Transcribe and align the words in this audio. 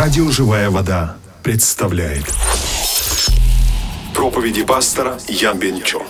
Радио 0.00 0.30
«Живая 0.30 0.70
вода» 0.70 1.16
представляет 1.42 2.24
проповеди 4.14 4.64
пастора 4.64 5.18
Ян 5.28 5.58
Бенчо. 5.58 6.00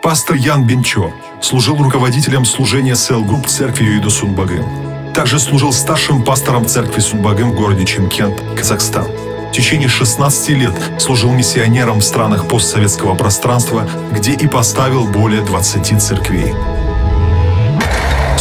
Пастор 0.00 0.36
Ян 0.36 0.64
Бенчо 0.64 1.12
служил 1.42 1.76
руководителем 1.76 2.44
служения 2.44 2.94
Cell 2.94 3.24
Group 3.24 3.48
церкви 3.48 3.82
Юиду 3.82 4.10
Сунбагым. 4.10 4.64
Также 5.12 5.40
служил 5.40 5.72
старшим 5.72 6.24
пастором 6.24 6.66
церкви 6.66 7.00
Сунбагым 7.00 7.50
в 7.50 7.56
городе 7.56 7.84
Чимкент, 7.84 8.40
Казахстан. 8.56 9.08
В 9.48 9.50
течение 9.50 9.88
16 9.88 10.50
лет 10.50 10.74
служил 11.00 11.32
миссионером 11.32 11.98
в 11.98 12.04
странах 12.04 12.46
постсоветского 12.46 13.16
пространства, 13.16 13.90
где 14.12 14.34
и 14.34 14.46
поставил 14.46 15.08
более 15.08 15.42
20 15.42 16.00
церквей. 16.00 16.54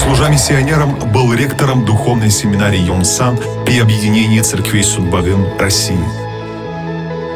Служа 0.09 0.27
миссионером, 0.27 0.97
был 1.11 1.31
ректором 1.33 1.85
духовной 1.85 2.31
семинарии 2.31 2.79
Йонсан 2.79 3.37
при 3.63 3.77
объединении 3.79 4.41
церквей 4.41 4.83
Судбагын 4.83 5.45
России. 5.59 6.03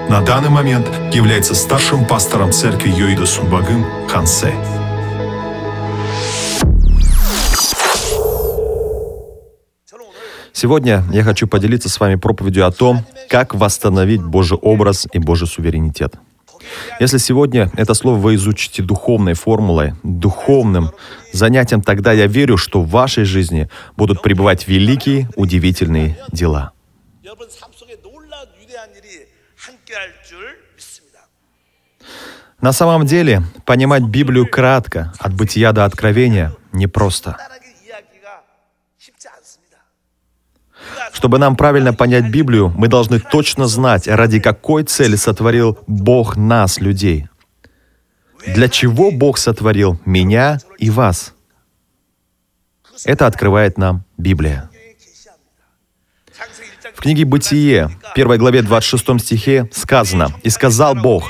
На 0.10 0.22
данный 0.22 0.50
момент 0.50 0.88
является 1.14 1.54
старшим 1.54 2.04
пастором 2.04 2.52
церкви 2.52 2.90
Йоида 2.90 3.28
Сунбагын 3.28 3.86
Хансе. 4.10 4.56
Сегодня 10.52 11.04
я 11.12 11.24
хочу 11.24 11.46
поделиться 11.46 11.90
с 11.90 12.00
вами 12.00 12.16
проповедью 12.16 12.66
о 12.66 12.72
том, 12.72 13.06
как 13.30 13.54
восстановить 13.54 14.24
Божий 14.24 14.58
образ 14.58 15.08
и 15.14 15.20
Божий 15.20 15.48
суверенитет. 15.48 16.16
Если 17.00 17.18
сегодня 17.18 17.72
это 17.76 17.94
слово 17.94 18.18
вы 18.18 18.36
изучите 18.36 18.84
духовной 18.84 19.34
формулой, 19.34 19.94
духовным 20.04 20.92
занятием, 21.32 21.82
тогда 21.82 22.12
я 22.12 22.28
верю, 22.28 22.58
что 22.58 22.82
в 22.82 22.90
вашей 22.90 23.24
жизни 23.26 23.70
будут 23.98 24.22
пребывать 24.22 24.68
великие, 24.68 25.30
удивительные 25.36 26.18
дела. 26.32 26.72
На 32.62 32.72
самом 32.72 33.06
деле, 33.06 33.44
понимать 33.66 34.04
Библию 34.04 34.48
кратко, 34.48 35.14
от 35.20 35.34
бытия 35.34 35.74
до 35.74 35.84
откровения, 35.84 36.54
непросто. 36.72 37.32
просто. 37.32 37.63
Чтобы 41.14 41.38
нам 41.38 41.56
правильно 41.56 41.94
понять 41.94 42.30
Библию, 42.30 42.74
мы 42.76 42.88
должны 42.88 43.20
точно 43.20 43.68
знать, 43.68 44.08
ради 44.08 44.40
какой 44.40 44.84
цели 44.84 45.16
сотворил 45.16 45.78
Бог 45.88 46.36
нас, 46.36 46.82
людей. 46.82 47.28
Для 48.46 48.68
чего 48.68 49.12
Бог 49.12 49.38
сотворил 49.38 50.00
меня 50.06 50.58
и 50.80 50.90
вас? 50.90 51.34
Это 53.06 53.28
открывает 53.28 53.78
нам 53.78 54.04
Библия. 54.18 54.70
В 56.96 57.00
книге 57.00 57.26
«Бытие», 57.26 57.90
1 58.16 58.38
главе 58.38 58.62
26 58.62 59.20
стихе 59.22 59.70
сказано, 59.72 60.34
«И 60.42 60.50
сказал 60.50 60.96
Бог, 60.96 61.30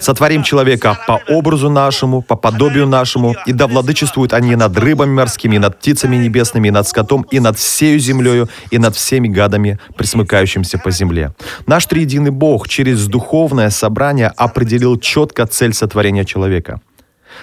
сотворим 0.00 0.42
человека 0.42 0.98
по 1.06 1.20
образу 1.28 1.70
нашему, 1.70 2.22
по 2.22 2.36
подобию 2.36 2.86
нашему, 2.86 3.36
и 3.46 3.52
да 3.52 3.66
владычествуют 3.66 4.32
они 4.32 4.56
над 4.56 4.76
рыбами 4.76 5.12
морскими, 5.12 5.56
и 5.56 5.58
над 5.58 5.78
птицами 5.78 6.16
небесными, 6.16 6.68
и 6.68 6.70
над 6.70 6.88
скотом, 6.88 7.22
и 7.30 7.40
над 7.40 7.58
всею 7.58 7.98
землею, 7.98 8.48
и 8.70 8.78
над 8.78 8.96
всеми 8.96 9.28
гадами, 9.28 9.78
присмыкающимся 9.96 10.78
по 10.78 10.90
земле». 10.90 11.32
Наш 11.66 11.86
триединый 11.86 12.30
Бог 12.30 12.68
через 12.68 13.06
духовное 13.06 13.70
собрание 13.70 14.32
определил 14.36 14.98
четко 14.98 15.46
цель 15.46 15.74
сотворения 15.74 16.24
человека. 16.24 16.80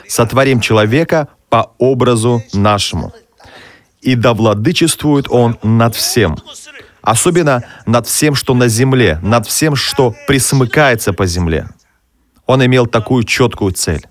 «Сотворим 0.08 0.59
человека 0.59 1.27
по 1.49 1.71
образу 1.77 2.44
нашему, 2.53 3.14
и 4.02 4.16
да 4.16 4.33
владычествует 4.33 5.27
он 5.30 5.58
над 5.64 5.95
всем». 5.95 6.38
Особенно 7.02 7.64
над 7.86 8.05
всем, 8.05 8.36
что 8.36 8.53
на 8.53 8.67
земле, 8.67 9.17
над 9.21 9.47
всем, 9.47 9.77
что 9.77 10.14
присмыкается 10.27 11.14
по 11.14 11.26
земле. 11.26 11.70
Он 12.47 12.65
имел 12.65 12.87
такую 12.87 13.23
четкую 13.23 13.73
цель. 13.73 14.08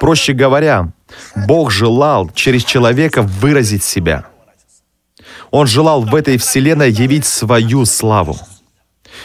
Проще 0.00 0.32
говоря, 0.32 0.92
Бог 1.34 1.70
желал 1.70 2.30
через 2.34 2.64
человека 2.64 3.22
выразить 3.22 3.84
себя. 3.84 4.26
Он 5.50 5.66
желал 5.66 6.02
в 6.02 6.14
этой 6.14 6.36
вселенной 6.36 6.90
явить 6.90 7.26
свою 7.26 7.84
славу. 7.84 8.36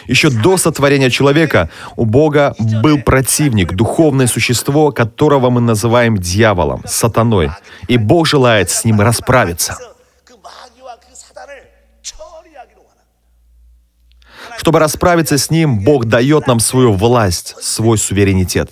Еще 0.08 0.30
до 0.30 0.58
сотворения 0.58 1.10
человека 1.10 1.70
у 1.96 2.06
Бога 2.06 2.56
был 2.60 3.02
противник, 3.02 3.74
духовное 3.74 4.28
существо, 4.28 4.92
которого 4.92 5.50
мы 5.50 5.62
называем 5.62 6.18
дьяволом, 6.18 6.82
сатаной. 6.86 7.52
И 7.88 7.98
Бог 7.98 8.28
желает 8.28 8.70
с 8.70 8.84
ним 8.84 9.02
расправиться. 9.02 9.78
Чтобы 14.58 14.80
расправиться 14.80 15.38
с 15.38 15.50
ним, 15.50 15.84
Бог 15.84 16.06
дает 16.06 16.48
нам 16.48 16.60
свою 16.60 16.94
власть, 16.94 17.56
свой 17.62 17.98
суверенитет. 17.98 18.72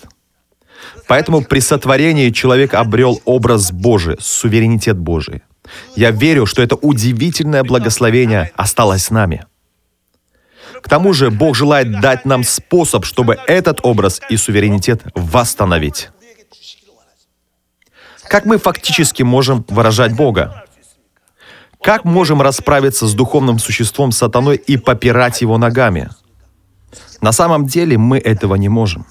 Поэтому 1.08 1.44
при 1.44 1.60
сотворении 1.60 2.30
человек 2.30 2.74
обрел 2.74 3.22
образ 3.26 3.72
Божий, 3.72 4.18
суверенитет 4.20 4.98
Божий. 4.98 5.44
Я 5.96 6.12
верю, 6.12 6.46
что 6.46 6.62
это 6.62 6.76
удивительное 6.76 7.64
благословение 7.64 8.52
осталось 8.56 9.06
с 9.06 9.12
нами. 9.12 9.46
К 10.82 10.90
тому 10.90 11.14
же 11.14 11.32
Бог 11.32 11.56
желает 11.56 12.02
дать 12.02 12.26
нам 12.26 12.44
способ, 12.44 13.06
чтобы 13.06 13.38
этот 13.48 13.80
образ 13.84 14.20
и 14.30 14.38
суверенитет 14.38 15.02
восстановить. 15.16 16.10
Как 18.28 18.46
мы 18.46 18.58
фактически 18.58 19.24
можем 19.24 19.66
выражать 19.70 20.14
Бога? 20.16 20.63
Как 21.84 22.06
можем 22.06 22.42
расправиться 22.42 23.08
с 23.08 23.14
духовным 23.14 23.60
существом 23.60 24.14
сатаной 24.14 24.56
и 24.56 24.78
попирать 24.78 25.42
его 25.42 25.58
ногами? 25.58 26.10
На 27.20 27.34
самом 27.34 27.66
деле 27.66 27.98
мы 27.98 28.20
этого 28.20 28.56
не 28.56 28.70
можем. 28.70 29.06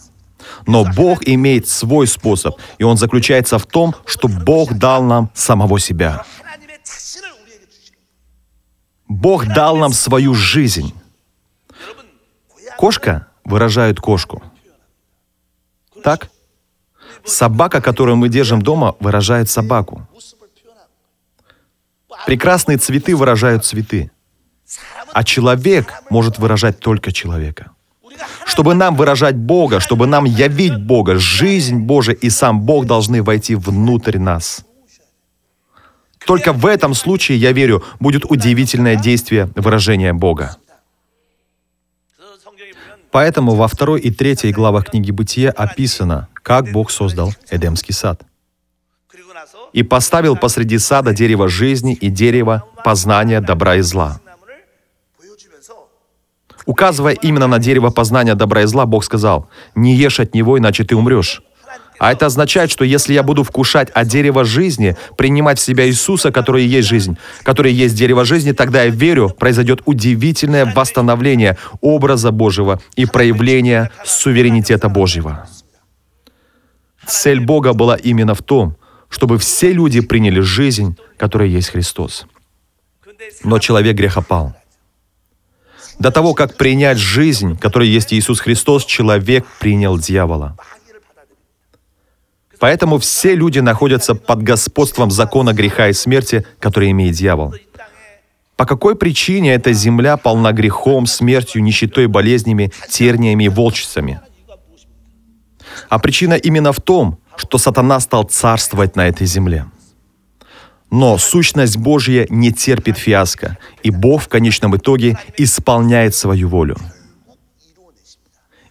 Но 0.67 0.85
Бог 0.85 1.23
имеет 1.29 1.69
свой 1.69 2.07
способ, 2.07 2.59
и 2.79 2.85
он 2.85 2.97
заключается 2.97 3.59
в 3.59 3.67
том, 3.67 3.95
что 4.07 4.27
Бог 4.27 4.73
дал 4.73 5.03
нам 5.03 5.31
самого 5.35 5.79
себя. 5.79 6.25
Бог 9.07 9.47
дал 9.47 9.77
нам 9.77 9.93
свою 9.93 10.33
жизнь. 10.33 10.95
Кошка 12.79 13.27
выражает 13.45 14.01
кошку. 14.01 14.43
Так? 16.03 16.31
Собака, 17.25 17.83
которую 17.83 18.17
мы 18.17 18.31
держим 18.31 18.63
дома, 18.63 18.97
выражает 18.99 19.51
собаку. 19.51 20.09
Прекрасные 22.27 22.79
цветы 22.79 23.17
выражают 23.17 23.65
цветы, 23.65 24.11
а 25.13 25.25
человек 25.25 25.93
может 26.11 26.39
выражать 26.39 26.79
только 26.79 27.13
человека. 27.13 27.73
Чтобы 28.45 28.75
нам 28.75 28.97
выражать 28.97 29.37
Бога, 29.37 29.81
чтобы 29.81 30.07
нам 30.07 30.25
явить 30.25 30.77
Бога, 30.77 31.19
жизнь 31.19 31.79
Божия 31.79 32.15
и 32.15 32.31
сам 32.31 32.61
Бог 32.61 32.87
должны 32.87 33.23
войти 33.23 33.55
внутрь 33.55 34.19
нас. 34.19 34.65
Только 36.27 36.53
в 36.53 36.67
этом 36.67 36.95
случае, 36.95 37.39
я 37.39 37.53
верю, 37.53 37.83
будет 37.99 38.25
удивительное 38.31 38.97
действие 38.97 39.51
выражения 39.57 40.13
Бога. 40.13 40.57
Поэтому 43.11 43.55
во 43.55 43.67
второй 43.69 44.01
и 44.01 44.11
третьей 44.11 44.53
главах 44.53 44.91
книги 44.91 45.11
Бытия 45.11 45.51
описано, 45.51 46.29
как 46.35 46.71
Бог 46.73 46.91
создал 46.91 47.33
Эдемский 47.51 47.93
сад– 47.93 48.23
и 49.73 49.83
поставил 49.83 50.37
посреди 50.37 50.79
сада 50.79 51.13
дерево 51.13 51.49
жизни 51.49 51.95
и 51.95 52.09
дерево 52.09 52.65
познания 52.85 53.41
добра 53.41 53.77
и 53.77 53.81
зла. 53.81 54.21
Указывая 56.65 57.15
именно 57.15 57.49
на 57.49 57.59
дерево 57.59 57.91
познания 57.91 58.35
добра 58.35 58.63
и 58.63 58.67
зла, 58.67 58.87
Бог 58.87 59.05
сказал, 59.05 59.49
«Не 59.75 59.95
ешь 59.95 60.21
от 60.21 60.35
него, 60.35 60.59
иначе 60.59 60.85
ты 60.85 60.95
умрешь». 60.95 61.43
А 61.99 62.11
это 62.11 62.27
означает, 62.27 62.71
что 62.71 62.85
если 62.85 63.15
я 63.15 63.23
буду 63.23 63.45
вкушать 63.45 63.89
от 63.91 64.09
дерева 64.09 64.45
жизни, 64.45 64.97
принимать 65.17 65.61
в 65.61 65.63
себя 65.63 65.87
Иисуса, 65.87 66.33
который 66.33 66.65
есть 66.65 66.89
жизнь, 66.89 67.17
который 67.45 67.73
есть 67.73 67.95
дерево 67.95 68.25
жизни, 68.25 68.51
тогда 68.51 68.83
я 68.83 68.91
верю, 68.91 69.29
произойдет 69.29 69.83
удивительное 69.85 70.67
восстановление 70.75 71.59
образа 71.81 72.33
Божьего 72.33 72.81
и 72.97 73.07
проявление 73.07 73.93
суверенитета 74.05 74.89
Божьего. 74.89 75.47
Цель 77.07 77.39
Бога 77.39 77.73
была 77.73 77.95
именно 77.95 78.35
в 78.35 78.43
том, 78.43 78.77
чтобы 79.13 79.37
все 79.37 79.73
люди 79.73 80.01
приняли 80.01 80.41
жизнь, 80.41 80.97
которая 81.19 81.47
есть 81.47 81.69
Христос. 81.69 82.27
Но 83.45 83.59
человек 83.59 83.95
грехопал. 83.95 84.55
До 85.99 86.11
того, 86.11 86.33
как 86.33 86.57
принять 86.57 86.97
жизнь, 86.97 87.59
которая 87.59 87.89
есть 87.89 88.15
Иисус 88.15 88.41
Христос, 88.41 88.87
человек 88.87 89.45
принял 89.61 89.99
дьявола. 89.99 90.57
Поэтому 92.59 92.99
все 92.99 93.35
люди 93.35 93.59
находятся 93.59 94.15
под 94.15 94.43
господством 94.43 95.11
закона 95.11 95.53
греха 95.53 95.89
и 95.89 95.93
смерти, 95.93 96.47
который 96.59 96.91
имеет 96.93 97.15
дьявол. 97.15 97.55
По 98.57 98.65
какой 98.65 98.97
причине 98.97 99.53
эта 99.53 99.75
земля 99.75 100.17
полна 100.17 100.53
грехом, 100.53 101.05
смертью, 101.05 101.63
нищетой, 101.63 102.07
болезнями, 102.07 102.73
терниями 102.89 103.45
и 103.45 103.49
волчицами? 103.49 104.21
А 105.91 105.99
причина 105.99 106.35
именно 106.35 106.73
в 106.73 106.81
том, 106.81 107.19
что 107.37 107.59
сатана 107.59 108.01
стал 108.01 108.25
царствовать 108.25 108.97
на 108.97 109.09
этой 109.09 109.27
земле. 109.27 109.67
Но 110.91 111.17
сущность 111.17 111.79
Божья 111.79 112.27
не 112.29 112.53
терпит 112.53 112.99
фиаско, 112.99 113.57
и 113.83 113.91
Бог 113.91 114.23
в 114.23 114.29
конечном 114.29 114.77
итоге 114.77 115.19
исполняет 115.39 116.15
свою 116.15 116.49
волю. 116.49 116.77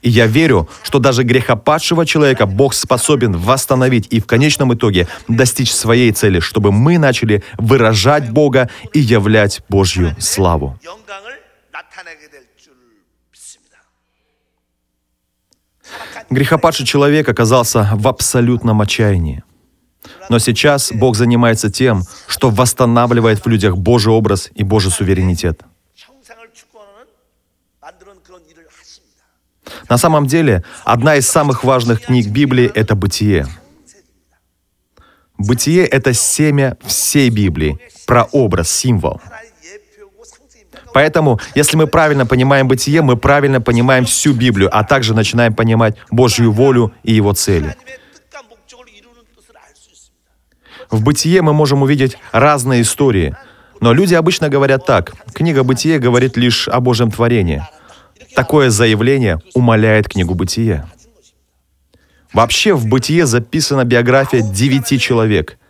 И 0.01 0.09
я 0.09 0.25
верю, 0.25 0.67
что 0.83 0.99
даже 0.99 1.23
грехопадшего 1.23 2.05
человека 2.05 2.45
Бог 2.45 2.73
способен 2.73 3.37
восстановить 3.37 4.07
и 4.09 4.19
в 4.19 4.25
конечном 4.25 4.73
итоге 4.73 5.07
достичь 5.27 5.71
своей 5.71 6.11
цели, 6.11 6.39
чтобы 6.39 6.71
мы 6.71 6.97
начали 6.97 7.43
выражать 7.57 8.31
Бога 8.31 8.69
и 8.93 8.99
являть 8.99 9.61
Божью 9.69 10.15
славу. 10.19 10.79
Грехопадший 16.29 16.85
человек 16.85 17.27
оказался 17.27 17.89
в 17.93 18.07
абсолютном 18.07 18.81
отчаянии. 18.81 19.43
Но 20.29 20.39
сейчас 20.39 20.91
Бог 20.91 21.15
занимается 21.15 21.71
тем, 21.71 22.03
что 22.27 22.49
восстанавливает 22.49 23.43
в 23.43 23.47
людях 23.47 23.77
Божий 23.77 24.13
образ 24.13 24.49
и 24.55 24.63
Божий 24.63 24.91
суверенитет. 24.91 25.61
На 29.89 29.97
самом 29.97 30.25
деле, 30.25 30.63
одна 30.85 31.17
из 31.17 31.27
самых 31.27 31.63
важных 31.63 32.01
книг 32.01 32.27
Библии— 32.27 32.71
это 32.75 32.95
«Бытие». 32.95 33.47
«Бытие»— 35.37 35.85
это 35.87 36.13
семя 36.13 36.77
всей 36.85 37.29
Библии, 37.29 37.77
прообраз, 38.05 38.71
символ— 38.71 39.19
Поэтому, 40.93 41.39
если 41.55 41.77
мы 41.77 41.87
правильно 41.87 42.25
понимаем 42.25 42.67
бытие, 42.67 43.01
мы 43.01 43.15
правильно 43.17 43.61
понимаем 43.61 44.05
всю 44.05 44.33
Библию, 44.33 44.69
а 44.71 44.83
также 44.83 45.13
начинаем 45.13 45.53
понимать 45.53 45.95
Божью 46.09 46.51
волю 46.51 46.93
и 47.03 47.13
Его 47.13 47.33
цели. 47.33 47.75
В 50.89 51.01
бытие 51.03 51.41
мы 51.41 51.53
можем 51.53 51.83
увидеть 51.83 52.17
разные 52.33 52.81
истории, 52.81 53.35
но 53.79 53.93
люди 53.93 54.13
обычно 54.13 54.49
говорят 54.49 54.85
так. 54.85 55.13
Книга 55.33 55.63
бытие 55.63 55.99
говорит 55.99 56.35
лишь 56.35 56.67
о 56.67 56.81
Божьем 56.81 57.11
творении. 57.11 57.63
Такое 58.35 58.69
заявление 58.69 59.39
умаляет 59.53 60.09
книгу 60.09 60.35
бытие. 60.35 60.85
Вообще 62.33 62.73
в 62.73 62.87
бытие 62.87 63.25
записана 63.25 63.83
биография 63.85 64.41
девяти 64.41 64.99
человек– 64.99 65.57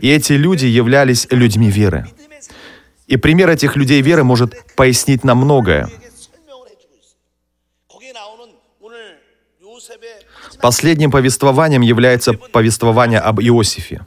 и 0.00 0.08
эти 0.10 0.32
люди 0.32 0.66
являлись 0.66 1.26
людьми 1.30 1.70
веры. 1.70 2.06
И 3.06 3.16
пример 3.16 3.50
этих 3.50 3.76
людей 3.76 4.00
веры 4.02 4.24
может 4.24 4.54
пояснить 4.74 5.24
нам 5.24 5.38
многое. 5.38 5.88
Последним 10.60 11.10
повествованием 11.10 11.82
является 11.82 12.34
повествование 12.34 13.18
об 13.18 13.40
Иосифе. 13.40 14.06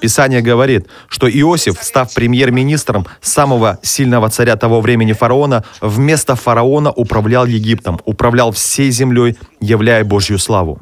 Писание 0.00 0.42
говорит, 0.42 0.86
что 1.08 1.26
Иосиф, 1.26 1.82
став 1.82 2.12
премьер-министром 2.12 3.06
самого 3.22 3.78
сильного 3.82 4.28
царя 4.28 4.56
того 4.56 4.80
времени 4.80 5.12
фараона, 5.12 5.64
вместо 5.80 6.36
фараона 6.36 6.92
управлял 6.92 7.46
Египтом, 7.46 7.98
управлял 8.04 8.52
всей 8.52 8.90
землей, 8.90 9.36
являя 9.60 10.04
Божью 10.04 10.38
славу. 10.38 10.80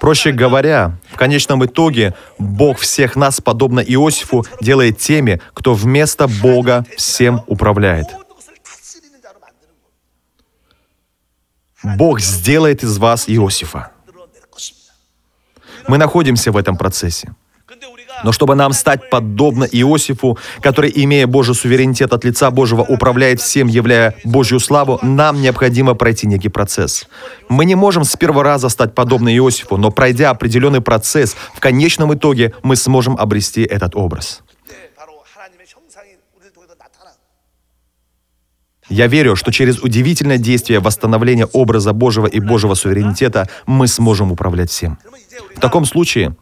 Проще 0.00 0.32
говоря, 0.32 0.98
в 1.12 1.16
конечном 1.16 1.64
итоге 1.66 2.14
Бог 2.38 2.78
всех 2.78 3.16
нас, 3.16 3.40
подобно 3.42 3.80
Иосифу, 3.80 4.46
делает 4.62 4.98
теми, 4.98 5.42
кто 5.52 5.74
вместо 5.74 6.26
Бога 6.26 6.86
всем 6.96 7.42
управляет. 7.46 8.06
Бог 11.82 12.20
сделает 12.20 12.82
из 12.82 12.96
вас 12.96 13.28
Иосифа. 13.28 13.92
Мы 15.86 15.98
находимся 15.98 16.50
в 16.50 16.56
этом 16.56 16.78
процессе 16.78 17.34
но 18.24 18.32
чтобы 18.32 18.54
нам 18.54 18.72
стать 18.72 19.10
подобно 19.10 19.64
Иосифу, 19.64 20.38
который, 20.60 20.92
имея 20.94 21.26
Божий 21.26 21.54
суверенитет 21.54 22.12
от 22.12 22.24
лица 22.24 22.50
Божьего, 22.50 22.82
управляет 22.82 23.40
всем, 23.40 23.68
являя 23.68 24.14
Божью 24.24 24.60
славу, 24.60 24.98
нам 25.02 25.40
необходимо 25.40 25.94
пройти 25.94 26.26
некий 26.26 26.48
процесс. 26.48 27.06
Мы 27.48 27.64
не 27.64 27.74
можем 27.74 28.04
с 28.04 28.16
первого 28.16 28.44
раза 28.44 28.68
стать 28.68 28.94
подобно 28.94 29.34
Иосифу, 29.36 29.76
но 29.76 29.90
пройдя 29.90 30.30
определенный 30.30 30.80
процесс, 30.80 31.36
в 31.54 31.60
конечном 31.60 32.14
итоге 32.14 32.52
мы 32.62 32.76
сможем 32.76 33.16
обрести 33.16 33.62
этот 33.62 33.94
образ. 33.94 34.42
Я 38.90 39.06
верю, 39.06 39.36
что 39.36 39.52
через 39.52 39.78
удивительное 39.78 40.36
действие 40.36 40.80
восстановления 40.80 41.46
образа 41.46 41.92
Божьего 41.92 42.26
и 42.26 42.40
Божьего 42.40 42.74
суверенитета 42.74 43.48
мы 43.64 43.86
сможем 43.86 44.32
управлять 44.32 44.70
всем. 44.70 44.98
В 45.56 45.60
таком 45.60 45.84
случае 45.84 46.34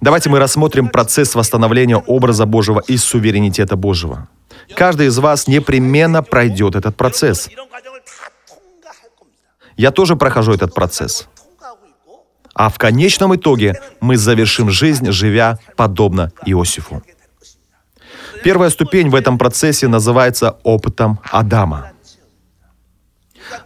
Давайте 0.00 0.30
мы 0.30 0.38
рассмотрим 0.38 0.88
процесс 0.88 1.34
восстановления 1.34 1.96
образа 1.96 2.46
Божьего 2.46 2.80
и 2.80 2.96
суверенитета 2.96 3.76
Божьего. 3.76 4.28
Каждый 4.74 5.08
из 5.08 5.18
вас 5.18 5.46
непременно 5.46 6.22
пройдет 6.22 6.74
этот 6.74 6.96
процесс. 6.96 7.50
Я 9.76 9.90
тоже 9.90 10.16
прохожу 10.16 10.52
этот 10.52 10.74
процесс. 10.74 11.28
А 12.54 12.68
в 12.68 12.78
конечном 12.78 13.36
итоге 13.36 13.80
мы 14.00 14.16
завершим 14.16 14.70
жизнь, 14.70 15.10
живя 15.12 15.58
подобно 15.76 16.32
Иосифу. 16.46 17.02
Первая 18.42 18.70
ступень 18.70 19.10
в 19.10 19.14
этом 19.14 19.38
процессе 19.38 19.86
называется 19.86 20.58
опытом 20.62 21.20
Адама. 21.30 21.92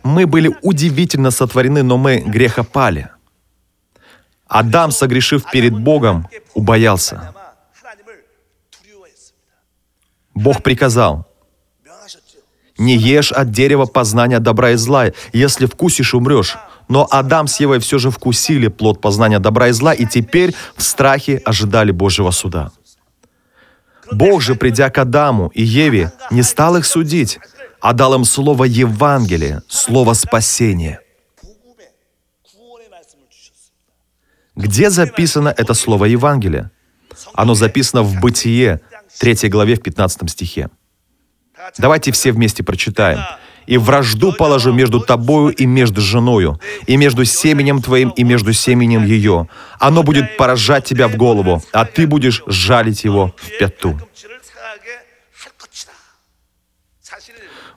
Мы 0.03 0.27
были 0.27 0.55
удивительно 0.63 1.31
сотворены, 1.31 1.83
но 1.83 1.97
мы 1.97 2.19
грехопали. 2.19 3.11
Адам, 4.49 4.91
согрешив 4.91 5.45
перед 5.51 5.79
Богом, 5.79 6.29
убоялся. 6.55 7.35
Бог 10.35 10.63
приказал, 10.63 11.27
«Не 12.77 12.97
ешь 12.97 13.31
от 13.33 13.51
дерева 13.51 13.87
познания 13.87 14.41
добра 14.41 14.73
и 14.73 14.77
зла, 14.77 15.07
если 15.33 15.67
вкусишь, 15.67 16.15
умрешь». 16.15 16.57
Но 16.89 17.07
Адам 17.11 17.47
с 17.47 17.61
Евой 17.61 17.79
все 17.79 17.99
же 17.99 18.11
вкусили 18.11 18.69
плод 18.69 19.01
познания 19.01 19.39
добра 19.39 19.69
и 19.69 19.73
зла, 19.73 19.95
и 19.95 20.05
теперь 20.05 20.55
в 20.77 20.83
страхе 20.83 21.41
ожидали 21.45 21.93
Божьего 21.93 22.31
суда. 22.31 22.73
Бог 24.13 24.43
же, 24.43 24.55
придя 24.55 24.91
к 24.91 24.99
Адаму 24.99 25.51
и 25.55 25.63
Еве, 25.63 26.13
не 26.31 26.43
стал 26.43 26.77
их 26.77 26.85
судить, 26.85 27.39
а 27.81 27.93
дал 27.95 28.15
им 28.15 28.25
слово 28.25 28.65
Евангелие, 28.65 29.63
слово 29.69 30.13
спасения. 30.15 31.01
Где 34.57 34.91
записано 34.91 35.49
это 35.57 35.75
слово 35.75 36.05
«Евангелие»? 36.05 36.71
Оно 37.33 37.55
записано 37.55 38.03
в 38.03 38.21
Бытие, 38.21 38.81
3 39.19 39.49
главе, 39.49 39.75
в 39.75 39.83
15 39.83 40.31
стихе. 40.31 40.69
Давайте 41.79 42.13
все 42.13 42.33
вместе 42.33 42.63
прочитаем. 42.63 43.21
«И 43.67 43.79
вражду 43.79 44.33
положу 44.33 44.73
между 44.73 45.01
тобою 45.01 45.49
и 45.49 45.65
между 45.65 46.03
женою, 46.03 46.61
и 46.87 46.99
между 46.99 47.25
семенем 47.25 47.81
твоим 47.81 48.11
и 48.11 48.23
между 48.23 48.53
семенем 48.53 49.05
ее. 49.05 49.49
Оно 49.81 50.03
будет 50.03 50.37
поражать 50.37 50.85
тебя 50.85 51.09
в 51.09 51.17
голову, 51.17 51.63
а 51.73 51.87
ты 51.87 52.07
будешь 52.07 52.43
жалить 52.47 53.05
его 53.05 53.35
в 53.37 53.59
пяту». 53.59 53.99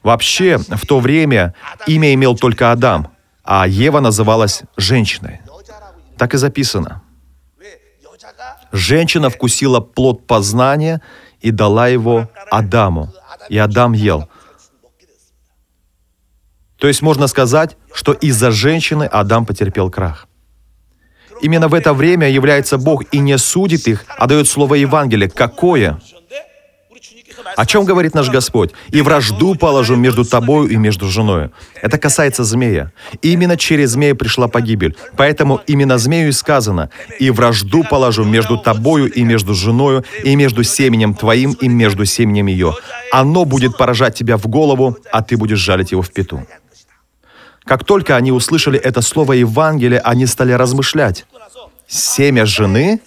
Вообще, 0.03 0.57
в 0.57 0.85
то 0.85 0.99
время 0.99 1.53
имя 1.87 2.13
имел 2.13 2.35
только 2.37 2.71
Адам, 2.71 3.11
а 3.43 3.65
Ева 3.67 4.01
называлась 4.01 4.63
женщиной. 4.75 5.39
Так 6.17 6.33
и 6.33 6.37
записано. 6.37 7.01
Женщина 8.71 9.29
вкусила 9.29 9.79
плод 9.79 10.27
познания 10.27 11.01
и 11.41 11.51
дала 11.51 11.87
его 11.87 12.29
Адаму, 12.51 13.13
и 13.49 13.57
Адам 13.57 13.93
ел. 13.93 14.27
То 16.77 16.87
есть 16.87 17.01
можно 17.01 17.27
сказать, 17.27 17.77
что 17.93 18.13
из-за 18.13 18.51
женщины 18.51 19.03
Адам 19.03 19.45
потерпел 19.45 19.89
крах. 19.89 20.27
Именно 21.41 21.67
в 21.67 21.73
это 21.73 21.93
время 21.93 22.29
является 22.29 22.77
Бог 22.77 23.03
и 23.11 23.19
не 23.19 23.37
судит 23.37 23.87
их, 23.87 24.05
а 24.17 24.27
дает 24.27 24.47
слово 24.47 24.75
Евангелие. 24.75 25.29
Какое? 25.29 25.99
О 27.55 27.65
чем 27.65 27.85
говорит 27.85 28.13
наш 28.13 28.29
Господь? 28.29 28.71
«И 28.89 29.01
вражду 29.01 29.55
положу 29.55 29.95
между 29.95 30.25
тобою 30.25 30.67
и 30.69 30.75
между 30.75 31.07
женою». 31.07 31.51
Это 31.81 31.97
касается 31.97 32.43
змея. 32.43 32.91
И 33.21 33.33
именно 33.33 33.57
через 33.57 33.91
змея 33.91 34.15
пришла 34.15 34.47
погибель. 34.47 34.95
Поэтому 35.15 35.61
именно 35.67 35.97
змею 35.97 36.29
и 36.29 36.31
сказано 36.31 36.89
«И 37.19 37.29
вражду 37.29 37.83
положу 37.83 38.23
между 38.23 38.57
тобою 38.57 39.11
и 39.11 39.23
между 39.23 39.53
женою, 39.53 40.03
и 40.23 40.35
между 40.35 40.63
семенем 40.63 41.13
твоим 41.13 41.53
и 41.53 41.67
между 41.67 42.05
семенем 42.05 42.47
ее. 42.47 42.75
Оно 43.11 43.45
будет 43.45 43.77
поражать 43.77 44.15
тебя 44.15 44.37
в 44.37 44.47
голову, 44.47 44.97
а 45.11 45.21
ты 45.21 45.37
будешь 45.37 45.59
жалить 45.59 45.91
его 45.91 46.01
в 46.01 46.11
пету». 46.11 46.45
Как 47.67 47.83
только 47.83 48.15
они 48.15 48.31
услышали 48.31 48.79
это 48.79 49.01
слово 49.01 49.33
Евангелия, 49.33 49.99
они 49.99 50.25
стали 50.25 50.53
размышлять. 50.53 51.25
Семя 51.87 52.45
жены? 52.45 53.01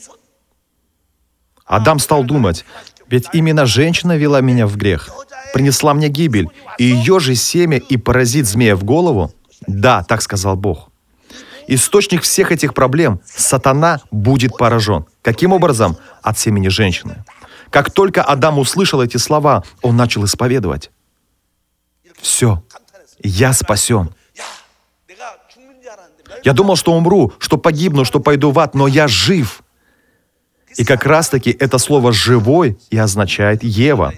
Адам 1.64 1.98
стал 1.98 2.24
думать, 2.24 2.64
ведь 3.10 3.26
именно 3.32 3.66
женщина 3.66 4.16
вела 4.16 4.40
меня 4.40 4.68
в 4.68 4.76
грех, 4.76 5.10
принесла 5.52 5.94
мне 5.94 6.08
гибель, 6.08 6.48
и 6.78 6.84
ее 6.84 7.18
же 7.18 7.34
семя 7.34 7.78
и 7.78 7.96
поразит 7.96 8.46
змея 8.46 8.76
в 8.76 8.84
голову? 8.84 9.34
Да, 9.66 10.04
так 10.04 10.22
сказал 10.22 10.54
Бог. 10.56 10.90
Источник 11.66 12.22
всех 12.22 12.52
этих 12.52 12.72
проблем– 12.72 13.20
сатана 13.24 14.00
будет 14.12 14.56
поражен. 14.56 15.06
Каким 15.22 15.52
образом? 15.52 15.96
От 16.22 16.38
семени 16.38 16.68
женщины. 16.68 17.24
Как 17.70 17.90
только 17.90 18.22
Адам 18.22 18.58
услышал 18.58 19.02
эти 19.02 19.16
слова, 19.16 19.64
он 19.82 19.96
начал 19.96 20.24
исповедовать. 20.24 20.90
Все, 22.20 22.62
я 23.22 23.52
спасен. 23.52 24.14
Я 26.44 26.52
думал, 26.52 26.76
что 26.76 26.92
умру, 26.92 27.32
что 27.38 27.56
погибну, 27.58 28.04
что 28.04 28.20
пойду 28.20 28.52
в 28.52 28.58
ад, 28.60 28.74
но 28.74 28.86
я 28.86 29.08
жив– 29.08 29.64
и 30.76 30.84
как 30.84 31.04
раз-таки 31.04 31.50
это 31.58 31.78
слово 31.78 32.12
«живой» 32.12 32.78
и 32.90 32.98
означает 32.98 33.62
«Ева». 33.62 34.12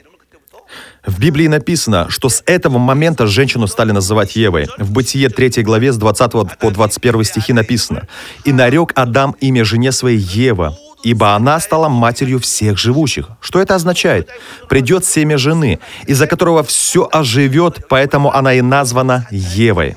В 1.05 1.19
Библии 1.19 1.49
написано, 1.49 2.09
что 2.11 2.29
с 2.29 2.43
этого 2.47 2.79
момента 2.79 3.27
женщину 3.27 3.67
стали 3.67 3.91
называть 3.91 4.37
Евой. 4.37 4.69
В 4.79 4.93
Бытие 4.93 5.31
3 5.31 5.63
главе 5.65 5.93
с 5.93 5.97
20 5.97 6.59
по 6.59 6.71
21 6.71 7.25
стихи 7.25 7.53
написано 7.53 8.07
«И 8.45 8.53
нарек 8.53 8.93
Адам 8.95 9.35
имя 9.41 9.65
жене 9.65 9.91
своей 9.91 10.19
Ева, 10.19 10.79
ибо 11.03 11.35
она 11.35 11.59
стала 11.59 11.89
матерью 11.89 12.39
всех 12.39 12.79
живущих». 12.79 13.31
Что 13.41 13.61
это 13.61 13.75
означает? 13.75 14.29
Придет 14.69 15.05
семя 15.05 15.39
жены, 15.39 15.81
из-за 16.07 16.29
которого 16.29 16.63
все 16.63 17.09
оживет, 17.11 17.89
поэтому 17.89 18.33
она 18.33 18.55
и 18.55 18.61
названа 18.61 19.27
Евой. 19.33 19.97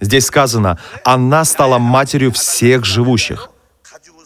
Здесь 0.00 0.24
сказано, 0.24 0.78
она 1.04 1.44
стала 1.44 1.78
матерью 1.78 2.32
всех 2.32 2.86
живущих. 2.86 3.51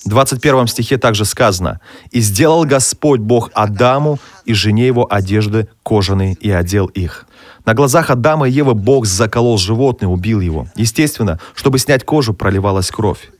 В 0.06 0.08
21 0.08 0.68
стихе 0.68 0.98
также 0.98 1.24
сказано, 1.24 1.80
«И 2.12 2.20
сделал 2.20 2.64
Господь 2.64 3.18
Бог 3.18 3.50
Адаму 3.54 4.20
и 4.44 4.54
жене 4.54 4.86
его 4.86 5.12
одежды 5.12 5.66
кожаные 5.82 6.34
и 6.34 6.48
одел 6.48 6.86
их». 6.86 7.26
На 7.64 7.74
глазах 7.74 8.10
Адама 8.10 8.48
и 8.48 8.52
Евы 8.52 8.74
Бог 8.74 9.04
заколол 9.04 9.58
животное, 9.58 10.08
убил 10.08 10.38
его. 10.38 10.68
Естественно, 10.76 11.40
чтобы 11.56 11.80
снять 11.80 12.04
кожу, 12.04 12.34
проливалась 12.34 12.88
кровь. 12.92 13.32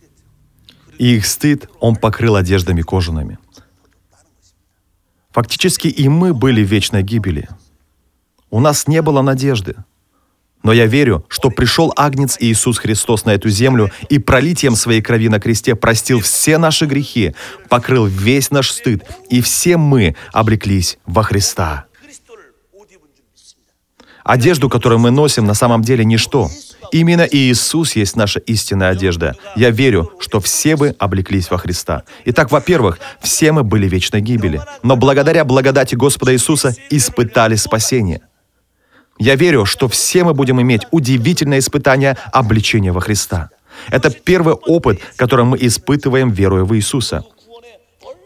И 0.98 1.14
их 1.14 1.26
стыд 1.26 1.70
он 1.78 1.94
покрыл 1.94 2.34
одеждами 2.34 2.82
кожаными. 2.82 3.38
Фактически 5.30 5.86
и 5.86 6.08
мы 6.08 6.34
были 6.34 6.64
в 6.64 6.68
вечной 6.68 7.04
гибели. 7.04 7.48
У 8.50 8.58
нас 8.58 8.88
не 8.88 9.02
было 9.02 9.22
надежды. 9.22 9.76
Но 10.66 10.72
я 10.72 10.86
верю, 10.86 11.24
что 11.28 11.50
пришел 11.50 11.92
Агнец 11.94 12.38
Иисус 12.40 12.78
Христос 12.78 13.24
на 13.24 13.30
эту 13.30 13.48
землю 13.50 13.92
и 14.08 14.18
пролитием 14.18 14.74
своей 14.74 15.00
крови 15.00 15.28
на 15.28 15.38
кресте 15.38 15.76
простил 15.76 16.18
все 16.18 16.58
наши 16.58 16.86
грехи, 16.86 17.36
покрыл 17.68 18.06
весь 18.06 18.50
наш 18.50 18.72
стыд, 18.72 19.04
и 19.30 19.40
все 19.42 19.76
мы 19.76 20.16
облеклись 20.32 20.98
во 21.06 21.22
Христа. 21.22 21.84
Одежду, 24.24 24.68
которую 24.68 24.98
мы 24.98 25.12
носим, 25.12 25.44
на 25.46 25.54
самом 25.54 25.82
деле 25.82 26.04
ничто. 26.04 26.50
Именно 26.90 27.28
Иисус 27.30 27.94
есть 27.94 28.16
наша 28.16 28.40
истинная 28.40 28.88
одежда. 28.90 29.36
Я 29.54 29.70
верю, 29.70 30.10
что 30.18 30.40
все 30.40 30.74
вы 30.74 30.96
облеклись 30.98 31.48
во 31.48 31.58
Христа. 31.58 32.02
Итак, 32.24 32.50
во-первых, 32.50 32.98
все 33.20 33.52
мы 33.52 33.62
были 33.62 33.88
вечной 33.88 34.20
гибели, 34.20 34.60
но 34.82 34.96
благодаря 34.96 35.44
благодати 35.44 35.94
Господа 35.94 36.34
Иисуса 36.34 36.74
испытали 36.90 37.54
спасение. 37.54 38.22
Я 39.18 39.34
верю, 39.36 39.64
что 39.64 39.88
все 39.88 40.24
мы 40.24 40.34
будем 40.34 40.60
иметь 40.60 40.82
удивительное 40.90 41.58
испытание 41.58 42.16
обличения 42.32 42.92
во 42.92 43.00
Христа. 43.00 43.50
Это 43.90 44.10
первый 44.10 44.54
опыт, 44.54 45.00
который 45.16 45.44
мы 45.44 45.58
испытываем, 45.60 46.30
веруя 46.30 46.64
в 46.64 46.74
Иисуса. 46.76 47.24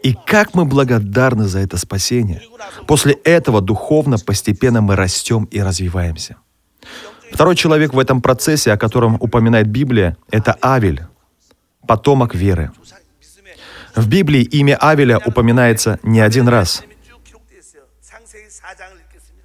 И 0.03 0.13
как 0.13 0.55
мы 0.55 0.65
благодарны 0.65 1.45
за 1.45 1.59
это 1.59 1.77
спасение. 1.77 2.41
После 2.87 3.13
этого 3.13 3.61
духовно 3.61 4.17
постепенно 4.17 4.81
мы 4.81 4.95
растем 4.95 5.45
и 5.51 5.61
развиваемся. 5.61 6.37
Второй 7.31 7.55
человек 7.55 7.93
в 7.93 7.99
этом 7.99 8.21
процессе, 8.21 8.73
о 8.73 8.77
котором 8.77 9.15
упоминает 9.19 9.67
Библия, 9.67 10.17
это 10.31 10.57
Авель, 10.61 11.03
потомок 11.87 12.35
веры. 12.35 12.71
В 13.95 14.07
Библии 14.07 14.41
имя 14.41 14.77
Авеля 14.77 15.19
упоминается 15.19 15.99
не 16.03 16.19
один 16.19 16.47
раз. 16.47 16.83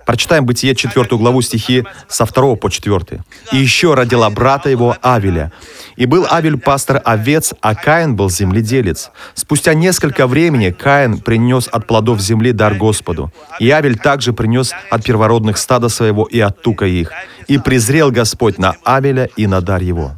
Прочитаем 0.07 0.47
Бытие 0.47 0.77
4 0.77 1.19
главу 1.19 1.43
стихи 1.43 1.85
со 2.09 2.27
2 2.27 2.55
по 2.57 2.71
4. 2.71 3.25
«И 3.51 3.57
еще 3.57 3.95
родила 3.95 4.31
брата 4.31 4.71
его 4.71 4.97
Авеля. 5.03 5.53
И 5.97 6.07
был 6.07 6.27
Авель 6.31 6.59
пастор 6.59 7.03
овец, 7.05 7.53
а 7.61 7.75
Каин 7.75 8.15
был 8.15 8.31
земледелец. 8.31 9.11
Спустя 9.35 9.75
несколько 9.75 10.29
времени 10.29 10.71
Каин 10.71 11.19
принес 11.19 11.69
от 11.73 11.89
плодов 11.89 12.21
земли 12.21 12.53
дар 12.53 12.75
Господу. 12.75 13.33
И 13.59 13.69
Авель 13.69 13.99
также 13.99 14.33
принес 14.33 14.73
от 14.91 15.05
первородных 15.05 15.59
стада 15.59 15.89
своего 15.89 16.25
и 16.25 16.39
от 16.39 16.63
тука 16.63 16.87
их. 16.87 17.11
И 17.49 17.59
презрел 17.59 18.13
Господь 18.13 18.59
на 18.59 18.77
Авеля 18.85 19.29
и 19.37 19.49
на 19.49 19.61
дар 19.61 19.83
его». 19.83 20.15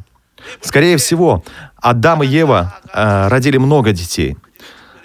Скорее 0.61 0.97
всего, 0.97 1.43
Адам 1.81 2.23
и 2.23 2.27
Ева 2.27 2.79
э, 2.93 3.27
родили 3.27 3.57
много 3.57 3.91
детей. 3.91 4.37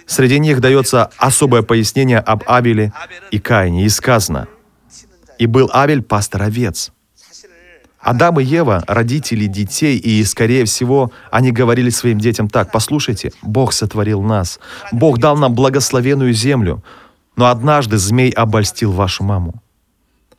Среди 0.06 0.38
них 0.38 0.60
дается 0.60 1.10
особое 1.16 1.62
пояснение 1.62 2.18
об 2.18 2.42
Авеле 2.46 2.92
и 3.30 3.38
Каине. 3.38 3.84
И 3.84 3.88
сказано, 3.88 4.46
«И 5.38 5.46
был 5.46 5.70
Авель 5.72 6.02
пастор 6.02 6.42
овец». 6.42 6.92
Адам 8.04 8.38
и 8.38 8.44
Ева– 8.44 8.84
родители 8.86 9.46
детей, 9.46 9.96
и, 9.96 10.22
скорее 10.24 10.66
всего, 10.66 11.10
они 11.30 11.52
говорили 11.52 11.88
своим 11.88 12.18
детям 12.18 12.50
так, 12.50 12.70
«Послушайте, 12.70 13.32
Бог 13.40 13.72
сотворил 13.72 14.20
нас, 14.20 14.60
Бог 14.92 15.18
дал 15.18 15.38
нам 15.38 15.54
благословенную 15.54 16.34
землю, 16.34 16.84
но 17.36 17.46
однажды 17.46 17.96
змей 17.96 18.30
обольстил 18.30 18.92
вашу 18.92 19.24
маму. 19.24 19.62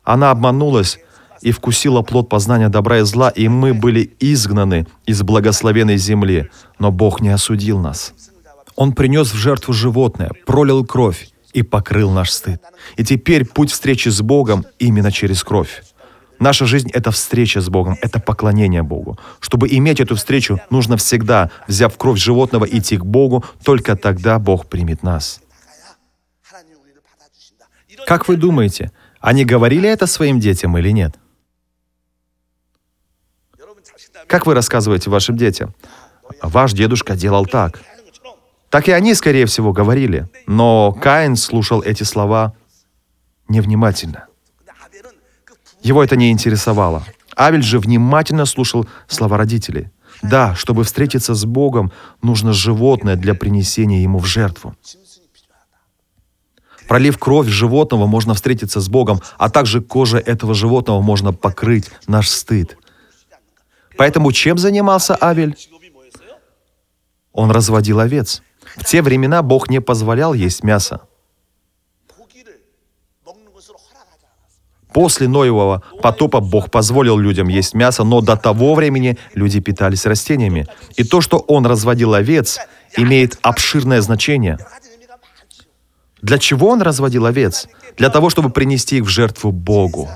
Она 0.04 0.30
обманулась 0.30 1.00
и 1.42 1.50
вкусила 1.50 2.02
плод 2.02 2.28
познания 2.28 2.68
добра 2.68 2.98
и 2.98 3.02
зла, 3.02 3.30
и 3.30 3.48
мы 3.48 3.74
были 3.74 4.14
изгнаны 4.20 4.86
из 5.04 5.22
благословенной 5.22 5.96
земли, 5.96 6.50
но 6.78 6.92
Бог 6.92 7.20
не 7.20 7.30
осудил 7.30 7.80
нас. 7.80 8.14
Он 8.76 8.92
принес 8.92 9.32
в 9.32 9.36
жертву 9.36 9.72
животное, 9.72 10.30
пролил 10.46 10.84
кровь 10.84 11.28
и 11.56 11.62
покрыл 11.62 12.10
наш 12.10 12.30
стыд. 12.30 12.62
И 12.98 13.04
теперь 13.04 13.46
путь 13.46 13.72
встречи 13.72 14.10
с 14.10 14.20
Богом 14.20 14.66
именно 14.78 15.10
через 15.10 15.42
кровь. 15.42 15.82
Наша 16.38 16.66
жизнь— 16.66 16.90
это 16.92 17.10
встреча 17.10 17.62
с 17.62 17.70
Богом, 17.70 17.96
это 18.02 18.20
поклонение 18.20 18.82
Богу. 18.82 19.18
Чтобы 19.40 19.66
иметь 19.70 20.00
эту 20.00 20.16
встречу, 20.16 20.60
нужно 20.68 20.98
всегда, 20.98 21.50
взяв 21.66 21.96
кровь 21.96 22.18
животного, 22.18 22.66
идти 22.66 22.98
к 22.98 23.06
Богу, 23.06 23.42
только 23.64 23.96
тогда 23.96 24.38
Бог 24.38 24.66
примет 24.66 25.02
нас. 25.02 25.40
Как 28.06 28.28
вы 28.28 28.36
думаете, 28.36 28.92
они 29.20 29.46
говорили 29.46 29.88
это 29.88 30.06
своим 30.06 30.38
детям 30.38 30.76
или 30.76 30.90
нет? 30.90 31.14
Как 34.26 34.44
вы 34.44 34.52
рассказываете 34.52 35.08
вашим 35.08 35.38
детям? 35.38 35.74
Ваш 36.42 36.74
дедушка 36.74 37.16
делал 37.16 37.46
так— 37.46 37.80
так 38.70 38.88
и 38.88 38.92
они, 38.92 39.14
скорее 39.14 39.46
всего, 39.46 39.72
говорили. 39.72 40.28
Но 40.46 40.92
Каин 40.92 41.36
слушал 41.36 41.82
эти 41.82 42.02
слова 42.02 42.54
невнимательно. 43.48 44.26
Его 45.82 46.02
это 46.02 46.16
не 46.16 46.30
интересовало. 46.30 47.04
Авель 47.38 47.62
же 47.62 47.78
внимательно 47.78 48.44
слушал 48.46 48.86
слова 49.06 49.36
родителей. 49.36 49.90
Да, 50.22 50.54
чтобы 50.54 50.84
встретиться 50.84 51.34
с 51.34 51.44
Богом, 51.44 51.92
нужно 52.22 52.52
животное 52.52 53.16
для 53.16 53.34
принесения 53.34 54.02
ему 54.02 54.18
в 54.18 54.26
жертву. 54.26 54.74
Пролив 56.88 57.18
кровь 57.18 57.48
животного 57.48 58.06
можно 58.06 58.34
встретиться 58.34 58.80
с 58.80 58.88
Богом, 58.88 59.20
а 59.38 59.50
также 59.50 59.80
кожа 59.80 60.18
этого 60.18 60.54
животного 60.54 61.00
можно 61.00 61.32
покрыть 61.32 61.90
наш 62.06 62.28
стыд. 62.28 62.76
Поэтому 63.96 64.32
чем 64.32 64.56
занимался 64.58 65.16
Авель? 65.20 65.56
Он 67.32 67.50
разводил 67.50 68.00
овец. 68.00 68.42
В 68.76 68.84
те 68.84 69.02
времена 69.02 69.42
Бог 69.42 69.70
не 69.70 69.80
позволял 69.80 70.34
есть 70.34 70.62
мясо. 70.62 71.00
После 74.92 75.28
Ноевого 75.28 75.82
потопа 76.00 76.40
Бог 76.40 76.70
позволил 76.70 77.18
людям 77.18 77.48
есть 77.48 77.74
мясо, 77.74 78.02
но 78.02 78.22
до 78.22 78.34
того 78.36 78.74
времени 78.74 79.18
люди 79.34 79.60
питались 79.60 80.06
растениями. 80.06 80.66
И 80.96 81.04
то, 81.04 81.20
что 81.20 81.38
он 81.38 81.66
разводил 81.66 82.14
овец, 82.14 82.58
имеет 82.96 83.38
обширное 83.42 84.00
значение. 84.00 84.58
Для 86.22 86.38
чего 86.38 86.68
он 86.68 86.80
разводил 86.80 87.26
овец? 87.26 87.68
Для 87.98 88.08
того, 88.08 88.30
чтобы 88.30 88.48
принести 88.48 88.96
их 88.96 89.04
в 89.04 89.08
жертву 89.08 89.52
Богу. 89.52 90.08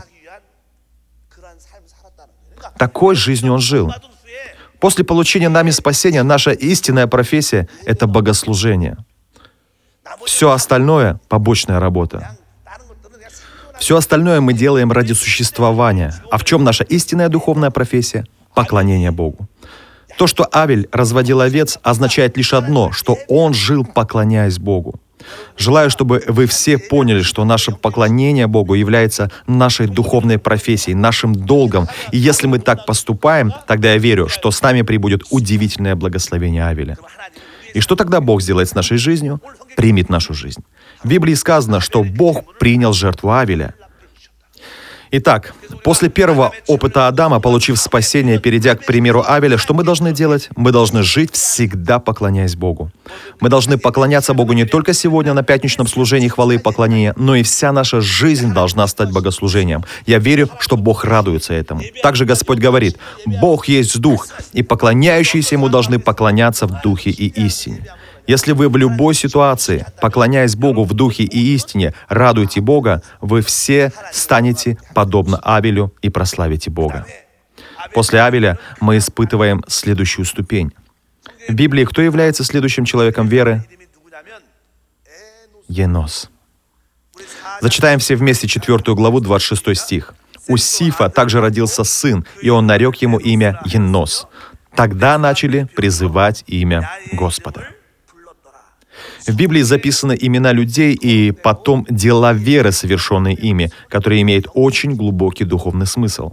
Такой 2.79 3.14
жизнью 3.14 3.52
он 3.52 3.61
жил. 3.61 3.93
После 4.81 5.05
получения 5.05 5.49
нами 5.49 5.71
спасения 5.71 6.23
наша 6.23 6.53
истинная 6.53 7.07
профессия— 7.07 7.69
это 7.85 8.07
богослужение. 8.07 8.97
Все 10.25 10.51
остальное— 10.51 11.21
побочная 11.29 11.79
работа. 11.79 12.37
Все 13.79 13.97
остальное 13.97 14.41
мы 14.41 14.53
делаем 14.53 14.93
ради 14.93 15.13
существования. 15.13 16.15
А 16.31 16.39
в 16.39 16.45
чем 16.45 16.65
наша 16.65 16.85
истинная 16.85 17.29
духовная 17.29 17.71
профессия? 17.71 18.27
Поклонение 18.55 19.11
Богу. 19.11 19.49
То, 20.19 20.27
что 20.27 20.47
Авель 20.53 20.89
разводил 20.93 21.41
овец, 21.41 21.79
означает 21.83 22.37
лишь 22.37 22.53
одно, 22.53 22.93
что 22.93 23.19
он 23.29 23.55
жил, 23.55 23.85
поклоняясь 23.85 24.59
Богу. 24.59 25.01
Желаю, 25.57 25.91
чтобы 25.91 26.23
вы 26.27 26.47
все 26.47 26.79
поняли, 26.79 27.23
что 27.23 27.45
наше 27.45 27.73
поклонение 27.73 28.47
Богу 28.47 28.75
является 28.75 29.31
нашей 29.47 29.87
духовной 29.87 30.39
профессией, 30.39 30.95
нашим 30.95 31.35
долгом. 31.35 31.89
И 32.12 32.19
если 32.19 32.47
мы 32.47 32.59
так 32.59 32.87
поступаем, 32.87 33.53
тогда 33.67 33.93
я 33.93 33.99
верю, 33.99 34.29
что 34.29 34.50
с 34.50 34.62
нами 34.62 34.83
прибудет 34.83 35.23
удивительное 35.31 35.97
благословение 35.97 36.67
Авеля. 36.67 36.97
И 37.75 37.81
что 37.81 37.97
тогда 37.97 38.21
Бог 38.21 38.43
сделает 38.43 38.69
с 38.69 38.75
нашей 38.75 38.99
жизнью? 38.99 39.41
Примет 39.77 40.09
нашу 40.09 40.35
жизнь. 40.35 40.62
В 41.05 41.09
Библии 41.09 41.35
сказано, 41.35 41.81
что 41.81 42.03
Бог 42.03 42.59
принял 42.59 42.93
жертву 42.93 43.31
Авеля. 43.33 43.75
Итак, 45.12 45.55
после 45.83 46.09
первого 46.09 46.52
опыта 46.69 47.09
Адама, 47.09 47.40
получив 47.40 47.81
спасение, 47.81 48.38
перейдя 48.38 48.76
к 48.76 48.87
примеру 48.87 49.25
Авеля, 49.26 49.59
что 49.59 49.75
мы 49.75 49.83
должны 49.83 50.12
делать? 50.12 50.49
Мы 50.55 50.71
должны 50.71 51.02
жить 51.02 51.33
всегда 51.33 51.99
поклоняясь 51.99 52.55
Богу. 52.55 52.93
Мы 53.40 53.49
должны 53.49 53.76
поклоняться 53.76 54.35
Богу 54.35 54.52
не 54.52 54.64
только 54.64 54.93
сегодня 54.93 55.35
на 55.35 55.43
пятничном 55.43 55.88
служении 55.88 56.29
хвалы 56.29 56.57
и 56.57 56.59
поклонения, 56.59 57.12
но 57.17 57.35
и 57.35 57.43
вся 57.43 57.73
наша 57.73 58.00
жизнь 58.00 58.52
должна 58.52 58.87
стать 58.87 59.11
богослужением. 59.11 59.85
Я 60.07 60.19
верю, 60.19 60.49
что 60.61 60.76
Бог 60.76 61.05
радуется 61.05 61.55
этому. 61.55 61.83
Также 62.02 62.25
Господь 62.25 62.59
говорит, 62.59 62.97
Бог 63.26 63.67
есть 63.67 63.99
Дух, 63.99 64.29
и 64.52 64.62
поклоняющиеся 64.62 65.57
Ему 65.57 65.69
должны 65.69 65.99
поклоняться 65.99 66.67
в 66.67 66.83
Духе 66.83 67.11
и 67.11 67.26
истине. 67.47 67.85
Если 68.27 68.53
вы 68.53 68.69
в 68.69 68.77
любой 68.77 69.15
ситуации, 69.15 69.87
поклоняясь 70.00 70.57
Богу 70.57 70.85
в 70.85 70.93
духе 70.95 71.25
и 71.25 71.55
истине, 71.55 71.95
радуете 72.09 72.61
Бога, 72.61 73.03
вы 73.21 73.43
все 73.43 73.93
станете 74.12 74.79
подобно 74.95 75.39
Авелю 75.39 75.93
и 76.03 76.11
прославите 76.11 76.71
Бога. 76.71 77.07
После 77.95 78.21
Авеля 78.23 78.59
мы 78.81 78.99
испытываем 78.99 79.65
следующую 79.67 80.25
ступень. 80.25 80.73
В 81.49 81.55
Библии 81.55 81.85
кто 81.85 82.03
является 82.03 82.45
следующим 82.45 82.85
человеком 82.85 83.27
веры? 83.27 83.65
Енос. 85.69 86.31
Зачитаем 87.61 87.99
все 87.99 88.17
вместе 88.17 88.49
четвертую 88.49 88.97
главу, 88.97 89.21
26 89.21 89.79
стих. 89.79 90.15
«У 90.49 90.57
Сифа 90.57 91.11
также 91.11 91.41
родился 91.41 91.85
сын, 91.85 92.25
и 92.43 92.49
он 92.49 92.67
нарек 92.67 92.97
ему 92.97 93.19
имя 93.19 93.61
Енос. 93.67 94.27
Тогда 94.75 95.19
начали 95.19 95.69
призывать 95.77 96.43
имя 96.47 96.91
Господа». 97.12 97.69
В 99.27 99.37
Библии 99.37 99.62
записаны 99.62 100.17
имена 100.19 100.53
людей 100.53 100.95
и 100.95 101.31
потом 101.33 101.87
дела 101.89 102.33
веры, 102.33 102.73
совершенные 102.73 103.35
ими, 103.35 103.71
которые 103.89 104.23
имеют 104.23 104.47
очень 104.55 104.95
глубокий 104.95 105.45
духовный 105.45 105.87
смысл. 105.87 106.33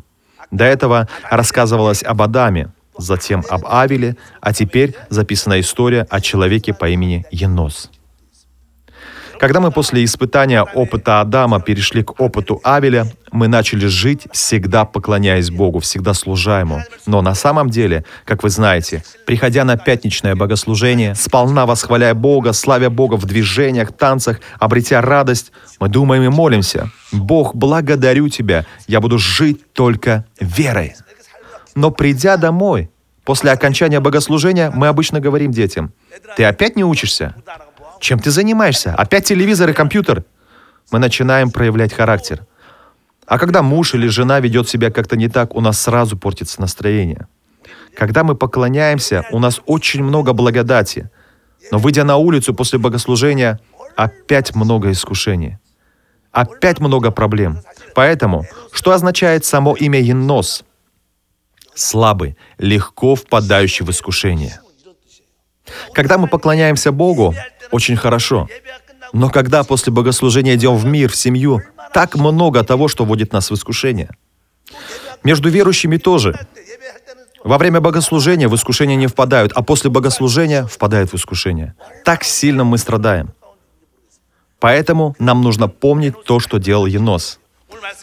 До 0.52 0.64
этого 0.64 1.08
рассказывалось 1.30 2.04
об 2.04 2.22
Адаме, 2.22 2.72
затем 2.98 3.44
об 3.50 3.66
Авеле, 3.66 4.16
а 4.42 4.54
теперь 4.54 4.96
записана 5.10 5.60
история 5.60 6.08
о 6.10 6.22
человеке 6.22 6.74
по 6.74 6.90
имени 6.90 7.26
Енос. 7.32 7.92
Когда 9.40 9.60
мы 9.60 9.72
после 9.72 10.04
испытания 10.04 10.64
опыта 10.64 11.22
Адама 11.22 11.60
перешли 11.62 12.04
к 12.04 12.20
опыту 12.20 12.60
Авеля, 12.64 13.06
мы 13.32 13.48
начали 13.48 13.86
жить, 13.86 14.28
всегда 14.32 14.86
поклоняясь 14.86 15.52
Богу, 15.52 15.80
всегда 15.80 16.14
служа 16.14 16.60
Ему. 16.60 16.82
Но 17.06 17.22
на 17.22 17.36
самом 17.36 17.70
деле, 17.70 18.04
как 18.26 18.44
вы 18.44 18.50
знаете, 18.50 19.04
приходя 19.26 19.64
на 19.64 19.78
пятничное 19.78 20.36
богослужение, 20.36 21.14
сполна 21.14 21.66
восхваляя 21.66 22.14
Бога, 22.14 22.54
славя 22.54 22.90
Бога 22.90 23.16
в 23.16 23.26
движениях, 23.26 23.92
танцах, 23.92 24.40
обретя 24.60 25.02
радость, 25.02 25.52
мы 25.80 25.90
думаем 25.90 26.24
и 26.24 26.30
молимся. 26.30 26.90
«Бог, 27.12 27.56
благодарю 27.56 28.30
Тебя, 28.30 28.66
я 28.88 29.00
буду 29.00 29.18
жить 29.18 29.74
только 29.74 30.26
верой». 30.40 30.96
Но 31.76 31.92
придя 31.92 32.38
домой, 32.38 32.90
после 33.24 33.52
окончания 33.52 34.00
богослужения, 34.00 34.72
мы 34.72 34.88
обычно 34.88 35.20
говорим 35.20 35.52
детям, 35.52 35.94
«Ты 36.36 36.44
опять 36.44 36.76
не 36.76 36.84
учишься? 36.84 37.36
Чем 38.00 38.20
ты 38.20 38.32
занимаешься? 38.32 38.94
Опять 38.94 39.26
телевизор 39.26 39.70
и 39.70 39.74
компьютер? 39.74 40.24
Мы 40.92 41.00
начинаем 41.00 41.52
проявлять 41.52 41.94
характер. 41.94 42.46
А 43.26 43.38
когда 43.38 43.62
муж 43.62 43.94
или 43.94 44.08
жена 44.08 44.40
ведет 44.40 44.70
себя 44.70 44.90
как-то 44.90 45.18
не 45.18 45.28
так, 45.28 45.56
у 45.56 45.62
нас 45.62 45.82
сразу 45.82 46.18
портится 46.18 46.62
настроение. 46.62 47.28
Когда 47.96 48.24
мы 48.24 48.36
поклоняемся, 48.36 49.26
у 49.32 49.40
нас 49.40 49.60
очень 49.66 50.04
много 50.04 50.34
благодати. 50.34 51.10
Но 51.72 51.78
выйдя 51.80 52.04
на 52.04 52.18
улицу 52.18 52.54
после 52.54 52.80
богослужения, 52.80 53.60
опять 53.96 54.56
много 54.56 54.92
искушений. 54.92 55.58
Опять 56.32 56.80
много 56.80 57.12
проблем. 57.12 57.62
Поэтому, 57.96 58.46
что 58.72 58.92
означает 58.92 59.44
само 59.44 59.76
имя 59.76 60.00
Енос? 60.00 60.64
Слабый, 61.74 62.38
легко 62.60 63.16
впадающий 63.16 63.86
в 63.86 63.90
искушение. 63.90 64.62
Когда 65.94 66.18
мы 66.18 66.28
поклоняемся 66.28 66.92
Богу, 66.92 67.36
очень 67.72 67.96
хорошо. 67.96 68.48
Но 69.14 69.30
когда 69.30 69.64
после 69.64 69.92
богослужения 69.94 70.56
идем 70.56 70.76
в 70.76 70.86
мир, 70.86 71.12
в 71.12 71.16
семью, 71.16 71.62
так 71.94 72.16
много 72.16 72.64
того, 72.64 72.88
что 72.88 73.06
вводит 73.06 73.34
нас 73.34 73.50
в 73.50 73.54
искушение. 73.54 74.10
Между 75.24 75.50
верующими 75.50 75.98
тоже. 75.98 76.38
Во 77.44 77.58
время 77.58 77.80
богослужения 77.80 78.50
в 78.50 78.56
искушение 78.56 78.98
не 78.98 79.08
впадают, 79.08 79.52
а 79.56 79.64
после 79.64 79.90
богослужения 79.90 80.66
впадают 80.66 81.12
в 81.12 81.16
искушение. 81.16 81.76
Так 82.04 82.24
сильно 82.24 82.64
мы 82.64 82.78
страдаем. 82.78 83.34
Поэтому 84.60 85.16
нам 85.20 85.42
нужно 85.42 85.68
помнить 85.68 86.24
то, 86.24 86.40
что 86.40 86.58
делал 86.58 86.86
Енос. 86.88 87.40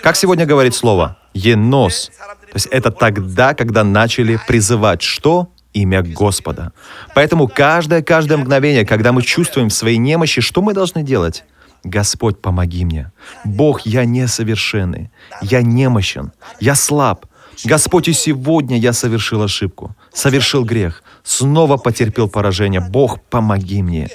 Как 0.02 0.16
сегодня 0.16 0.46
говорит 0.46 0.74
слово? 0.74 1.18
Енос. 1.34 2.10
То 2.16 2.54
есть 2.54 2.66
это 2.66 2.90
тогда, 2.90 3.54
когда 3.54 3.82
начали 3.84 4.38
призывать 4.46 5.02
что? 5.02 5.48
Имя 5.74 6.02
Господа. 6.02 6.72
Поэтому 7.14 7.48
каждое, 7.48 8.02
каждое 8.02 8.38
мгновение, 8.38 8.86
когда 8.86 9.12
мы 9.12 9.22
чувствуем 9.22 9.68
в 9.68 9.74
своей 9.74 9.98
немощи, 9.98 10.40
что 10.40 10.62
мы 10.62 10.72
должны 10.72 11.02
делать? 11.02 11.44
Господь, 11.84 12.40
помоги 12.40 12.84
мне. 12.84 13.12
Бог, 13.44 13.82
я 13.82 14.06
несовершенный. 14.06 15.10
Я 15.42 15.60
немощен. 15.62 16.32
Я 16.60 16.74
слаб. 16.74 17.26
Господь, 17.64 18.08
и 18.08 18.12
сегодня 18.12 18.78
я 18.78 18.92
совершил 18.92 19.42
ошибку. 19.42 19.94
Совершил 20.12 20.64
грех. 20.64 21.02
Снова 21.22 21.76
потерпел 21.76 22.28
поражение. 22.28 22.80
Бог, 22.80 23.20
помоги 23.20 23.82
мне. 23.82 24.08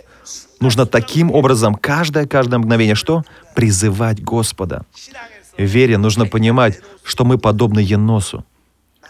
Нужно 0.59 0.85
таким 0.85 1.31
образом 1.31 1.75
каждое, 1.75 2.25
каждое 2.25 2.57
мгновение 2.57 2.95
что? 2.95 3.23
Призывать 3.55 4.21
Господа. 4.21 4.85
В 5.57 5.63
вере 5.63 5.97
нужно 5.97 6.25
понимать, 6.25 6.79
что 7.03 7.23
мы 7.23 7.37
подобны 7.37 7.79
Еносу. 7.79 8.43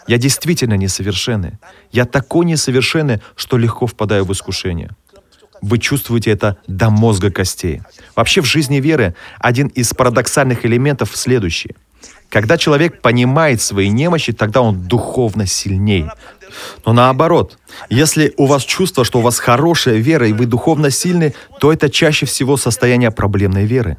Я 0.06 0.18
действительно 0.18 0.74
несовершенный. 0.74 1.58
Я 1.92 2.04
такой 2.04 2.46
несовершенный, 2.46 3.20
что 3.36 3.58
легко 3.58 3.86
впадаю 3.86 4.24
в 4.24 4.32
искушение. 4.32 4.90
Вы 5.62 5.78
чувствуете 5.78 6.30
это 6.30 6.56
до 6.66 6.90
мозга 6.90 7.30
костей. 7.30 7.82
Вообще 8.16 8.40
в 8.40 8.46
жизни 8.46 8.80
веры 8.80 9.14
один 9.38 9.66
из 9.68 9.92
парадоксальных 9.92 10.64
элементов 10.64 11.14
следующий. 11.14 11.76
Когда 12.30 12.56
человек 12.56 13.02
понимает 13.02 13.60
свои 13.60 13.88
немощи, 13.88 14.32
тогда 14.32 14.62
он 14.62 14.86
духовно 14.86 15.46
сильнее. 15.46 16.12
Но 16.86 16.92
наоборот, 16.92 17.58
если 17.90 18.32
у 18.36 18.46
вас 18.46 18.62
чувство, 18.62 19.04
что 19.04 19.18
у 19.18 19.22
вас 19.22 19.38
хорошая 19.38 19.96
вера 19.96 20.28
и 20.28 20.32
вы 20.32 20.46
духовно 20.46 20.90
сильны, 20.90 21.34
то 21.58 21.72
это 21.72 21.90
чаще 21.90 22.26
всего 22.26 22.56
состояние 22.56 23.10
проблемной 23.10 23.66
веры. 23.66 23.98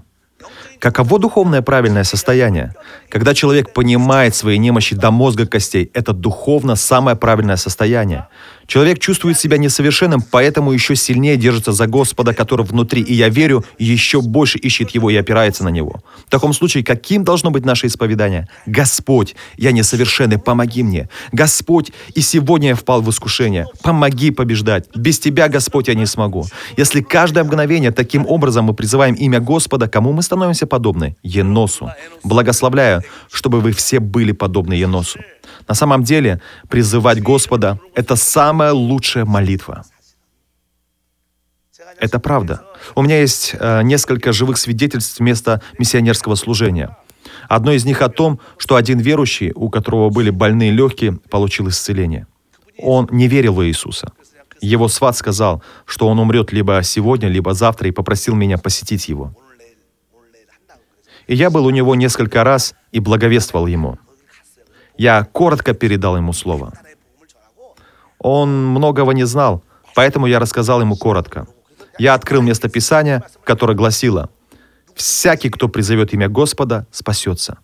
Каково 0.82 1.20
духовное 1.20 1.62
правильное 1.62 2.04
состояние? 2.04 2.74
Когда 3.08 3.36
человек 3.36 3.72
понимает 3.72 4.34
свои 4.34 4.58
немощи 4.58 4.96
до 4.96 5.12
мозга 5.12 5.46
костей, 5.46 5.92
это 5.94 6.12
духовно 6.12 6.76
самое 6.76 7.16
правильное 7.16 7.58
состояние. 7.58 8.28
Человек 8.72 9.00
чувствует 9.00 9.38
себя 9.38 9.58
несовершенным, 9.58 10.22
поэтому 10.22 10.72
еще 10.72 10.96
сильнее 10.96 11.36
держится 11.36 11.74
за 11.74 11.88
Господа, 11.88 12.34
который 12.34 12.66
внутри, 12.66 13.02
и 13.02 13.14
я 13.14 13.28
верю, 13.28 13.66
еще 13.78 14.22
больше 14.22 14.60
ищет 14.60 14.92
Его 14.92 15.10
и 15.10 15.16
опирается 15.18 15.66
на 15.66 15.68
Него. 15.68 16.02
В 16.26 16.30
таком 16.30 16.54
случае, 16.54 16.86
каким 16.86 17.26
должно 17.26 17.52
быть 17.52 17.66
наше 17.66 17.88
исповедание? 17.88 18.48
Господь, 18.66 19.36
я 19.58 19.74
несовершенный, 19.74 20.38
помоги 20.38 20.84
мне. 20.84 21.10
Господь, 21.34 21.92
и 22.16 22.22
сегодня 22.22 22.70
я 22.70 22.76
впал 22.76 23.02
в 23.02 23.10
искушение. 23.10 23.66
Помоги 23.84 24.32
побеждать. 24.32 24.86
Без 24.96 25.20
Тебя, 25.20 25.50
Господь, 25.50 25.90
я 25.90 25.94
не 25.94 26.06
смогу. 26.06 26.46
Если 26.78 27.02
каждое 27.02 27.44
мгновение 27.44 27.92
таким 27.92 28.26
образом 28.26 28.64
мы 28.64 28.74
призываем 28.74 29.16
имя 29.16 29.42
Господа, 29.42 29.90
кому 29.90 30.14
мы 30.14 30.24
становимся 30.24 30.66
подобны? 30.66 31.18
Еносу. 31.24 31.92
Благословляю, 32.24 33.04
чтобы 33.30 33.60
вы 33.60 33.74
все 33.74 34.00
были 34.00 34.32
подобны 34.32 34.76
Еносу. 34.76 35.20
На 35.72 35.76
самом 35.76 36.04
деле, 36.04 36.42
призывать 36.68 37.24
Господа— 37.24 37.80
это 37.96 38.18
самая 38.18 38.74
лучшая 38.74 39.24
молитва. 39.24 39.86
Это 41.98 42.20
правда. 42.20 42.66
У 42.94 43.02
меня 43.02 43.22
есть 43.22 43.56
э, 43.58 43.82
несколько 43.84 44.34
живых 44.34 44.58
свидетельств 44.58 45.22
места 45.22 45.62
миссионерского 45.80 46.36
служения. 46.36 46.98
Одно 47.48 47.72
из 47.72 47.86
них 47.86 48.02
о 48.02 48.10
том, 48.10 48.42
что 48.58 48.76
один 48.76 49.00
верующий, 49.00 49.54
у 49.56 49.70
которого 49.70 50.10
были 50.10 50.30
больные 50.30 50.72
легкие, 50.72 51.14
получил 51.30 51.70
исцеление. 51.70 52.28
Он 52.78 53.08
не 53.10 53.30
верил 53.30 53.54
в 53.54 53.66
Иисуса. 53.66 54.12
Его 54.60 54.90
сват 54.90 55.16
сказал, 55.16 55.64
что 55.86 56.10
он 56.10 56.20
умрет 56.20 56.52
либо 56.52 56.84
сегодня, 56.84 57.30
либо 57.30 57.54
завтра, 57.54 57.88
и 57.88 57.92
попросил 57.92 58.36
меня 58.36 58.58
посетить 58.58 59.08
его. 59.08 59.34
И 61.28 61.36
я 61.36 61.50
был 61.50 61.66
у 61.66 61.70
него 61.70 61.96
несколько 61.96 62.44
раз 62.44 62.76
и 62.92 63.00
благовествовал 63.00 63.68
ему. 63.68 63.98
Я 65.02 65.24
коротко 65.24 65.74
передал 65.74 66.16
ему 66.16 66.32
слово. 66.32 66.74
Он 68.20 68.68
многого 68.68 69.14
не 69.14 69.26
знал, 69.26 69.64
поэтому 69.96 70.28
я 70.28 70.38
рассказал 70.38 70.80
ему 70.80 70.96
коротко. 70.96 71.48
Я 71.98 72.14
открыл 72.14 72.44
место 72.44 72.70
Писания, 72.70 73.24
которое 73.44 73.74
гласило, 73.74 74.30
«Всякий, 74.94 75.50
кто 75.50 75.70
призовет 75.70 76.14
имя 76.14 76.30
Господа, 76.30 76.86
спасется». 76.92 77.58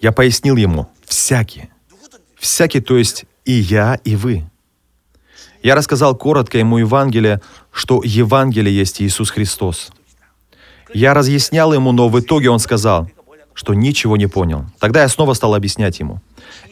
Я 0.00 0.12
пояснил 0.12 0.56
ему, 0.56 0.86
«Всякий». 1.04 1.68
Всякий, 2.38 2.80
то 2.80 2.96
есть 2.96 3.26
и 3.44 3.52
я, 3.52 4.00
и 4.02 4.16
вы. 4.16 4.48
Я 5.62 5.74
рассказал 5.74 6.16
коротко 6.16 6.56
ему 6.56 6.78
Евангелие, 6.78 7.42
что 7.70 8.00
Евангелие 8.02 8.74
есть 8.74 9.02
Иисус 9.02 9.30
Христос. 9.30 9.92
Я 10.94 11.12
разъяснял 11.12 11.74
ему, 11.74 11.92
но 11.92 12.08
в 12.08 12.18
итоге 12.18 12.48
он 12.48 12.60
сказал, 12.60 13.10
что 13.54 13.74
ничего 13.74 14.16
не 14.16 14.26
понял. 14.26 14.64
Тогда 14.78 15.02
я 15.02 15.08
снова 15.08 15.34
стал 15.34 15.54
объяснять 15.54 16.00
ему. 16.00 16.20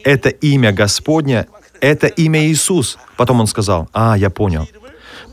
Это 0.03 0.29
имя 0.29 0.71
Господня, 0.71 1.47
это 1.81 2.07
имя 2.07 2.47
Иисус. 2.47 2.97
Потом 3.17 3.39
он 3.41 3.47
сказал, 3.47 3.89
а, 3.93 4.17
я 4.17 4.29
понял. 4.29 4.67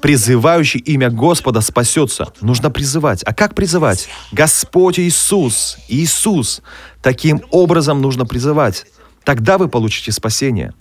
Призывающий 0.00 0.80
имя 0.80 1.10
Господа 1.10 1.60
спасется. 1.60 2.32
Нужно 2.40 2.70
призывать. 2.70 3.22
А 3.24 3.34
как 3.34 3.54
призывать? 3.54 4.08
Господь 4.32 4.98
Иисус. 4.98 5.78
Иисус. 5.88 6.62
Таким 7.02 7.42
образом 7.50 8.00
нужно 8.00 8.26
призывать. 8.26 8.86
Тогда 9.24 9.58
вы 9.58 9.68
получите 9.68 10.12
спасение. 10.12 10.74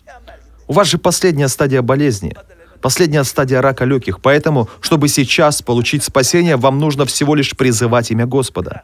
У 0.67 0.73
вас 0.73 0.87
же 0.87 0.97
последняя 0.97 1.47
стадия 1.47 1.81
болезни. 1.81 2.35
Последняя 2.81 3.23
стадия 3.23 3.61
рака 3.61 3.85
легких. 3.85 4.19
Поэтому, 4.21 4.69
чтобы 4.81 5.07
сейчас 5.07 5.61
получить 5.61 6.03
спасение, 6.03 6.57
вам 6.57 6.77
нужно 6.79 7.05
всего 7.05 7.33
лишь 7.33 7.55
призывать 7.55 8.11
имя 8.11 8.25
Господа. 8.25 8.83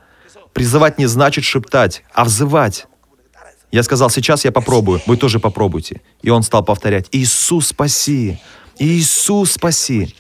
Призывать 0.53 0.97
не 0.97 1.07
значит 1.07 1.43
шептать, 1.43 2.03
а 2.13 2.23
взывать. 2.23 2.87
Я 3.71 3.83
сказал, 3.83 4.09
сейчас 4.09 4.43
я 4.43 4.51
попробую, 4.51 5.01
вы 5.05 5.15
тоже 5.15 5.39
попробуйте. 5.39 6.01
И 6.21 6.29
он 6.29 6.43
стал 6.43 6.63
повторять, 6.63 7.07
Иисус, 7.11 7.67
спаси! 7.67 8.39
Иисус, 8.77 9.53
спаси! 9.53 10.13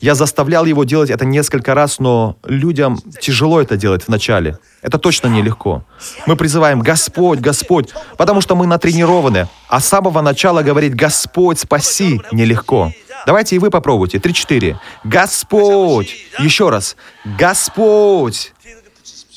Я 0.00 0.14
заставлял 0.14 0.64
его 0.64 0.84
делать 0.84 1.10
это 1.10 1.24
несколько 1.24 1.74
раз, 1.74 1.98
но 2.00 2.36
людям 2.44 2.98
тяжело 3.20 3.60
это 3.60 3.76
делать 3.76 4.08
вначале. 4.08 4.58
Это 4.82 4.98
точно 4.98 5.28
нелегко. 5.28 5.84
Мы 6.26 6.36
призываем 6.36 6.80
«Господь, 6.80 7.38
Господь», 7.38 7.90
потому 8.16 8.40
что 8.40 8.56
мы 8.56 8.66
натренированы. 8.66 9.48
А 9.68 9.80
с 9.80 9.86
самого 9.86 10.20
начала 10.20 10.62
говорить 10.62 10.94
«Господь, 10.94 11.60
спаси» 11.60 12.20
нелегко. 12.32 12.92
Давайте 13.26 13.56
и 13.56 13.58
вы 13.60 13.70
попробуйте. 13.70 14.18
Три-четыре. 14.18 14.80
Господь! 15.04 16.16
Еще 16.40 16.68
раз. 16.68 16.96
Господь! 17.24 18.52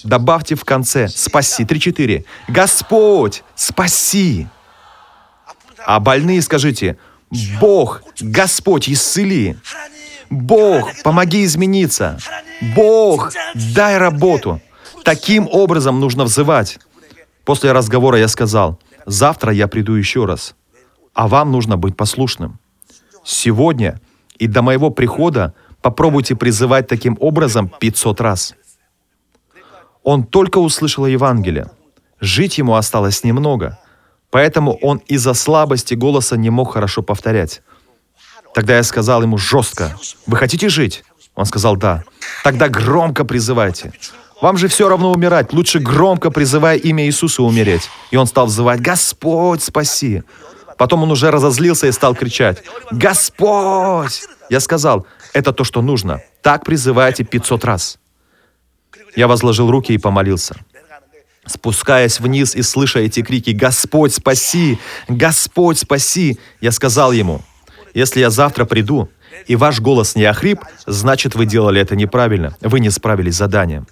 Добавьте 0.06 0.54
в 0.56 0.64
конце 0.64 1.08
«Спаси». 1.08 1.66
Три-четыре. 1.66 2.26
Господь, 2.48 3.44
спаси! 3.56 4.48
А 5.84 6.00
больные 6.00 6.42
скажите 6.44 6.98
«Бог, 7.60 8.04
Господь, 8.22 8.88
исцели!» 8.88 9.58
Бог, 10.30 10.92
помоги 11.04 11.44
измениться. 11.44 12.18
Бог, 12.76 13.34
дай 13.76 13.98
работу. 13.98 14.62
Таким 15.04 15.48
образом 15.52 16.00
нужно 16.00 16.24
взывать. 16.24 16.80
После 17.44 17.72
разговора 17.72 18.18
я 18.18 18.28
сказал, 18.28 18.80
завтра 19.06 19.54
я 19.54 19.68
приду 19.68 19.94
еще 19.94 20.26
раз, 20.26 20.56
а 21.14 21.28
вам 21.28 21.52
нужно 21.52 21.78
быть 21.78 21.96
послушным. 21.96 22.60
Сегодня 23.24 24.00
и 24.38 24.48
до 24.48 24.62
моего 24.62 24.90
прихода 24.90 25.54
попробуйте 25.82 26.36
призывать 26.36 26.88
таким 26.88 27.18
образом 27.20 27.72
500 27.80 28.22
раз. 28.22 28.56
Он 30.06 30.24
только 30.24 30.60
услышал 30.60 31.08
Евангелие. 31.08 31.72
Жить 32.22 32.60
ему 32.60 32.76
осталось 32.76 33.24
немного, 33.24 33.80
поэтому 34.30 34.78
он 34.82 35.02
из-за 35.08 35.34
слабости 35.34 35.96
голоса 35.96 36.38
не 36.38 36.52
мог 36.52 36.74
хорошо 36.74 37.02
повторять. 37.02 37.64
Тогда 38.54 38.78
я 38.78 38.84
сказал 38.84 39.24
ему 39.24 39.38
жестко, 39.38 39.98
«Вы 40.28 40.38
хотите 40.38 40.70
жить?» 40.70 41.04
Он 41.34 41.46
сказал, 41.46 41.76
«Да». 41.76 42.04
«Тогда 42.44 42.70
громко 42.70 43.26
призывайте». 43.26 43.92
Вам 44.42 44.58
же 44.58 44.68
все 44.68 44.88
равно 44.90 45.12
умирать. 45.12 45.54
Лучше 45.54 45.80
громко 45.80 46.30
призывая 46.30 46.78
имя 46.78 47.06
Иисуса 47.06 47.42
умереть. 47.42 47.90
И 48.12 48.18
он 48.18 48.28
стал 48.28 48.46
взывать, 48.46 48.82
«Господь, 48.82 49.64
спаси!» 49.64 50.24
Потом 50.78 51.04
он 51.04 51.12
уже 51.12 51.32
разозлился 51.32 51.88
и 51.88 51.92
стал 51.92 52.16
кричать, 52.16 52.64
«Господь!» 52.92 54.22
Я 54.50 54.60
сказал, 54.60 55.08
это 55.34 55.52
то, 55.52 55.64
что 55.64 55.82
нужно. 55.82 56.22
Так 56.44 56.64
призывайте 56.64 57.24
500 57.24 57.66
раз. 57.66 57.98
Я 59.16 59.28
возложил 59.28 59.72
руки 59.72 59.94
и 59.94 59.98
помолился. 59.98 60.56
Спускаясь 61.46 62.20
вниз 62.20 62.56
и 62.56 62.62
слыша 62.64 63.00
эти 63.00 63.22
крики 63.22 63.52
«Господь, 63.52 64.14
спаси! 64.14 64.80
Господь, 65.08 65.78
спаси!» 65.78 66.40
Я 66.60 66.72
сказал 66.72 67.12
ему, 67.12 67.42
«Если 67.94 68.20
я 68.20 68.30
завтра 68.30 68.66
приду, 68.66 69.10
и 69.48 69.56
ваш 69.56 69.80
голос 69.80 70.16
не 70.16 70.26
охрип, 70.26 70.62
значит, 70.88 71.36
вы 71.36 71.46
делали 71.46 71.80
это 71.80 71.96
неправильно, 71.96 72.56
вы 72.62 72.80
не 72.80 72.90
справились 72.90 73.36
с 73.36 73.38
заданием». 73.38 73.88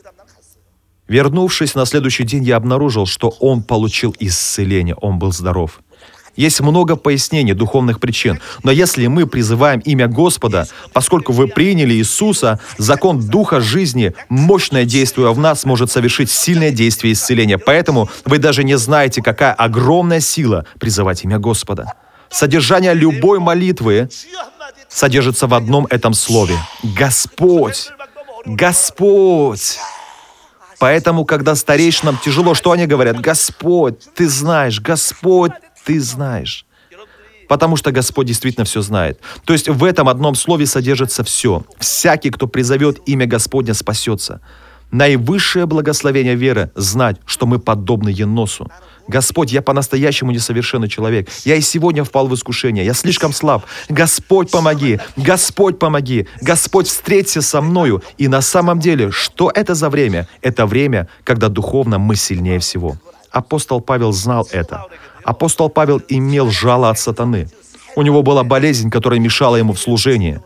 Вернувшись 1.07 1.75
на 1.75 1.85
следующий 1.85 2.23
день, 2.23 2.43
я 2.43 2.55
обнаружил, 2.55 3.05
что 3.05 3.29
он 3.39 3.61
получил 3.61 4.15
исцеление, 4.19 4.95
он 4.95 5.19
был 5.19 5.31
здоров. 5.31 5.81
Есть 6.35 6.61
много 6.61 6.95
пояснений 6.95 7.53
духовных 7.53 7.99
причин, 7.99 8.39
но 8.63 8.71
если 8.71 9.07
мы 9.07 9.27
призываем 9.27 9.79
имя 9.81 10.07
Господа, 10.07 10.67
поскольку 10.91 11.31
вы 11.31 11.47
приняли 11.47 11.93
Иисуса, 11.93 12.59
закон 12.77 13.19
Духа 13.27 13.61
жизни, 13.61 14.13
мощное 14.29 14.85
действие 14.85 15.31
в 15.31 15.39
нас 15.39 15.63
может 15.63 15.91
совершить 15.91 16.31
сильное 16.31 16.71
действие 16.71 17.13
исцеления. 17.13 17.57
Поэтому 17.57 18.09
вы 18.25 18.39
даже 18.39 18.63
не 18.63 18.77
знаете, 18.77 19.21
какая 19.21 19.53
огромная 19.53 20.19
сила 20.19 20.65
призывать 20.79 21.23
имя 21.23 21.37
Господа. 21.37 21.93
Содержание 22.29 22.95
любой 22.95 23.39
молитвы 23.39 24.09
содержится 24.89 25.45
в 25.45 25.53
одном 25.53 25.85
этом 25.91 26.13
слове. 26.13 26.55
Господь! 26.81 27.89
Господь! 28.45 29.77
Поэтому, 30.79 31.23
когда 31.23 31.55
старейшинам 31.55 32.17
тяжело, 32.17 32.55
что 32.55 32.71
они 32.71 32.87
говорят? 32.87 33.21
Господь, 33.21 33.99
ты 34.15 34.27
знаешь, 34.27 34.81
Господь, 34.81 35.53
ты 35.85 35.99
знаешь. 35.99 36.65
Потому 37.47 37.75
что 37.75 37.91
Господь 37.91 38.27
действительно 38.27 38.65
все 38.65 38.81
знает. 38.81 39.19
То 39.45 39.53
есть 39.53 39.69
в 39.69 39.83
этом 39.83 40.09
одном 40.09 40.35
слове 40.35 40.65
содержится 40.65 41.23
все. 41.23 41.63
Всякий, 41.77 42.29
кто 42.29 42.47
призовет 42.47 42.99
имя 43.05 43.25
Господня, 43.25 43.73
спасется. 43.73 44.39
Наивысшее 44.91 45.65
благословение 45.65 46.35
веры— 46.35 46.71
знать, 46.75 47.17
что 47.25 47.45
мы 47.47 47.59
подобны 47.59 48.09
Еносу. 48.09 48.69
Господь, 49.07 49.51
я 49.51 49.61
по-настоящему 49.61 50.31
несовершенный 50.31 50.87
человек. 50.87 51.29
Я 51.45 51.55
и 51.55 51.61
сегодня 51.61 52.03
впал 52.03 52.27
в 52.27 52.33
искушение. 52.35 52.85
Я 52.85 52.93
слишком 52.93 53.33
слаб. 53.33 53.65
Господь, 53.89 54.51
помоги. 54.51 54.99
Господь, 55.17 55.79
помоги. 55.79 56.27
Господь, 56.41 56.87
встреться 56.87 57.41
со 57.41 57.61
мною. 57.61 58.03
И 58.19 58.27
на 58.27 58.41
самом 58.41 58.79
деле, 58.79 59.11
что 59.11 59.51
это 59.53 59.75
за 59.75 59.89
время? 59.89 60.27
Это 60.41 60.65
время, 60.65 61.09
когда 61.23 61.49
духовно 61.49 61.97
мы 61.97 62.15
сильнее 62.15 62.59
всего. 62.59 62.95
Апостол 63.31 63.81
Павел 63.81 64.11
знал 64.11 64.47
это. 64.51 64.85
Апостол 65.23 65.69
Павел 65.69 66.01
имел 66.07 66.51
жало 66.51 66.89
от 66.89 66.99
сатаны. 66.99 67.47
У 67.95 68.01
него 68.01 68.23
была 68.23 68.43
болезнь, 68.43 68.89
которая 68.89 69.19
мешала 69.19 69.55
ему 69.55 69.73
в 69.73 69.79
служении. 69.79 70.41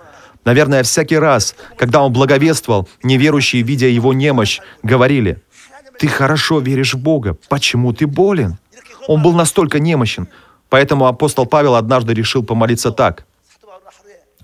Наверное, 0.45 0.83
всякий 0.83 1.17
раз, 1.17 1.55
когда 1.77 2.01
он 2.01 2.13
благовествовал, 2.13 2.87
неверующие, 3.03 3.63
видя 3.63 3.87
его 3.87 4.13
немощь, 4.13 4.59
говорили, 4.83 5.41
«Ты 5.99 6.07
хорошо 6.07 6.59
веришь 6.59 6.93
в 6.93 6.99
Бога, 6.99 7.37
почему 7.49 7.91
ты 7.91 8.05
болен?» 8.05 8.57
Он 9.07 9.21
был 9.21 9.33
настолько 9.33 9.79
немощен. 9.79 10.27
Поэтому 10.69 11.07
апостол 11.07 11.45
Павел 11.45 11.75
однажды 11.75 12.13
решил 12.13 12.43
помолиться 12.43 12.91
так. 12.91 13.25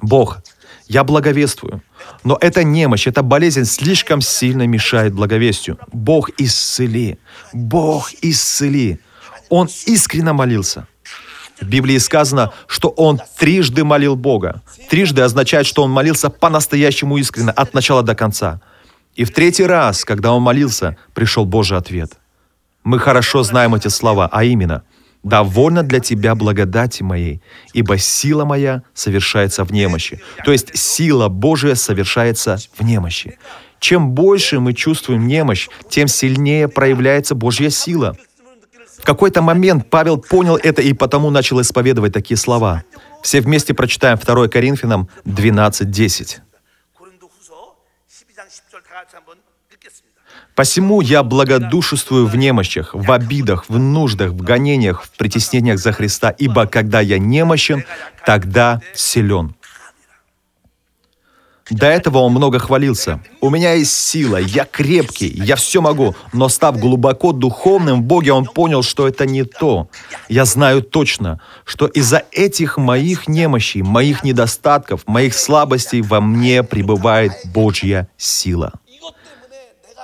«Бог, 0.02 0.40
я 0.88 1.04
благовествую, 1.04 1.82
но 2.24 2.38
эта 2.42 2.64
немощь, 2.64 3.08
эта 3.08 3.24
болезнь 3.24 3.66
слишком 3.66 4.22
сильно 4.22 4.66
мешает 4.68 5.14
благовестию. 5.14 5.78
Бог 5.92 6.30
исцели! 6.38 7.20
Бог 7.54 8.12
исцели!» 8.22 9.00
Он 9.56 9.70
искренне 9.86 10.34
молился. 10.34 10.88
В 11.62 11.68
Библии 11.68 12.00
сказано, 12.00 12.52
что 12.66 12.90
он 12.90 13.22
трижды 13.38 13.84
молил 13.84 14.16
Бога. 14.16 14.64
Трижды 14.90 15.22
означает, 15.22 15.68
что 15.68 15.84
он 15.84 15.92
молился 15.92 16.32
по-настоящему 16.32 17.18
искренне, 17.18 17.52
от 17.52 17.76
начала 17.76 18.02
до 18.02 18.16
конца. 18.16 18.62
И 19.14 19.26
в 19.26 19.32
третий 19.32 19.66
раз, 19.66 20.06
когда 20.06 20.34
он 20.34 20.42
молился, 20.42 20.98
пришел 21.14 21.46
Божий 21.46 21.78
ответ. 21.78 22.14
Мы 22.84 22.98
хорошо 22.98 23.44
знаем 23.44 23.76
эти 23.76 23.90
слова, 23.90 24.28
а 24.32 24.44
именно 24.44 24.82
«Довольно 25.22 25.84
для 25.84 26.00
тебя 26.00 26.34
благодати 26.34 27.04
моей, 27.04 27.44
ибо 27.74 28.00
сила 28.00 28.46
моя 28.46 28.82
совершается 28.96 29.64
в 29.66 29.72
немощи». 29.72 30.20
То 30.46 30.52
есть 30.52 30.76
сила 30.76 31.30
Божия 31.30 31.76
совершается 31.76 32.58
в 32.76 32.84
немощи. 32.84 33.38
Чем 33.80 34.14
больше 34.14 34.60
мы 34.60 34.74
чувствуем 34.74 35.28
немощь, 35.28 35.70
тем 35.90 36.08
сильнее 36.08 36.68
проявляется 36.68 37.36
Божья 37.36 37.70
сила– 37.70 38.18
в 39.04 39.06
какой-то 39.06 39.42
момент 39.42 39.90
Павел 39.90 40.18
понял 40.18 40.56
это 40.56 40.82
и 40.82 40.94
потому 40.94 41.30
начал 41.30 41.60
исповедовать 41.60 42.14
такие 42.14 42.38
слова. 42.38 42.86
Все 43.22 43.42
вместе 43.42 43.74
прочитаем 43.74 44.18
2 44.18 44.48
Коринфянам 44.48 45.10
12.10. 45.26 46.38
«Посему 50.56 51.02
я 51.02 51.22
благодушествую 51.24 52.28
в 52.28 52.38
немощах, 52.38 52.92
в 52.94 53.12
обидах, 53.12 53.66
в 53.68 53.78
нуждах, 53.78 54.32
в 54.32 54.42
гонениях, 54.42 55.04
в 55.04 55.10
притеснениях 55.18 55.80
за 55.80 55.92
Христа, 55.92 56.30
ибо 56.30 56.66
когда 56.66 57.02
я 57.02 57.20
немощен, 57.20 57.84
тогда 58.26 58.80
силен». 58.94 59.54
До 61.74 61.88
этого 61.88 62.20
он 62.20 62.34
много 62.34 62.60
хвалился. 62.60 63.20
«У 63.42 63.50
меня 63.50 63.74
есть 63.74 63.94
сила, 63.94 64.38
я 64.38 64.66
крепкий, 64.66 65.28
я 65.28 65.56
все 65.56 65.82
могу». 65.82 66.16
Но 66.32 66.48
став 66.48 66.78
глубоко 66.78 67.32
духовным 67.32 68.02
в 68.02 68.06
Боге, 68.06 68.32
он 68.32 68.46
понял, 68.46 68.84
что 68.84 69.08
это 69.08 69.26
не 69.26 69.44
то. 69.44 69.88
Я 70.30 70.46
знаю 70.46 70.84
точно, 70.84 71.42
что 71.66 71.88
из-за 71.88 72.24
этих 72.32 72.78
моих 72.78 73.28
немощей, 73.28 73.82
моих 73.82 74.24
недостатков, 74.24 75.02
моих 75.08 75.34
слабостей 75.34 76.02
во 76.02 76.22
мне 76.22 76.62
пребывает 76.62 77.32
Божья 77.46 78.08
сила. 78.18 78.74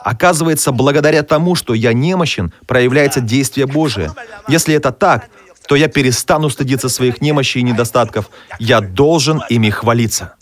Оказывается, 0.04 0.72
благодаря 0.72 1.22
тому, 1.22 1.54
что 1.54 1.76
я 1.76 1.94
немощен, 1.94 2.52
проявляется 2.66 3.22
действие 3.22 3.68
Божие. 3.68 4.12
Если 4.48 4.74
это 4.74 4.92
так, 4.92 5.30
то 5.68 5.76
я 5.76 5.88
перестану 5.88 6.50
стыдиться 6.50 6.90
своих 6.90 7.22
немощей 7.22 7.62
и 7.62 7.64
недостатков. 7.64 8.32
Я 8.58 8.82
должен 8.82 9.44
ими 9.50 9.70
хвалиться. 9.70 10.34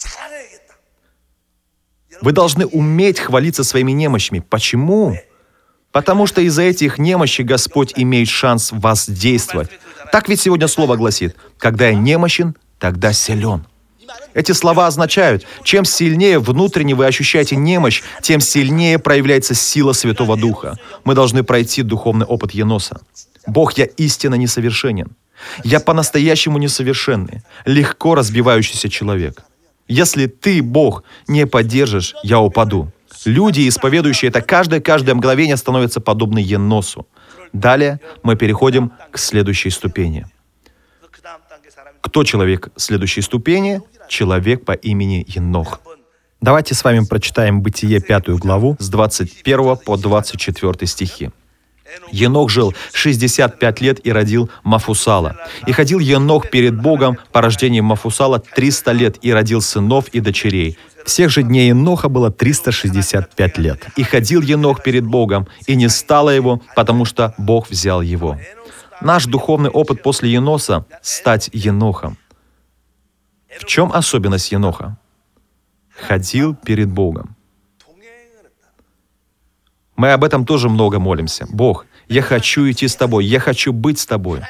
Вы 2.22 2.32
должны 2.32 2.66
уметь 2.66 3.20
хвалиться 3.20 3.64
своими 3.64 3.92
немощами. 3.92 4.40
Почему? 4.40 5.18
Потому 5.92 6.28
что 6.28 6.42
из-за 6.42 6.64
этих 6.64 6.98
немощей 6.98 7.44
Господь 7.44 7.94
имеет 7.96 8.30
шанс 8.30 8.72
вас 8.72 9.10
действовать. 9.10 9.70
Так 10.12 10.30
ведь 10.30 10.42
сегодня 10.42 10.68
слово 10.68 10.96
гласит, 10.96 11.36
когда 11.58 11.88
я 11.88 11.96
немощен, 11.96 12.56
тогда 12.80 13.14
силен. 13.14 13.66
Эти 14.34 14.52
слова 14.52 14.88
означают, 14.88 15.46
чем 15.64 15.84
сильнее 15.84 16.40
внутренне 16.40 16.96
вы 16.96 17.06
ощущаете 17.08 17.56
немощь, 17.56 18.04
тем 18.22 18.40
сильнее 18.40 19.00
проявляется 19.00 19.54
сила 19.56 19.94
Святого 19.94 20.38
Духа. 20.38 20.78
Мы 21.04 21.16
должны 21.16 21.44
пройти 21.44 21.82
духовный 21.82 22.26
опыт 22.26 22.52
Еноса. 22.52 23.02
Бог, 23.48 23.74
я 23.78 23.86
истинно 23.86 24.36
несовершенен. 24.36 25.16
Я 25.64 25.80
по-настоящему 25.80 26.58
несовершенный, 26.58 27.44
легко 27.66 28.16
разбивающийся 28.16 28.90
человек. 28.90 29.44
Если 29.88 30.28
ты, 30.28 30.62
Бог, 30.62 31.04
не 31.28 31.46
поддержишь, 31.48 32.16
я 32.24 32.40
упаду. 32.40 32.92
Люди, 33.26 33.68
исповедующие 33.68 34.30
это 34.30 34.42
каждое-каждое 34.42 35.16
мгновение, 35.16 35.58
становятся 35.58 36.02
подобны 36.02 36.40
Еносу. 36.40 37.08
Далее 37.54 38.00
мы 38.24 38.36
переходим 38.36 38.92
к 39.12 39.18
следующей 39.18 39.70
ступени. 39.70 40.26
Кто 42.02 42.24
человек 42.24 42.70
следующей 42.76 43.22
ступени? 43.22 43.82
Человек 44.08 44.66
по 44.66 44.74
имени 44.74 45.26
Енох. 45.28 45.82
Давайте 46.40 46.76
с 46.76 46.84
вами 46.84 47.04
прочитаем 47.06 47.62
Бытие 47.62 48.00
пятую 48.00 48.38
главу 48.38 48.78
с 48.80 48.90
21 48.90 49.78
по 49.78 49.98
24 49.98 50.88
стихи. 50.88 51.32
Енох 52.12 52.50
жил 52.50 52.74
65 52.94 53.82
лет 53.82 54.06
и 54.06 54.12
родил 54.12 54.50
Мафусала. 54.64 55.38
И 55.66 55.72
ходил 55.72 56.00
Енох 56.00 56.50
перед 56.50 56.80
Богом 56.80 57.18
по 57.32 57.42
рождению 57.42 57.84
Мафусала 57.84 58.40
300 58.40 58.92
лет 58.92 59.18
и 59.22 59.32
родил 59.32 59.62
сынов 59.62 60.08
и 60.10 60.20
дочерей. 60.20 60.78
Всех 61.06 61.30
же 61.30 61.44
дней 61.44 61.70
Еноха 61.70 62.10
было 62.10 62.32
365 62.32 63.58
лет. 63.58 63.88
И 63.96 64.04
ходил 64.04 64.42
Енох 64.42 64.84
перед 64.84 65.06
Богом, 65.06 65.48
и 65.66 65.76
не 65.76 65.88
стало 65.88 66.32
его, 66.32 66.62
потому 66.76 67.06
что 67.06 67.34
Бог 67.38 67.70
взял 67.70 68.02
его. 68.02 68.38
Наш 69.00 69.26
духовный 69.26 69.70
опыт 69.70 70.04
после 70.04 70.32
Еноса— 70.32 70.86
стать 71.02 71.50
Енохом. 71.54 72.18
В 73.58 73.66
чем 73.66 73.94
особенность 73.94 74.52
Еноха? 74.52 74.98
Ходил 75.90 76.56
перед 76.56 76.90
Богом. 76.90 77.37
Мы 79.98 80.14
об 80.14 80.24
этом 80.24 80.46
тоже 80.46 80.70
много 80.70 81.00
молимся. 81.00 81.48
Бог, 81.50 81.88
я 82.08 82.22
хочу 82.22 82.70
идти 82.70 82.88
с 82.88 82.96
тобой, 82.96 83.26
я 83.26 83.40
хочу 83.40 83.74
быть 83.74 84.00
с 84.00 84.06
тобой. 84.06 84.42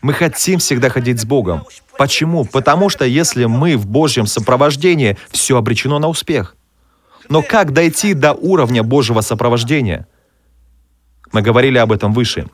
Мы 0.00 0.14
хотим 0.14 0.58
всегда 0.58 0.88
ходить 0.88 1.20
с 1.20 1.24
Богом. 1.24 1.64
Почему? 1.98 2.44
Потому 2.44 2.88
что 2.88 3.04
если 3.04 3.44
мы 3.44 3.76
в 3.76 3.86
Божьем 3.86 4.26
сопровождении, 4.26 5.18
все 5.30 5.58
обречено 5.58 5.98
на 5.98 6.08
успех. 6.08 6.56
Но 7.28 7.42
как 7.42 7.72
дойти 7.72 8.14
до 8.14 8.32
уровня 8.32 8.82
Божьего 8.82 9.20
сопровождения? 9.20 10.06
Мы 11.32 11.42
говорили 11.42 11.76
об 11.76 11.92
этом 11.92 12.12
выше. 12.12 12.46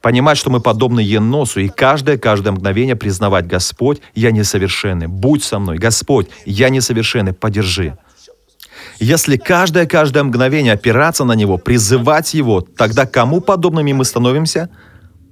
Понимать, 0.00 0.38
что 0.38 0.50
мы 0.50 0.60
подобны 0.60 1.00
Еносу, 1.00 1.60
и 1.60 1.68
каждое-каждое 1.68 2.52
мгновение 2.52 2.96
признавать, 2.96 3.46
«Господь, 3.46 4.00
я 4.14 4.30
несовершенный, 4.30 5.06
будь 5.06 5.44
со 5.44 5.58
мной, 5.58 5.78
Господь, 5.78 6.28
я 6.44 6.70
несовершенный, 6.70 7.32
подержи». 7.32 7.96
Если 8.98 9.36
каждое-каждое 9.36 10.22
мгновение 10.22 10.72
опираться 10.72 11.24
на 11.24 11.32
Него, 11.32 11.58
призывать 11.58 12.34
Его, 12.34 12.60
тогда 12.60 13.06
кому 13.06 13.40
подобными 13.40 13.92
мы 13.92 14.04
становимся? 14.04 14.68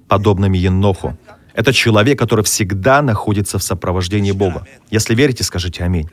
Подобными 0.09 0.59
Еноху. 0.59 1.17
Это 1.55 1.73
человек, 1.73 2.19
который 2.19 2.45
всегда 2.45 3.03
находится 3.03 3.59
в 3.59 3.63
сопровождении 3.63 4.33
Бога. 4.33 4.67
Если 4.91 5.15
верите, 5.15 5.45
скажите 5.45 5.85
аминь. 5.85 6.09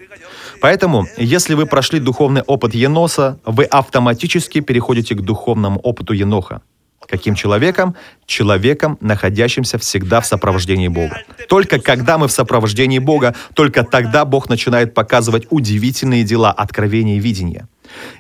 Поэтому, 0.62 1.06
если 1.18 1.54
вы 1.54 1.66
прошли 1.66 2.00
духовный 2.00 2.42
опыт 2.42 2.74
Еноса, 2.74 3.40
вы 3.46 3.64
автоматически 3.66 4.62
переходите 4.62 5.16
к 5.16 5.22
духовному 5.22 5.80
опыту 5.80 6.14
Еноха. 6.14 6.62
Каким 7.08 7.36
человеком? 7.36 7.96
Человеком, 8.26 8.98
находящимся 9.00 9.78
всегда 9.78 10.20
в 10.20 10.26
сопровождении 10.26 10.90
Бога. 10.90 11.22
Только 11.48 11.80
когда 11.80 12.18
мы 12.18 12.28
в 12.28 12.32
сопровождении 12.32 13.00
Бога, 13.00 13.34
только 13.54 13.84
тогда 13.84 14.26
Бог 14.26 14.50
начинает 14.50 14.94
показывать 14.94 15.48
удивительные 15.50 16.24
дела, 16.24 16.52
откровения 16.52 17.16
и 17.16 17.20
видения. 17.20 17.68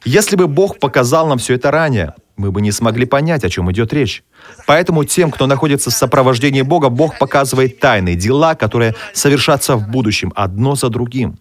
Если 0.06 0.38
бы 0.38 0.48
Бог 0.48 0.80
показал 0.80 1.28
нам 1.28 1.38
все 1.38 1.56
это 1.56 1.72
ранее, 1.72 2.14
мы 2.38 2.52
бы 2.52 2.62
не 2.62 2.72
смогли 2.72 3.06
понять, 3.06 3.44
о 3.44 3.50
чем 3.50 3.70
идет 3.72 3.92
речь. 3.92 4.24
Поэтому 4.66 5.04
тем, 5.04 5.32
кто 5.32 5.48
находится 5.48 5.90
в 5.90 5.94
сопровождении 5.94 6.62
Бога, 6.62 6.90
Бог 6.90 7.18
показывает 7.18 7.80
тайные 7.80 8.16
дела, 8.16 8.56
которые 8.56 8.96
совершатся 9.14 9.76
в 9.76 9.90
будущем, 9.90 10.32
одно 10.36 10.76
за 10.76 10.90
другим. 10.90 11.40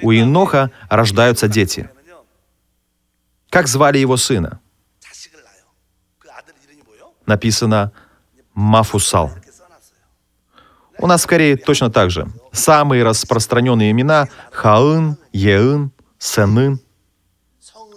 У 0.00 0.12
Иноха 0.12 0.70
рождаются 0.88 1.48
дети. 1.48 1.90
Как 3.50 3.66
звали 3.66 3.98
его 3.98 4.16
сына? 4.16 4.60
написано 7.28 7.92
«мафусал». 8.54 9.30
У 11.00 11.06
нас 11.06 11.22
скорее 11.22 11.56
точно 11.56 11.90
так 11.90 12.10
же. 12.10 12.26
Самые 12.50 13.04
распространенные 13.04 13.92
имена– 13.92 14.26
Хаын, 14.50 15.16
Еын, 15.32 15.92
Сэнын, 16.18 16.80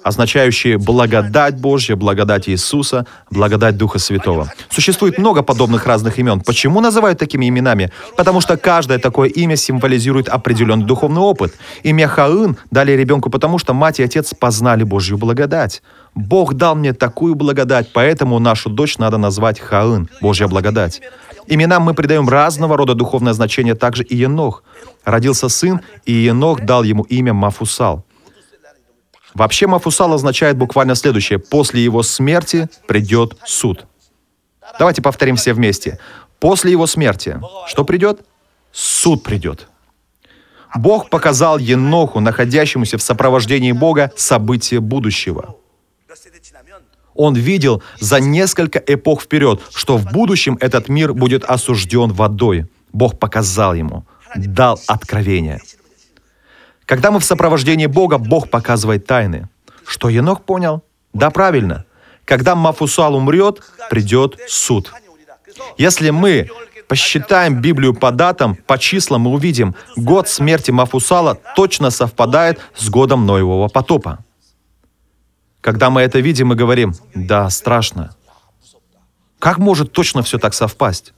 означающие 0.04 0.78
благодать 0.78 1.56
Божья, 1.60 1.96
благодать 1.96 2.50
Иисуса, 2.50 3.06
благодать 3.30 3.78
Духа 3.78 4.00
Святого. 4.00 4.52
Существует 4.70 5.17
много 5.17 5.44
подобных 5.44 5.86
разных 5.86 6.20
имен. 6.20 6.41
Почему 6.41 6.82
называют 6.82 7.20
такими 7.20 7.50
именами? 7.50 7.91
Потому 8.17 8.41
что 8.41 8.58
каждое 8.58 9.00
такое 9.00 9.30
имя 9.30 9.56
символизирует 9.56 10.30
определенный 10.30 10.86
духовный 10.86 11.22
опыт. 11.22 11.54
Имя 11.84 12.08
Хаын 12.08 12.58
дали 12.72 12.91
ребенку 12.94 13.30
потому, 13.30 13.58
что 13.58 13.74
мать 13.74 14.00
и 14.00 14.04
отец 14.04 14.34
познали 14.34 14.84
Божью 14.84 15.17
благодать. 15.17 15.82
Бог 16.15 16.56
дал 16.56 16.76
мне 16.76 16.93
такую 16.93 17.36
благодать, 17.36 17.91
поэтому 17.93 18.39
нашу 18.39 18.69
дочь 18.69 18.97
надо 18.97 19.17
назвать 19.17 19.60
Хаын, 19.60 20.10
Божья 20.21 20.47
благодать. 20.47 21.02
Именам 21.47 21.84
мы 21.84 21.93
придаем 21.93 22.28
разного 22.28 22.78
рода 22.78 22.95
духовное 22.95 23.34
значение, 23.34 23.76
также 23.76 24.04
и 24.04 24.15
Енох. 24.15 24.63
Родился 25.06 25.50
сын, 25.50 25.82
и 26.06 26.13
Енох 26.13 26.62
дал 26.62 26.84
ему 26.84 27.04
имя 27.04 27.34
Мафусал. 27.34 28.06
Вообще 29.34 29.67
Мафусал 29.67 30.13
означает 30.13 30.58
буквально 30.58 30.95
следующее. 30.95 31.39
После 31.39 31.84
его 31.84 32.04
смерти 32.04 32.69
придет 32.88 33.38
суд. 33.45 33.86
Давайте 34.78 35.02
повторим 35.02 35.38
все 35.38 35.54
вместе. 35.54 36.00
После 36.39 36.71
его 36.71 36.88
смерти 36.88 37.39
что 37.67 37.86
придет? 37.86 38.21
Суд 38.71 39.24
придет. 39.24 39.67
Бог 40.76 41.10
показал 41.10 41.58
Еноху, 41.58 42.19
находящемуся 42.19 42.97
в 42.97 43.02
сопровождении 43.02 43.71
Бога, 43.71 44.12
события 44.15 44.80
будущего. 44.80 45.56
Он 47.21 47.36
видел 47.36 47.84
за 47.99 48.19
несколько 48.19 48.79
эпох 48.79 49.21
вперед, 49.21 49.62
что 49.75 49.97
в 49.97 50.12
будущем 50.12 50.57
этот 50.60 50.89
мир 50.89 51.13
будет 51.13 51.43
осужден 51.43 52.12
водой. 52.12 52.65
Бог 52.93 53.19
показал 53.19 53.75
ему, 53.75 54.05
дал 54.36 54.79
откровение. 54.88 55.60
Когда 56.88 57.12
мы 57.12 57.19
в 57.19 57.23
сопровождении 57.23 57.86
Бога, 57.86 58.17
Бог 58.17 58.49
показывает 58.49 59.05
тайны. 59.05 59.47
Что 59.86 60.10
Енох 60.10 60.41
понял? 60.41 60.81
Да, 61.13 61.29
правильно. 61.29 61.86
Когда 62.25 62.55
Мафусал 62.55 63.13
умрет, 63.15 63.62
придет 63.91 64.39
суд. 64.47 64.91
Если 65.77 66.10
мы 66.10 66.49
посчитаем 66.88 67.62
Библию 67.62 67.93
по 67.93 68.10
датам, 68.10 68.55
по 68.55 68.79
числам, 68.79 69.21
мы 69.21 69.31
увидим, 69.31 69.75
год 69.95 70.27
смерти 70.27 70.71
Мафусала 70.71 71.38
точно 71.55 71.91
совпадает 71.91 72.60
с 72.75 72.89
годом 72.89 73.27
Ноевого 73.27 73.67
потопа. 73.67 74.25
Когда 75.62 75.89
мы 75.91 76.02
это 76.02 76.19
видим, 76.19 76.47
мы 76.47 76.56
говорим, 76.56 76.93
да, 77.13 77.50
страшно. 77.50 78.15
Как 79.39 79.58
может 79.58 79.91
точно 79.91 80.24
все 80.24 80.39
так 80.39 80.54
совпасть? 80.54 81.13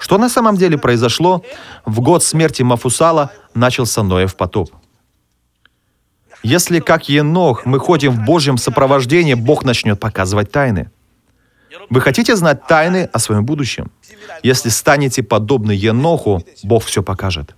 Что 0.00 0.18
на 0.18 0.28
самом 0.28 0.56
деле 0.56 0.78
произошло? 0.78 1.44
В 1.84 2.00
год 2.00 2.24
смерти 2.24 2.62
Мафусала 2.62 3.30
начался 3.54 4.02
Ноев 4.02 4.34
потоп. 4.34 4.70
Если, 6.42 6.80
как 6.80 7.08
Енох, 7.08 7.66
мы 7.66 7.78
ходим 7.78 8.12
в 8.12 8.24
Божьем 8.24 8.56
сопровождении, 8.56 9.34
Бог 9.34 9.64
начнет 9.64 10.00
показывать 10.00 10.50
тайны. 10.50 10.90
Вы 11.88 12.00
хотите 12.00 12.34
знать 12.34 12.66
тайны 12.66 13.08
о 13.12 13.18
своем 13.18 13.44
будущем? 13.44 13.90
Если 14.42 14.70
станете 14.70 15.22
подобны 15.22 15.72
Еноху, 15.72 16.42
Бог 16.64 16.84
все 16.84 17.02
покажет. 17.02 17.54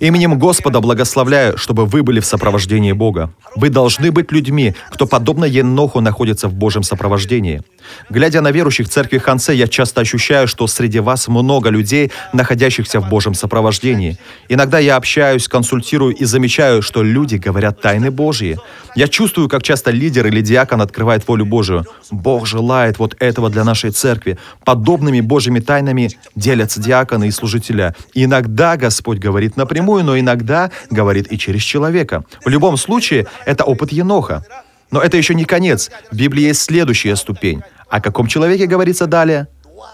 Именем 0.00 0.38
Господа 0.38 0.80
благословляю, 0.80 1.56
чтобы 1.58 1.86
вы 1.86 2.02
были 2.02 2.20
в 2.20 2.26
сопровождении 2.26 2.92
Бога. 2.92 3.30
Вы 3.56 3.70
должны 3.70 4.10
быть 4.12 4.32
людьми, 4.32 4.74
кто, 4.90 5.06
подобно 5.06 5.44
Еноху, 5.44 6.00
находится 6.00 6.48
в 6.48 6.54
Божьем 6.54 6.82
сопровождении. 6.82 7.62
Глядя 8.10 8.40
на 8.40 8.50
верующих 8.50 8.86
в 8.86 8.90
церкви 8.90 9.18
Хансе, 9.18 9.54
я 9.54 9.66
часто 9.66 10.00
ощущаю, 10.00 10.46
что 10.48 10.66
среди 10.66 11.00
вас 11.00 11.28
много 11.28 11.70
людей, 11.70 12.12
находящихся 12.32 13.00
в 13.00 13.08
Божьем 13.08 13.34
сопровождении. 13.34 14.18
Иногда 14.48 14.78
я 14.78 14.96
общаюсь, 14.96 15.48
консультирую 15.48 16.14
и 16.14 16.24
замечаю, 16.24 16.82
что 16.82 17.02
люди 17.02 17.36
говорят 17.36 17.80
тайны 17.80 18.10
Божьи. 18.10 18.58
Я 18.94 19.08
чувствую, 19.08 19.48
как 19.48 19.62
часто 19.62 19.90
лидер 19.90 20.26
или 20.26 20.40
диакон 20.40 20.80
открывает 20.82 21.26
волю 21.26 21.46
Божию. 21.46 21.84
Бог 22.10 22.46
желает 22.46 22.98
вот 22.98 23.16
этого 23.20 23.48
для 23.50 23.64
нашей 23.64 23.90
церкви. 23.90 24.38
Подобными 24.64 25.20
Божьими 25.20 25.60
тайнами 25.60 26.10
делятся 26.34 26.80
диаконы 26.80 27.28
и 27.28 27.30
служителя. 27.30 27.94
Иногда 28.14 28.76
Господь 28.76 29.18
говорит 29.18 29.56
напрямую, 29.78 30.04
но 30.04 30.18
иногда 30.18 30.70
говорит 30.90 31.32
и 31.32 31.38
через 31.38 31.62
человека. 31.62 32.24
В 32.44 32.48
любом 32.48 32.76
случае, 32.76 33.26
это 33.46 33.64
опыт 33.64 33.92
Еноха. 33.92 34.44
Но 34.90 35.00
это 35.00 35.16
еще 35.16 35.34
не 35.34 35.44
конец. 35.44 35.90
В 36.10 36.16
Библии 36.16 36.48
есть 36.48 36.62
следующая 36.62 37.16
ступень. 37.16 37.62
О 37.88 38.00
каком 38.00 38.26
человеке 38.26 38.66
говорится 38.66 39.06
далее? 39.06 39.46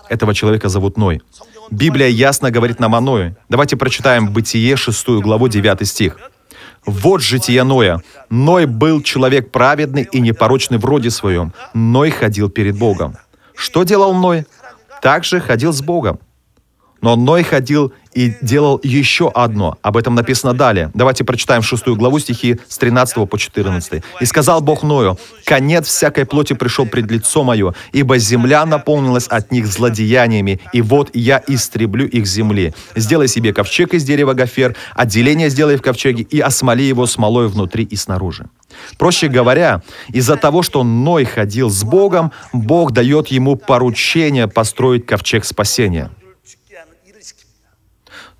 Этого 0.09 0.35
человека 0.35 0.69
зовут 0.69 0.97
Ной. 0.97 1.21
Библия 1.71 2.09
ясно 2.09 2.51
говорит 2.51 2.81
нам 2.81 2.95
о 2.95 3.01
Ное. 3.01 3.37
Давайте 3.49 3.77
прочитаем 3.77 4.33
Бытие, 4.33 4.77
6 4.77 5.09
главу, 5.23 5.49
9 5.49 5.87
стих. 5.87 6.17
Вот 6.87 7.23
житие 7.23 7.65
Ноя. 7.65 8.01
Ной 8.31 8.67
был 8.67 9.03
человек 9.03 9.51
праведный 9.51 10.09
и 10.13 10.21
непорочный 10.21 10.79
в 10.79 10.85
роде 10.85 11.11
своем. 11.11 11.53
Ной 11.75 12.11
ходил 12.11 12.51
перед 12.51 12.77
Богом. 12.79 13.17
Что 13.55 13.85
делал 13.85 14.15
Ной? 14.15 14.45
Также 15.03 15.41
ходил 15.41 15.73
с 15.73 15.83
Богом. 15.83 16.19
Но 17.05 17.17
Ной 17.17 17.43
ходил 17.43 17.93
и 18.15 18.33
делал 18.41 18.81
еще 18.83 19.31
одно. 19.35 19.77
Об 19.83 19.99
этом 19.99 20.15
написано 20.15 20.55
далее. 20.55 20.91
Давайте 20.95 21.23
прочитаем 21.23 21.61
шестую 21.61 21.97
главу 21.97 22.19
стихи 22.19 22.59
с 22.67 22.79
13 22.79 23.29
по 23.29 23.39
14. 23.39 24.03
«И 24.23 24.25
сказал 24.25 24.63
Бог 24.63 24.83
Ною, 24.83 25.19
конец 25.45 25.87
всякой 25.87 26.25
плоти 26.25 26.55
пришел 26.55 26.87
пред 26.87 27.11
лицо 27.11 27.45
мое, 27.45 27.75
ибо 27.93 28.17
земля 28.17 28.65
наполнилась 28.65 29.27
от 29.27 29.53
них 29.53 29.67
злодеяниями, 29.67 30.61
и 30.73 30.81
вот 30.81 31.11
я 31.13 31.43
истреблю 31.47 32.07
их 32.07 32.27
земли. 32.27 32.73
Сделай 32.97 33.29
себе 33.29 33.53
ковчег 33.53 33.93
из 33.93 34.05
дерева 34.05 34.33
гофер, 34.33 34.75
отделение 34.95 35.51
сделай 35.51 35.77
в 35.77 35.83
ковчеге 35.83 36.23
и 36.23 36.41
осмоли 36.41 36.85
его 36.85 37.05
смолой 37.05 37.49
внутри 37.49 37.85
и 37.85 37.97
снаружи». 37.97 38.47
Проще 38.97 39.29
говоря, 39.29 39.83
из-за 40.09 40.37
того, 40.37 40.63
что 40.63 40.83
Ной 40.85 41.27
ходил 41.27 41.69
с 41.69 41.85
Богом, 41.85 42.33
Бог 42.55 42.93
дает 42.93 43.29
ему 43.29 43.57
поручение 43.57 44.49
построить 44.49 45.05
ковчег 45.05 45.45
спасения– 45.45 46.11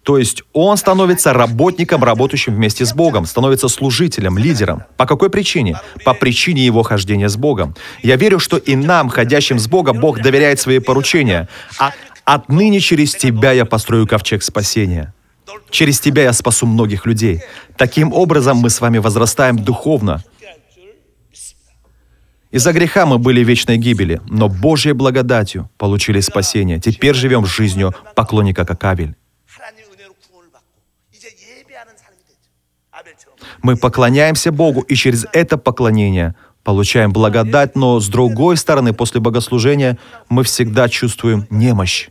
то 0.05 0.19
есть 0.19 0.43
он 0.53 0.77
становится 0.77 1.33
работником, 1.33 2.05
работающим 2.05 2.55
вместе 2.55 2.85
с 2.85 2.93
Богом, 2.93 3.25
становится 3.25 3.69
служителем, 3.69 4.37
лидером. 4.37 4.85
По 4.99 5.07
какой 5.07 5.31
причине? 5.31 5.81
По 6.05 6.13
причине 6.13 6.65
его 6.65 6.83
хождения 6.83 7.29
с 7.29 7.37
Богом. 7.37 7.75
Я 8.03 8.17
верю, 8.17 8.39
что 8.39 8.59
и 8.59 8.77
нам, 8.77 9.09
ходящим 9.09 9.59
с 9.59 9.67
Богом, 9.67 10.01
Бог 10.01 10.21
доверяет 10.21 10.61
свои 10.61 10.79
поручения. 10.79 11.49
А 11.79 11.93
отныне 12.25 12.81
через 12.81 13.15
тебя 13.15 13.53
я 13.53 13.65
построю 13.65 14.07
ковчег 14.07 14.43
спасения. 14.43 15.15
Через 15.71 16.01
тебя 16.01 16.25
я 16.25 16.33
спасу 16.35 16.67
многих 16.67 17.07
людей. 17.07 17.41
Таким 17.79 18.13
образом 18.13 18.59
мы 18.59 18.69
с 18.69 18.83
вами 18.83 18.99
возрастаем 18.99 19.59
духовно. 19.59 20.23
Из-за 22.51 22.73
греха 22.73 23.07
мы 23.07 23.19
были 23.19 23.43
вечной 23.43 23.79
гибели, 23.79 24.21
но 24.29 24.49
Божьей 24.51 24.93
благодатью 24.93 25.71
получили 25.79 26.21
спасение. 26.21 26.79
Теперь 26.79 27.15
живем 27.15 27.47
жизнью 27.47 27.95
поклонника 28.15 28.67
как 28.67 28.85
Авель. 28.85 29.17
Мы 33.65 33.77
поклоняемся 33.77 34.53
Богу, 34.53 34.83
и 34.83 34.95
через 34.95 35.25
это 35.33 35.57
поклонение 35.57 36.35
получаем 36.65 37.15
благодать, 37.15 37.75
но 37.75 37.99
с 37.99 38.09
другой 38.09 38.59
стороны, 38.59 38.93
после 38.93 39.23
богослужения 39.23 39.97
мы 40.29 40.45
всегда 40.45 40.87
чувствуем 40.91 41.47
немощь. 41.49 42.11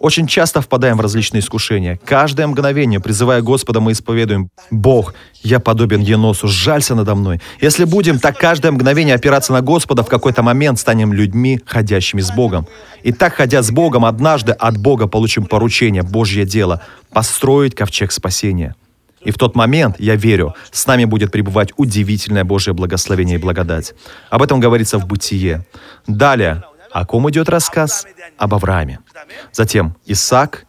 Очень 0.00 0.26
часто 0.26 0.62
впадаем 0.62 0.96
в 0.96 1.02
различные 1.02 1.40
искушения. 1.40 2.00
Каждое 2.06 2.46
мгновение, 2.46 3.00
призывая 3.00 3.42
Господа, 3.42 3.80
мы 3.80 3.92
исповедуем 3.92 4.48
«Бог, 4.70 5.12
я 5.42 5.60
подобен 5.60 6.00
Еносу, 6.00 6.48
жалься 6.48 6.94
надо 6.94 7.14
мной». 7.14 7.40
Если 7.60 7.84
будем 7.84 8.18
так 8.18 8.38
каждое 8.38 8.72
мгновение 8.72 9.14
опираться 9.14 9.52
на 9.52 9.60
Господа, 9.60 10.02
в 10.02 10.08
какой-то 10.08 10.42
момент 10.42 10.80
станем 10.80 11.12
людьми, 11.12 11.60
ходящими 11.66 12.22
с 12.22 12.32
Богом. 12.32 12.66
И 13.02 13.12
так, 13.12 13.34
ходя 13.34 13.62
с 13.62 13.70
Богом, 13.70 14.06
однажды 14.06 14.52
от 14.52 14.78
Бога 14.78 15.06
получим 15.06 15.44
поручение, 15.44 16.02
Божье 16.02 16.46
дело— 16.46 16.80
построить 17.12 17.74
ковчег 17.74 18.10
спасения. 18.10 18.74
И 19.24 19.30
в 19.30 19.38
тот 19.38 19.54
момент, 19.54 19.96
я 19.98 20.16
верю, 20.16 20.54
с 20.70 20.86
нами 20.86 21.04
будет 21.04 21.30
пребывать 21.30 21.72
удивительное 21.76 22.44
Божье 22.44 22.72
благословение 22.72 23.36
и 23.36 23.40
благодать. 23.40 23.94
Об 24.30 24.42
этом 24.42 24.60
говорится 24.60 24.98
в 24.98 25.06
Бытие. 25.06 25.64
Далее, 26.06 26.64
о 26.90 27.06
ком 27.06 27.28
идет 27.30 27.48
рассказ? 27.48 28.06
Об 28.36 28.54
Аврааме. 28.54 29.00
Затем 29.52 29.96
Исаак, 30.06 30.66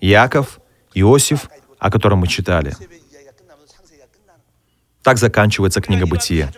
Яков, 0.00 0.60
Иосиф, 0.94 1.48
о 1.78 1.90
котором 1.90 2.20
мы 2.20 2.26
читали. 2.26 2.74
Так 5.02 5.16
заканчивается 5.16 5.80
книга 5.80 6.06
Бытия. 6.06 6.50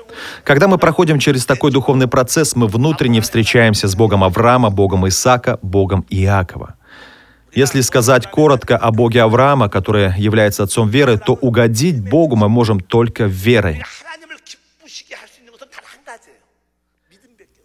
Когда 0.43 0.67
мы 0.67 0.77
проходим 0.79 1.21
через 1.21 1.47
такой 1.47 1.71
духовный 1.71 2.09
процесс, 2.09 2.57
мы 2.57 2.67
внутренне 2.67 3.21
встречаемся 3.21 3.87
с 3.87 3.95
Богом 3.95 4.25
Авраама, 4.25 4.71
Богом 4.71 5.07
Исаака, 5.07 5.59
Богом 5.63 6.05
Иакова. 6.09 6.75
Если 7.55 7.83
сказать 7.83 8.31
коротко 8.31 8.79
о 8.79 8.91
Боге 8.93 9.23
Авраама, 9.23 9.69
который 9.69 10.19
является 10.19 10.63
отцом 10.63 10.89
веры, 10.89 11.19
то 11.19 11.35
угодить 11.35 12.01
Богу 12.01 12.35
мы 12.35 12.49
можем 12.49 12.81
только 12.81 13.25
верой. 13.25 13.83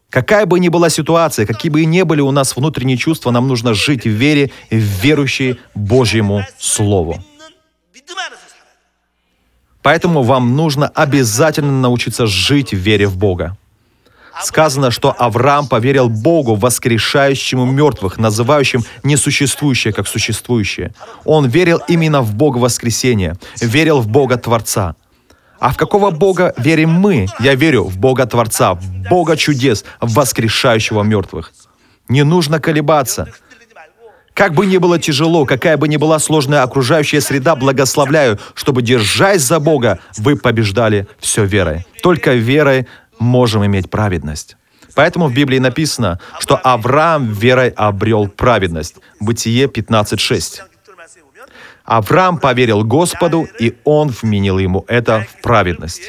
Какая 0.09 0.45
бы 0.45 0.59
ни 0.59 0.69
была 0.69 0.89
ситуация, 0.89 1.45
какие 1.45 1.69
бы 1.71 1.85
ни 1.85 2.01
были 2.01 2.21
у 2.21 2.31
нас 2.31 2.55
внутренние 2.55 2.97
чувства, 2.97 3.31
нам 3.31 3.47
нужно 3.47 3.73
жить 3.73 4.05
в 4.05 4.09
вере, 4.09 4.51
верующей 4.69 5.59
Божьему 5.73 6.43
Слову. 6.57 7.23
Поэтому 9.81 10.23
вам 10.23 10.55
нужно 10.55 10.89
обязательно 10.89 11.71
научиться 11.71 12.25
жить 12.27 12.73
в 12.73 12.77
вере 12.77 13.07
в 13.07 13.17
Бога. 13.17 13.57
Сказано, 14.43 14.91
что 14.91 15.15
Авраам 15.17 15.67
поверил 15.67 16.09
Богу, 16.09 16.55
воскрешающему 16.55 17.65
мертвых, 17.65 18.17
называющим 18.17 18.83
несуществующее 19.03 19.93
как 19.93 20.07
существующее. 20.07 20.93
Он 21.25 21.47
верил 21.47 21.81
именно 21.87 22.21
в 22.21 22.35
Бога 22.35 22.57
воскресения, 22.57 23.37
верил 23.59 23.99
в 23.99 24.07
Бога 24.07 24.37
Творца. 24.37 24.95
А 25.59 25.71
в 25.71 25.77
какого 25.77 26.11
Бога 26.11 26.53
верим 26.57 26.91
мы? 26.91 27.27
Я 27.39 27.55
верю 27.55 27.83
в 27.83 27.97
Бога 27.97 28.25
Творца, 28.25 28.75
в 28.75 29.09
Бога 29.09 29.35
чудес, 29.35 29.83
в 29.99 30.13
воскрешающего 30.13 31.01
мертвых. 31.03 31.51
Не 32.07 32.23
нужно 32.23 32.59
колебаться. 32.59 33.27
Как 34.33 34.53
бы 34.53 34.67
ни 34.67 34.77
было 34.77 34.99
тяжело, 34.99 35.45
какая 35.45 35.77
бы 35.77 35.87
ни 35.87 35.97
была 35.97 36.19
сложная 36.19 36.61
окружающая 36.61 37.21
среда, 37.21 37.55
благословляю, 37.55 38.39
чтобы, 38.53 38.83
держась 38.83 39.41
за 39.41 39.59
Бога, 39.59 39.97
вы 40.15 40.35
побеждали 40.35 41.07
все 41.19 41.43
верой. 41.43 41.87
Только 42.03 42.35
верой 42.35 42.85
можем 43.19 43.65
иметь 43.65 43.89
праведность. 43.89 44.57
Поэтому 44.95 45.27
в 45.27 45.33
Библии 45.33 45.59
написано, 45.59 46.19
что 46.39 46.55
Авраам 46.55 47.31
верой 47.31 47.69
обрел 47.69 48.27
праведность. 48.27 48.95
Бытие 49.19 49.67
15.6. 49.67 50.61
Авраам 51.83 52.39
поверил 52.39 52.83
Господу, 52.83 53.47
и 53.59 53.77
Он 53.83 54.09
вменил 54.09 54.57
ему 54.57 54.85
это 54.87 55.25
в 55.29 55.41
праведность. 55.41 56.01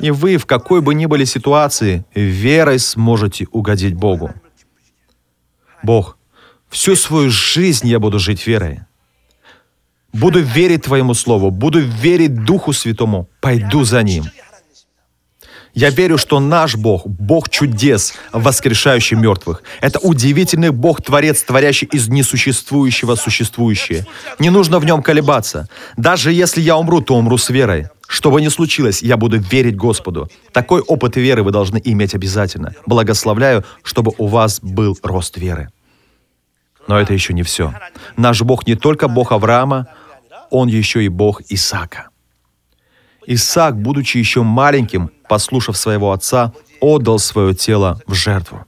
И 0.00 0.10
вы 0.10 0.36
в 0.36 0.46
какой 0.46 0.80
бы 0.80 0.94
ни 0.94 1.06
были 1.06 1.24
ситуации, 1.24 2.04
верой 2.14 2.78
сможете 2.78 3.46
угодить 3.50 3.94
Богу. 3.94 4.32
Бог, 5.82 6.16
всю 6.68 6.96
свою 6.96 7.30
жизнь 7.30 7.88
я 7.88 7.98
буду 7.98 8.18
жить 8.18 8.46
верой. 8.46 8.80
Буду 10.12 10.40
верить 10.40 10.82
Твоему 10.82 11.14
Слову, 11.14 11.50
буду 11.50 11.80
верить 11.80 12.44
Духу 12.44 12.72
Святому, 12.72 13.28
пойду 13.40 13.84
за 13.84 14.02
Ним. 14.02 14.24
Я 15.74 15.90
верю, 15.90 16.18
что 16.18 16.40
наш 16.40 16.76
Бог, 16.76 17.06
Бог 17.06 17.50
чудес, 17.50 18.14
воскрешающий 18.32 19.16
мертвых. 19.16 19.62
Это 19.80 20.00
удивительный 20.00 20.70
Бог, 20.70 21.02
Творец, 21.02 21.42
творящий 21.42 21.86
из 21.92 22.08
несуществующего 22.08 23.14
существующее. 23.14 24.06
Не 24.38 24.50
нужно 24.50 24.78
в 24.80 24.84
нем 24.84 25.02
колебаться. 25.02 25.68
Даже 25.96 26.32
если 26.32 26.60
я 26.62 26.76
умру, 26.76 27.00
то 27.00 27.14
умру 27.14 27.38
с 27.38 27.50
верой. 27.50 27.88
Что 28.08 28.30
бы 28.30 28.40
ни 28.40 28.48
случилось, 28.48 29.02
я 29.02 29.16
буду 29.16 29.38
верить 29.38 29.76
Господу. 29.76 30.28
Такой 30.52 30.80
опыт 30.80 31.16
веры 31.16 31.42
вы 31.42 31.52
должны 31.52 31.80
иметь 31.84 32.14
обязательно. 32.14 32.74
Благословляю, 32.86 33.64
чтобы 33.82 34.12
у 34.18 34.26
вас 34.26 34.60
был 34.60 34.98
рост 35.02 35.36
веры. 35.36 35.68
Но 36.88 36.98
это 36.98 37.12
еще 37.12 37.34
не 37.34 37.42
все. 37.42 37.74
Наш 38.16 38.40
Бог 38.42 38.66
не 38.66 38.74
только 38.74 39.08
Бог 39.08 39.30
Авраама, 39.30 39.86
он 40.50 40.68
еще 40.68 41.04
и 41.04 41.08
Бог 41.08 41.42
Исаака. 41.48 42.08
Исаак, 43.26 43.80
будучи 43.80 44.16
еще 44.16 44.42
маленьким, 44.42 45.10
послушав 45.28 45.76
своего 45.76 46.12
отца, 46.12 46.52
отдал 46.80 47.18
свое 47.18 47.54
тело 47.54 48.00
в 48.06 48.14
жертву. 48.14 48.64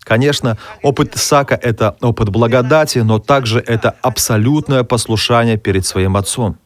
Конечно, 0.00 0.58
опыт 0.82 1.16
Исаака– 1.16 1.54
это 1.62 1.96
опыт 2.00 2.28
благодати, 2.28 2.98
но 2.98 3.18
также 3.18 3.60
это 3.60 3.96
абсолютное 4.02 4.82
послушание 4.84 5.56
перед 5.56 5.86
своим 5.86 6.16
отцом. 6.16 6.58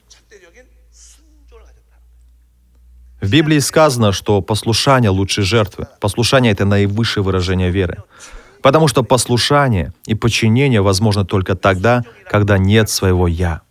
В 3.20 3.30
Библии 3.30 3.58
сказано, 3.60 4.12
что 4.12 4.40
послушание 4.40 5.10
лучше 5.10 5.42
жертвы. 5.42 5.86
Послушание– 6.00 6.52
это 6.54 6.64
наивысшее 6.64 7.22
выражение 7.22 7.70
веры. 7.70 8.02
Потому 8.66 8.88
что 8.88 9.04
послушание 9.04 9.92
и 10.06 10.16
подчинение 10.16 10.80
возможно 10.80 11.24
только 11.24 11.54
тогда, 11.54 12.02
когда 12.28 12.58
нет 12.58 12.90
своего 12.90 13.28
«я». 13.28 13.62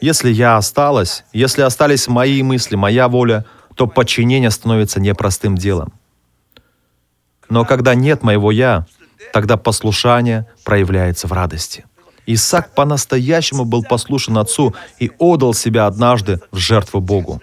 Если 0.00 0.30
я 0.30 0.56
осталась, 0.56 1.24
если 1.34 1.60
остались 1.60 2.08
мои 2.08 2.42
мысли, 2.42 2.74
моя 2.74 3.08
воля, 3.08 3.44
то 3.74 3.86
подчинение 3.86 4.50
становится 4.50 4.98
непростым 4.98 5.58
делом. 5.58 5.92
Но 7.50 7.66
когда 7.66 7.94
нет 7.94 8.22
моего 8.22 8.50
«я», 8.50 8.86
тогда 9.34 9.58
послушание 9.58 10.46
проявляется 10.64 11.26
в 11.28 11.32
радости. 11.32 11.84
Исаак 12.24 12.74
по-настоящему 12.74 13.66
был 13.66 13.84
послушен 13.84 14.38
отцу 14.38 14.74
и 14.98 15.12
отдал 15.18 15.52
себя 15.52 15.86
однажды 15.86 16.40
в 16.50 16.56
жертву 16.56 17.02
Богу. 17.02 17.42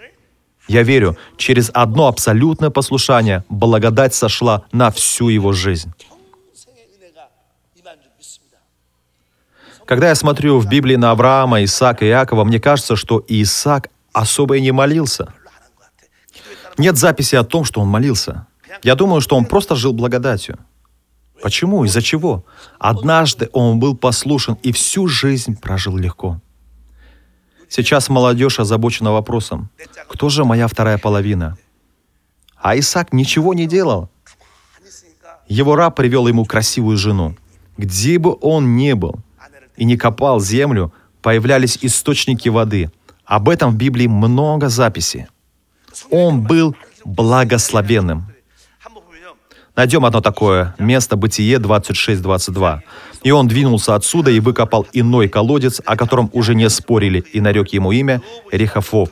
Я 0.68 0.82
верю, 0.82 1.16
через 1.36 1.70
одно 1.72 2.08
абсолютное 2.08 2.70
послушание 2.70 3.44
благодать 3.48 4.14
сошла 4.14 4.64
на 4.72 4.90
всю 4.90 5.28
его 5.28 5.52
жизнь. 5.52 5.92
Когда 9.84 10.08
я 10.08 10.16
смотрю 10.16 10.58
в 10.58 10.68
Библии 10.68 10.96
на 10.96 11.12
Авраама, 11.12 11.62
Исаака 11.62 12.04
и 12.04 12.08
Иакова, 12.08 12.42
мне 12.42 12.58
кажется, 12.58 12.96
что 12.96 13.24
Исаак 13.28 13.88
особо 14.12 14.56
и 14.56 14.60
не 14.60 14.72
молился. 14.72 15.32
Нет 16.76 16.96
записи 16.96 17.36
о 17.36 17.44
том, 17.44 17.64
что 17.64 17.80
он 17.80 17.88
молился. 17.88 18.46
Я 18.82 18.96
думаю, 18.96 19.20
что 19.20 19.36
он 19.36 19.44
просто 19.44 19.76
жил 19.76 19.92
благодатью. 19.92 20.58
Почему? 21.40 21.84
Из-за 21.84 22.02
чего? 22.02 22.44
Однажды 22.78 23.48
он 23.52 23.78
был 23.78 23.96
послушен 23.96 24.58
и 24.62 24.72
всю 24.72 25.06
жизнь 25.06 25.56
прожил 25.56 25.96
легко. 25.96 26.40
Сейчас 27.68 28.08
молодежь 28.08 28.60
озабочена 28.60 29.12
вопросом, 29.12 29.70
кто 30.08 30.28
же 30.28 30.44
моя 30.44 30.68
вторая 30.68 30.98
половина? 30.98 31.56
А 32.56 32.78
Исаак 32.78 33.12
ничего 33.12 33.54
не 33.54 33.66
делал. 33.66 34.08
Его 35.48 35.76
раб 35.76 35.96
привел 35.96 36.26
ему 36.26 36.44
красивую 36.44 36.96
жену. 36.96 37.36
Где 37.76 38.18
бы 38.18 38.36
он 38.40 38.76
ни 38.76 38.92
был 38.94 39.16
и 39.76 39.84
не 39.84 39.96
копал 39.96 40.40
землю, 40.40 40.92
появлялись 41.22 41.78
источники 41.82 42.48
воды. 42.48 42.90
Об 43.24 43.48
этом 43.48 43.72
в 43.72 43.76
Библии 43.76 44.06
много 44.06 44.68
записей. 44.68 45.26
Он 46.10 46.42
был 46.42 46.74
благословенным. 47.04 48.26
Найдем 49.76 50.06
одно 50.06 50.22
такое 50.22 50.74
место, 50.78 51.16
Бытие 51.16 51.58
26-22. 51.58 52.80
И 53.26 53.32
он 53.32 53.48
двинулся 53.48 53.96
отсюда 53.96 54.30
и 54.30 54.38
выкопал 54.38 54.86
иной 54.92 55.28
колодец, 55.28 55.82
о 55.84 55.96
котором 55.96 56.30
уже 56.32 56.54
не 56.54 56.70
спорили, 56.70 57.24
и 57.32 57.40
нарек 57.40 57.72
ему 57.72 57.90
имя 57.90 58.22
Рехофов. 58.52 59.08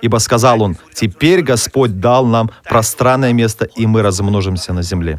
Ибо 0.00 0.16
сказал 0.16 0.62
он, 0.62 0.78
«Теперь 0.94 1.42
Господь 1.42 2.00
дал 2.00 2.24
нам 2.24 2.50
пространное 2.64 3.34
место, 3.34 3.66
и 3.66 3.86
мы 3.86 4.00
размножимся 4.00 4.72
на 4.72 4.82
земле». 4.82 5.18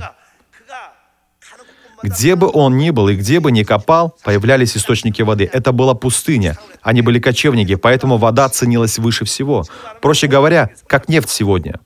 Где 2.02 2.36
бы 2.36 2.50
он 2.52 2.78
ни 2.78 2.90
был 2.90 3.10
и 3.10 3.16
где 3.16 3.40
бы 3.40 3.52
ни 3.52 3.62
копал, 3.62 4.18
появлялись 4.24 4.76
источники 4.76 5.22
воды. 5.22 5.48
Это 5.54 5.72
была 5.72 5.94
пустыня. 5.94 6.58
Они 6.82 7.04
были 7.04 7.20
кочевники, 7.20 7.76
поэтому 7.76 8.18
вода 8.18 8.50
ценилась 8.50 8.98
выше 8.98 9.24
всего. 9.24 9.66
Проще 10.02 10.26
говоря, 10.26 10.72
как 10.88 11.10
нефть 11.10 11.30
сегодня. 11.30 11.80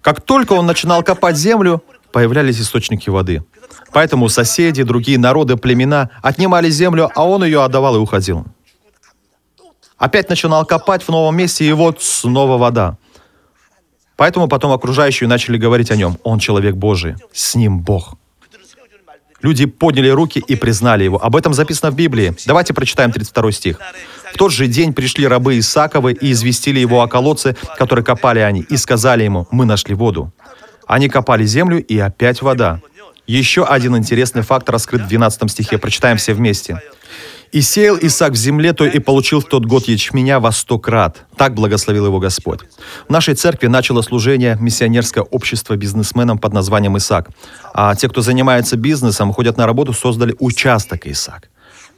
Как 0.00 0.22
только 0.22 0.54
он 0.54 0.64
начинал 0.64 1.02
копать 1.02 1.36
землю, 1.36 1.82
появлялись 2.12 2.58
источники 2.58 3.10
воды. 3.10 3.42
Поэтому 3.92 4.28
соседи, 4.28 4.82
другие 4.82 5.18
народы, 5.18 5.56
племена 5.56 6.10
отнимали 6.22 6.70
землю, 6.70 7.10
а 7.14 7.26
он 7.26 7.44
ее 7.44 7.62
отдавал 7.62 7.96
и 7.96 7.98
уходил. 7.98 8.44
Опять 9.98 10.28
начинал 10.28 10.66
копать 10.66 11.02
в 11.02 11.08
новом 11.10 11.36
месте, 11.36 11.64
и 11.64 11.72
вот 11.72 12.02
снова 12.02 12.58
вода. 12.58 12.96
Поэтому 14.16 14.48
потом 14.48 14.72
окружающие 14.72 15.28
начали 15.28 15.56
говорить 15.58 15.90
о 15.90 15.96
нем. 15.96 16.18
Он 16.22 16.38
человек 16.38 16.74
Божий, 16.74 17.14
с 17.32 17.54
ним 17.54 17.80
Бог. 17.80 18.14
Люди 19.42 19.66
подняли 19.66 20.08
руки 20.08 20.42
и 20.46 20.54
признали 20.54 21.04
его. 21.04 21.22
Об 21.22 21.34
этом 21.34 21.52
записано 21.52 21.90
в 21.90 21.96
Библии. 21.96 22.34
Давайте 22.46 22.72
прочитаем 22.72 23.10
32 23.10 23.52
стих. 23.52 23.80
В 24.32 24.36
тот 24.38 24.52
же 24.52 24.66
день 24.68 24.94
пришли 24.94 25.26
рабы 25.26 25.58
Исаковы 25.58 26.12
и 26.12 26.32
известили 26.32 26.78
его 26.78 27.02
о 27.02 27.08
колодце, 27.08 27.56
который 27.76 28.04
копали 28.04 28.38
они, 28.38 28.60
и 28.60 28.76
сказали 28.76 29.24
ему, 29.24 29.48
мы 29.50 29.64
нашли 29.66 29.94
воду. 29.94 30.32
Они 30.86 31.08
копали 31.08 31.44
землю, 31.44 31.84
и 31.84 31.98
опять 31.98 32.42
вода. 32.42 32.80
Еще 33.26 33.64
один 33.64 33.96
интересный 33.96 34.42
факт 34.42 34.68
раскрыт 34.68 35.02
в 35.02 35.08
12 35.08 35.50
стихе. 35.50 35.78
Прочитаем 35.78 36.16
все 36.16 36.34
вместе. 36.34 36.80
«И 37.52 37.60
сеял 37.60 37.98
Исаак 38.00 38.32
в 38.32 38.36
земле 38.36 38.72
той, 38.72 38.88
и 38.88 38.98
получил 38.98 39.40
в 39.40 39.44
тот 39.44 39.66
год 39.66 39.86
ячменя 39.86 40.40
во 40.40 40.52
сто 40.52 40.78
крат. 40.78 41.26
Так 41.36 41.54
благословил 41.54 42.06
его 42.06 42.18
Господь». 42.18 42.60
В 43.08 43.12
нашей 43.12 43.34
церкви 43.34 43.66
начало 43.66 44.00
служение 44.00 44.56
миссионерское 44.58 45.22
общество 45.22 45.76
бизнесменам 45.76 46.38
под 46.38 46.54
названием 46.54 46.96
Исаак. 46.96 47.28
А 47.74 47.94
те, 47.94 48.08
кто 48.08 48.22
занимается 48.22 48.78
бизнесом, 48.78 49.34
ходят 49.34 49.58
на 49.58 49.66
работу, 49.66 49.92
создали 49.92 50.34
участок 50.38 51.06
Исаак. 51.06 51.50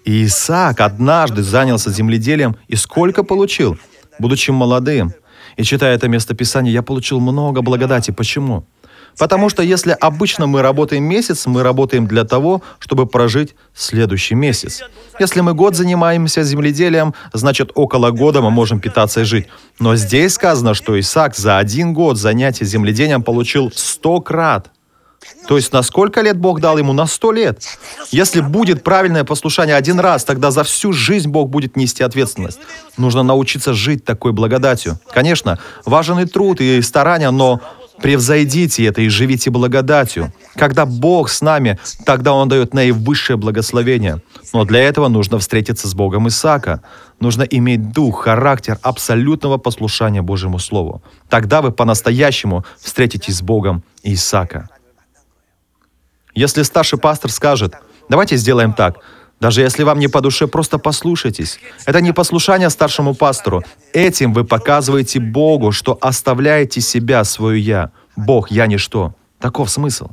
И 0.05 0.25
Исаак 0.25 0.81
однажды 0.81 1.45
занялся 1.45 1.91
земледелием 1.91 2.57
и 2.67 2.75
сколько 2.75 3.23
получил, 3.23 3.79
будучи 4.19 4.51
молодым. 4.51 5.15
И 5.57 5.63
читая 5.63 5.95
это 5.95 6.09
местописание, 6.09 6.75
я 6.75 6.83
получил 6.83 7.21
много 7.21 7.63
благодати. 7.63 8.11
Почему? 8.11 8.67
Потому 9.19 9.49
что 9.49 9.63
если 9.63 9.97
обычно 10.01 10.47
мы 10.47 10.63
работаем 10.63 11.05
месяц, 11.05 11.47
мы 11.47 11.63
работаем 11.63 12.07
для 12.07 12.25
того, 12.25 12.63
чтобы 12.79 13.07
прожить 13.07 13.55
следующий 13.75 14.35
месяц. 14.35 14.83
Если 15.19 15.41
мы 15.41 15.55
год 15.55 15.77
занимаемся 15.77 16.43
земледелием, 16.43 17.15
значит 17.33 17.71
около 17.75 18.11
года 18.11 18.41
мы 18.41 18.51
можем 18.51 18.81
питаться 18.81 19.21
и 19.21 19.25
жить. 19.25 19.47
Но 19.79 19.97
здесь 19.97 20.35
сказано, 20.35 20.75
что 20.75 20.99
Исаак 20.99 21.37
за 21.37 21.59
один 21.59 21.95
год 21.95 22.19
занятия 22.19 22.65
земледелием 22.65 23.23
получил 23.23 23.73
сто 23.75 24.21
крат. 24.21 24.71
То 25.47 25.57
есть 25.57 25.73
на 25.73 25.83
сколько 25.83 26.21
лет 26.21 26.39
Бог 26.39 26.61
дал 26.61 26.79
ему? 26.79 26.93
На 26.93 27.07
сто 27.07 27.33
лет. 27.33 27.63
Если 28.11 28.41
будет 28.41 28.83
правильное 28.83 29.25
послушание 29.25 29.77
один 29.77 30.01
раз, 30.01 30.25
тогда 30.25 30.51
за 30.51 30.65
всю 30.65 30.93
жизнь 30.93 31.31
Бог 31.31 31.51
будет 31.51 31.77
нести 31.77 32.03
ответственность. 32.03 32.59
Нужно 32.97 33.23
научиться 33.23 33.73
жить 33.73 34.05
такой 34.05 34.33
благодатью. 34.33 34.99
Конечно, 35.13 35.59
важен 35.85 36.19
и 36.19 36.27
труд, 36.27 36.61
и 36.61 36.81
старания, 36.83 37.31
но 37.31 37.61
превзойдите 38.01 38.85
это 38.85 39.03
и 39.03 39.09
живите 39.09 39.51
благодатью. 39.51 40.33
Когда 40.57 40.87
Бог 40.87 41.29
с 41.29 41.41
нами, 41.41 41.79
тогда 42.05 42.33
Он 42.33 42.49
дает 42.49 42.75
наивысшее 42.75 43.37
благословение. 43.37 44.23
Но 44.53 44.65
для 44.65 44.81
этого 44.81 45.09
нужно 45.09 45.39
встретиться 45.39 45.89
с 45.89 45.95
Богом 45.95 46.29
Исаака. 46.29 46.83
Нужно 47.21 47.43
иметь 47.43 47.93
дух, 47.93 48.25
характер 48.25 48.79
абсолютного 48.83 49.59
послушания 49.59 50.23
Божьему 50.23 50.59
Слову. 50.59 51.03
Тогда 51.29 51.63
вы 51.63 51.73
по-настоящему 51.73 52.65
встретитесь 52.79 53.39
с 53.39 53.43
Богом 53.43 53.83
Исаака. 54.03 54.69
Если 56.35 56.63
старший 56.63 56.99
пастор 56.99 57.31
скажет, 57.31 57.75
давайте 58.09 58.37
сделаем 58.37 58.73
так, 58.73 58.99
даже 59.41 59.61
если 59.61 59.83
вам 59.83 59.99
не 59.99 60.09
по 60.09 60.21
душе, 60.21 60.47
просто 60.47 60.79
послушайтесь. 60.79 61.59
Это 61.87 62.01
не 62.01 62.13
послушание 62.13 62.71
старшему 62.71 63.15
пастору. 63.15 63.63
Этим 63.93 64.33
вы 64.33 64.45
показываете 64.45 65.21
Богу, 65.21 65.73
что 65.73 65.99
оставляете 66.01 66.81
себя, 66.81 67.25
свое 67.25 67.61
«я». 67.61 67.91
Бог, 68.17 68.51
я 68.51 68.67
ничто. 68.67 69.15
Таков 69.41 69.71
смысл. 69.71 70.11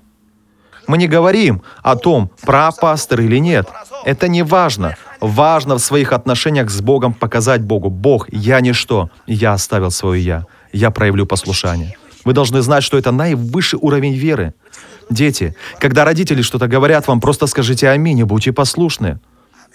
Мы 0.88 0.97
не 0.97 1.07
говорим 1.07 1.61
о 1.84 1.95
том, 1.95 2.32
прав 2.41 2.80
пастор 2.80 3.22
или 3.22 3.38
нет. 3.38 3.69
Это 4.03 4.28
не 4.28 4.43
важно. 4.43 4.97
Важно 5.19 5.76
в 5.76 5.80
своих 5.80 6.11
отношениях 6.11 6.69
с 6.72 6.82
Богом 6.82 7.13
показать 7.13 7.61
Богу, 7.61 7.89
Бог, 7.89 8.28
я 8.32 8.59
ничто. 8.59 9.09
Я 9.28 9.53
оставил 9.53 9.91
свое 9.91 10.22
«я». 10.22 10.45
Я 10.74 10.89
проявлю 10.89 11.26
послушание. 11.26 11.97
Вы 12.24 12.34
должны 12.34 12.61
знать, 12.61 12.84
что 12.84 12.97
это 12.97 13.11
наивысший 13.11 13.80
уровень 13.82 14.13
веры. 14.13 14.53
Дети, 15.12 15.55
когда 15.78 16.05
родители 16.05 16.41
что-то 16.41 16.70
говорят 16.70 17.05
вам, 17.05 17.20
просто 17.20 17.45
скажите 17.45 17.89
«Аминь» 17.89 18.20
и 18.20 18.24
будьте 18.24 18.53
послушны. 18.53 19.20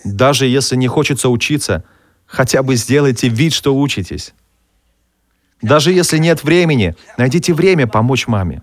Даже 0.02 0.46
если 0.46 0.76
не 0.76 0.88
хочется 0.88 1.28
учиться, 1.28 1.84
хотя 2.24 2.62
бы 2.62 2.74
сделайте 2.74 3.28
вид, 3.28 3.52
что 3.52 3.78
учитесь. 3.78 4.32
Даже 5.60 5.92
если 5.92 6.16
нет 6.16 6.42
времени, 6.42 6.96
найдите 7.18 7.52
время 7.52 7.86
помочь 7.86 8.26
маме. 8.26 8.62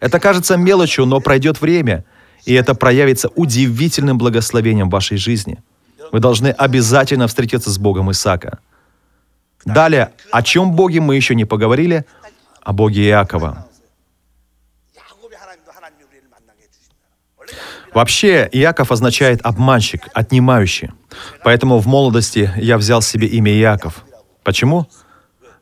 Это 0.00 0.18
кажется 0.18 0.56
мелочью, 0.56 1.06
но 1.06 1.20
пройдет 1.20 1.60
время, 1.60 2.04
и 2.44 2.52
это 2.52 2.74
проявится 2.74 3.28
удивительным 3.28 4.18
благословением 4.18 4.88
в 4.88 4.92
вашей 4.92 5.16
жизни. 5.16 5.58
Вы 6.10 6.18
должны 6.18 6.48
обязательно 6.48 7.28
встретиться 7.28 7.70
с 7.70 7.78
Богом 7.78 8.10
Исаака. 8.10 8.58
Далее, 9.64 10.10
о 10.32 10.42
чем 10.42 10.72
Боге 10.72 11.00
мы 11.00 11.14
еще 11.14 11.36
не 11.36 11.44
поговорили? 11.44 12.04
О 12.62 12.72
Боге 12.72 13.06
Иакова. 13.06 13.68
Вообще, 17.96 18.46
Иаков 18.52 18.92
означает 18.92 19.40
обманщик, 19.42 20.08
отнимающий. 20.12 20.90
Поэтому 21.42 21.78
в 21.78 21.86
молодости 21.86 22.52
я 22.56 22.76
взял 22.76 23.00
себе 23.00 23.26
имя 23.26 23.50
Иаков. 23.52 24.04
Почему? 24.44 24.86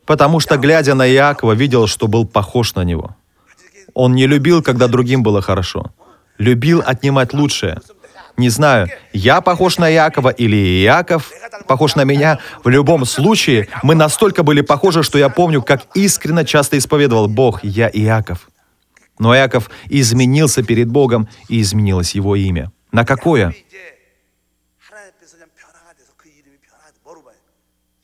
Потому 0.05 0.41
что, 0.41 0.57
глядя 0.57 0.95
на 0.95 1.07
Иакова, 1.07 1.53
видел, 1.53 1.87
что 1.87 2.07
был 2.07 2.27
похож 2.27 2.75
на 2.75 2.83
него. 2.83 3.15
Он 3.93 4.15
не 4.15 4.27
любил, 4.27 4.61
когда 4.61 4.89
другим 4.89 5.23
было 5.23 5.41
хорошо. 5.41 5.93
Любил 6.37 6.83
отнимать 6.85 7.33
лучшее. 7.33 7.79
Не 8.35 8.49
знаю, 8.49 8.89
я 9.13 9.39
похож 9.39 9.77
на 9.77 9.87
Якова 9.87 10.27
или 10.27 10.57
Яков 10.83 11.31
похож 11.67 11.95
на 11.95 12.03
меня. 12.03 12.39
В 12.65 12.67
любом 12.67 13.05
случае, 13.05 13.69
мы 13.81 13.95
настолько 13.95 14.43
были 14.43 14.59
похожи, 14.59 15.03
что 15.03 15.17
я 15.17 15.29
помню, 15.29 15.61
как 15.61 15.83
искренне 15.93 16.43
часто 16.43 16.77
исповедовал 16.77 17.29
Бог, 17.29 17.63
я 17.63 17.89
Иаков. 17.93 18.49
Но 19.17 19.35
Иаков 19.35 19.69
изменился 19.89 20.63
перед 20.63 20.89
Богом, 20.89 21.27
и 21.47 21.61
изменилось 21.61 22.15
его 22.15 22.35
имя. 22.35 22.71
На 22.91 23.05
какое? 23.05 23.53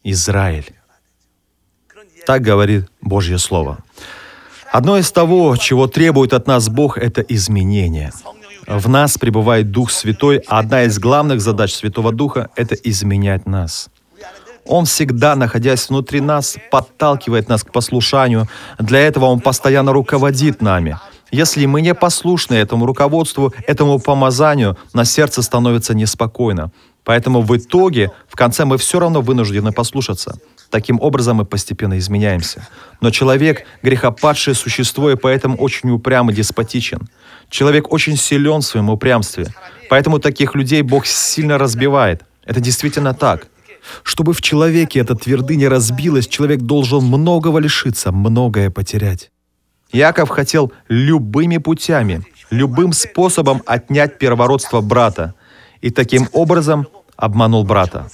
Израиль. 0.04 0.74
Так 2.26 2.42
говорит 2.42 2.90
Божье 3.02 3.38
Слово. 3.38 3.80
Одно 4.72 4.98
из 4.98 5.12
того, 5.12 5.58
чего 5.58 5.88
требует 5.88 6.34
от 6.34 6.48
нас 6.48 6.70
Бог, 6.70 6.98
это 6.98 7.22
изменение. 7.22 8.12
В 8.68 8.88
нас 8.88 9.18
пребывает 9.18 9.72
Дух 9.72 9.92
Святой, 9.92 10.38
а 10.48 10.60
одна 10.60 10.84
из 10.84 10.98
главных 10.98 11.42
задач 11.42 11.74
Святого 11.74 12.14
Духа— 12.14 12.50
это 12.56 12.76
изменять 12.76 13.46
нас. 13.46 13.90
Он 14.66 14.86
всегда, 14.86 15.36
находясь 15.36 15.90
внутри 15.90 16.22
нас, 16.22 16.58
подталкивает 16.70 17.50
нас 17.50 17.64
к 17.64 17.72
послушанию. 17.72 18.48
Для 18.80 19.00
этого 19.00 19.26
Он 19.26 19.40
постоянно 19.40 19.94
руководит 19.94 20.62
нами. 20.62 20.98
Если 21.32 21.66
мы 21.66 21.82
не 21.82 21.94
послушны 21.94 22.56
этому 22.56 22.86
руководству, 22.86 23.54
этому 23.66 24.00
помазанию, 24.00 24.78
на 24.94 25.06
сердце 25.06 25.42
становится 25.42 25.94
неспокойно. 25.94 26.72
Поэтому 27.04 27.42
в 27.42 27.58
итоге, 27.58 28.12
в 28.28 28.36
конце 28.36 28.66
мы 28.66 28.78
все 28.78 29.00
равно 29.00 29.22
вынуждены 29.22 29.72
послушаться. 29.72 30.38
Таким 30.70 31.00
образом 31.02 31.38
мы 31.38 31.46
постепенно 31.46 31.98
изменяемся. 31.98 32.68
Но 33.02 33.12
человек— 33.12 33.66
грехопадшее 33.84 34.56
существо, 34.56 35.10
и 35.12 35.16
поэтому 35.16 35.58
очень 35.58 35.90
упрям 35.90 36.30
и 36.30 36.34
деспотичен. 36.34 37.10
Человек 37.50 37.92
очень 37.92 38.18
силен 38.18 38.60
в 38.60 38.66
своем 38.66 38.90
упрямстве. 38.90 39.48
Поэтому 39.90 40.20
таких 40.20 40.56
людей 40.56 40.82
Бог 40.82 41.06
сильно 41.06 41.58
разбивает. 41.58 42.24
Это 42.46 42.60
действительно 42.60 43.14
так. 43.14 43.48
Чтобы 44.04 44.34
в 44.34 44.42
человеке 44.42 45.00
эта 45.00 45.16
твердыня 45.16 45.70
разбилась, 45.70 46.28
человек 46.28 46.62
должен 46.62 47.04
многого 47.04 47.60
лишиться, 47.60 48.12
многое 48.12 48.70
потерять. 48.70 49.32
Яков 49.92 50.30
хотел 50.30 50.72
любыми 50.88 51.58
путями, 51.58 52.22
любым 52.50 52.94
способом 52.94 53.62
отнять 53.66 54.18
первородство 54.18 54.82
брата 54.82 55.34
и 55.82 55.90
таким 55.90 56.28
образом 56.32 56.88
обманул 57.16 57.64
брата, 57.64 58.10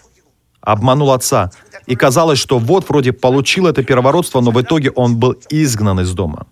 обманул 0.62 1.12
отца. 1.12 1.52
И 1.86 1.96
казалось, 1.96 2.40
что 2.40 2.58
вот 2.58 2.90
вроде 2.90 3.14
получил 3.14 3.68
это 3.68 3.84
первородство, 3.84 4.42
но 4.42 4.52
в 4.52 4.62
итоге 4.62 4.92
он 4.92 5.18
был 5.18 5.36
изгнан 5.50 6.00
из 6.00 6.14
дома. 6.14 6.48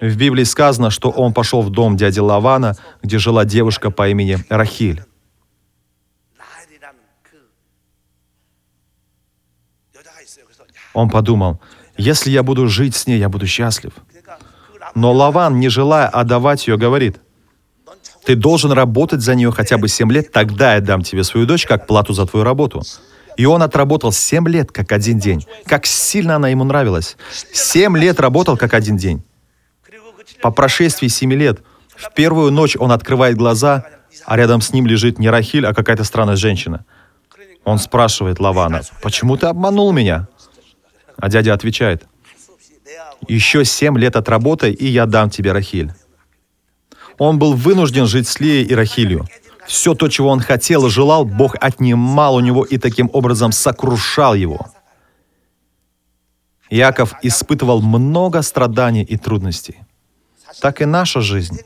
В 0.00 0.16
Библии 0.16 0.44
сказано, 0.44 0.88
что 0.88 1.10
он 1.10 1.34
пошел 1.34 1.60
в 1.60 1.68
дом 1.68 1.96
дяди 1.96 2.20
Лавана, 2.20 2.74
где 3.02 3.18
жила 3.18 3.44
девушка 3.44 3.90
по 3.90 4.08
имени 4.08 4.38
Рахиль. 4.48 5.04
Он 10.92 11.08
подумал, 11.08 11.60
если 11.96 12.30
я 12.30 12.42
буду 12.42 12.66
жить 12.68 12.96
с 12.96 13.06
ней, 13.06 13.18
я 13.18 13.28
буду 13.28 13.46
счастлив. 13.46 13.92
Но 14.94 15.12
Лаван, 15.12 15.60
не 15.60 15.68
желая 15.68 16.08
отдавать 16.08 16.66
ее, 16.66 16.76
говорит, 16.76 17.20
ты 18.24 18.34
должен 18.34 18.72
работать 18.72 19.20
за 19.20 19.34
нее 19.34 19.52
хотя 19.52 19.78
бы 19.78 19.88
7 19.88 20.10
лет, 20.12 20.32
тогда 20.32 20.74
я 20.74 20.80
дам 20.80 21.02
тебе 21.02 21.24
свою 21.24 21.46
дочь 21.46 21.66
как 21.66 21.86
плату 21.86 22.12
за 22.12 22.26
твою 22.26 22.44
работу. 22.44 22.82
И 23.36 23.46
он 23.46 23.62
отработал 23.62 24.12
7 24.12 24.48
лет 24.48 24.72
как 24.72 24.92
один 24.92 25.18
день. 25.18 25.46
Как 25.64 25.86
сильно 25.86 26.36
она 26.36 26.48
ему 26.48 26.64
нравилась. 26.64 27.16
7 27.52 27.96
лет 27.96 28.20
работал 28.20 28.56
как 28.56 28.74
один 28.74 28.96
день. 28.96 29.22
По 30.42 30.50
прошествии 30.50 31.08
7 31.08 31.32
лет, 31.32 31.62
в 31.96 32.12
первую 32.14 32.50
ночь 32.50 32.76
он 32.78 32.92
открывает 32.92 33.36
глаза, 33.36 33.84
а 34.26 34.36
рядом 34.36 34.60
с 34.60 34.72
ним 34.72 34.86
лежит 34.86 35.18
не 35.18 35.30
Рахиль, 35.30 35.66
а 35.66 35.74
какая-то 35.74 36.04
странная 36.04 36.36
женщина– 36.36 36.84
он 37.64 37.78
спрашивает 37.78 38.40
Лавана, 38.40 38.82
«Почему 39.02 39.36
ты 39.36 39.46
обманул 39.46 39.92
меня?» 39.92 40.28
А 41.16 41.28
дядя 41.28 41.54
отвечает, 41.54 42.06
«Еще 43.28 43.64
семь 43.64 43.98
лет 43.98 44.16
отработай, 44.16 44.72
и 44.72 44.86
я 44.86 45.06
дам 45.06 45.30
тебе 45.30 45.52
Рахиль». 45.52 45.92
Он 47.18 47.38
был 47.38 47.52
вынужден 47.52 48.06
жить 48.06 48.26
с 48.26 48.40
Лией 48.40 48.64
и 48.64 48.74
Рахилью. 48.74 49.26
Все 49.66 49.94
то, 49.94 50.08
чего 50.08 50.30
он 50.30 50.40
хотел 50.40 50.86
и 50.86 50.90
желал, 50.90 51.24
Бог 51.24 51.54
отнимал 51.60 52.36
у 52.36 52.40
него 52.40 52.64
и 52.64 52.78
таким 52.78 53.10
образом 53.12 53.52
сокрушал 53.52 54.34
его. 54.34 54.66
Яков 56.70 57.12
испытывал 57.22 57.82
много 57.82 58.42
страданий 58.42 59.02
и 59.02 59.16
трудностей. 59.16 59.76
Так 60.60 60.80
и 60.80 60.86
наша 60.86 61.20
жизнь. 61.20 61.60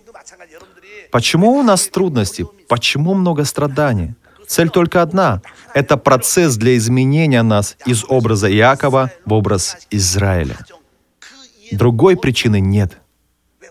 Почему 1.12 1.52
у 1.52 1.62
нас 1.62 1.88
трудности? 1.88 2.46
Почему 2.68 3.14
много 3.14 3.44
страданий? 3.44 4.14
Цель 4.46 4.68
только 4.68 5.02
одна— 5.02 5.42
это 5.74 5.96
процесс 5.96 6.56
для 6.56 6.76
изменения 6.76 7.42
нас 7.42 7.76
из 7.86 8.04
образа 8.08 8.50
Иакова 8.52 9.10
в 9.24 9.32
образ 9.32 9.76
Израиля. 9.90 10.58
Другой 11.72 12.16
причины 12.16 12.60
нет. 12.60 12.98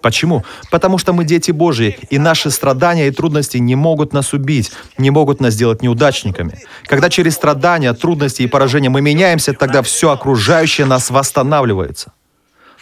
Почему? 0.02 0.44
Потому 0.70 0.98
что 0.98 1.14
мы 1.14 1.24
дети 1.24 1.52
Божьи, 1.52 1.98
и 2.10 2.20
наши 2.20 2.52
страдания 2.52 3.08
и 3.08 3.12
трудности 3.12 3.58
не 3.58 3.76
могут 3.76 4.12
нас 4.12 4.34
убить, 4.34 4.72
не 4.98 5.12
могут 5.12 5.40
нас 5.40 5.54
сделать 5.54 5.82
неудачниками. 5.82 6.60
Когда 6.88 7.10
через 7.10 7.36
страдания, 7.36 7.94
трудности 7.94 8.42
и 8.42 8.48
поражения 8.48 8.90
мы 8.90 9.00
меняемся, 9.00 9.54
тогда 9.54 9.82
все 9.82 10.12
окружающее 10.12 10.86
нас 10.86 11.10
восстанавливается. 11.10 12.12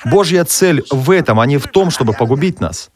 Божья 0.04 0.46
цель 0.46 0.84
в 0.90 1.12
этом, 1.12 1.40
а 1.40 1.46
не 1.46 1.58
в 1.58 1.68
том, 1.68 1.92
чтобы 1.92 2.14
погубить 2.14 2.60
нас. 2.60 2.90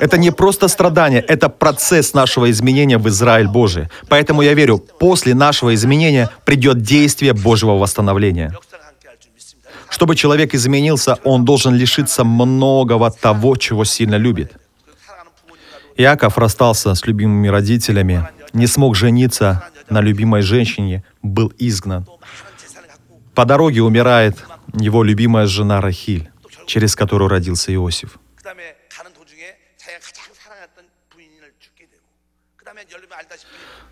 Это 0.00 0.18
не 0.18 0.30
просто 0.30 0.68
страдание, 0.68 1.20
это 1.20 1.48
процесс 1.48 2.14
нашего 2.14 2.50
изменения 2.50 2.98
в 2.98 3.08
Израиль 3.08 3.48
Божий. 3.48 3.88
Поэтому 4.08 4.42
я 4.42 4.54
верю, 4.54 4.78
после 4.78 5.34
нашего 5.34 5.74
изменения 5.74 6.30
придет 6.44 6.82
действие 6.82 7.32
Божьего 7.32 7.72
восстановления. 7.72 8.52
Чтобы 9.88 10.16
человек 10.16 10.54
изменился, 10.54 11.18
он 11.24 11.44
должен 11.44 11.74
лишиться 11.74 12.24
многого 12.24 13.10
того, 13.10 13.56
чего 13.56 13.84
сильно 13.84 14.16
любит. 14.16 14.52
Иаков 15.96 16.38
расстался 16.38 16.94
с 16.94 17.06
любимыми 17.06 17.48
родителями, 17.48 18.28
не 18.52 18.66
смог 18.66 18.96
жениться 18.96 19.62
на 19.88 20.00
любимой 20.00 20.42
женщине, 20.42 21.04
был 21.22 21.52
изгнан. 21.58 22.06
По 23.34 23.44
дороге 23.44 23.82
умирает 23.82 24.44
его 24.72 25.04
любимая 25.04 25.46
жена 25.46 25.80
Рахиль, 25.80 26.30
через 26.66 26.96
которую 26.96 27.28
родился 27.28 27.72
Иосиф. 27.72 28.18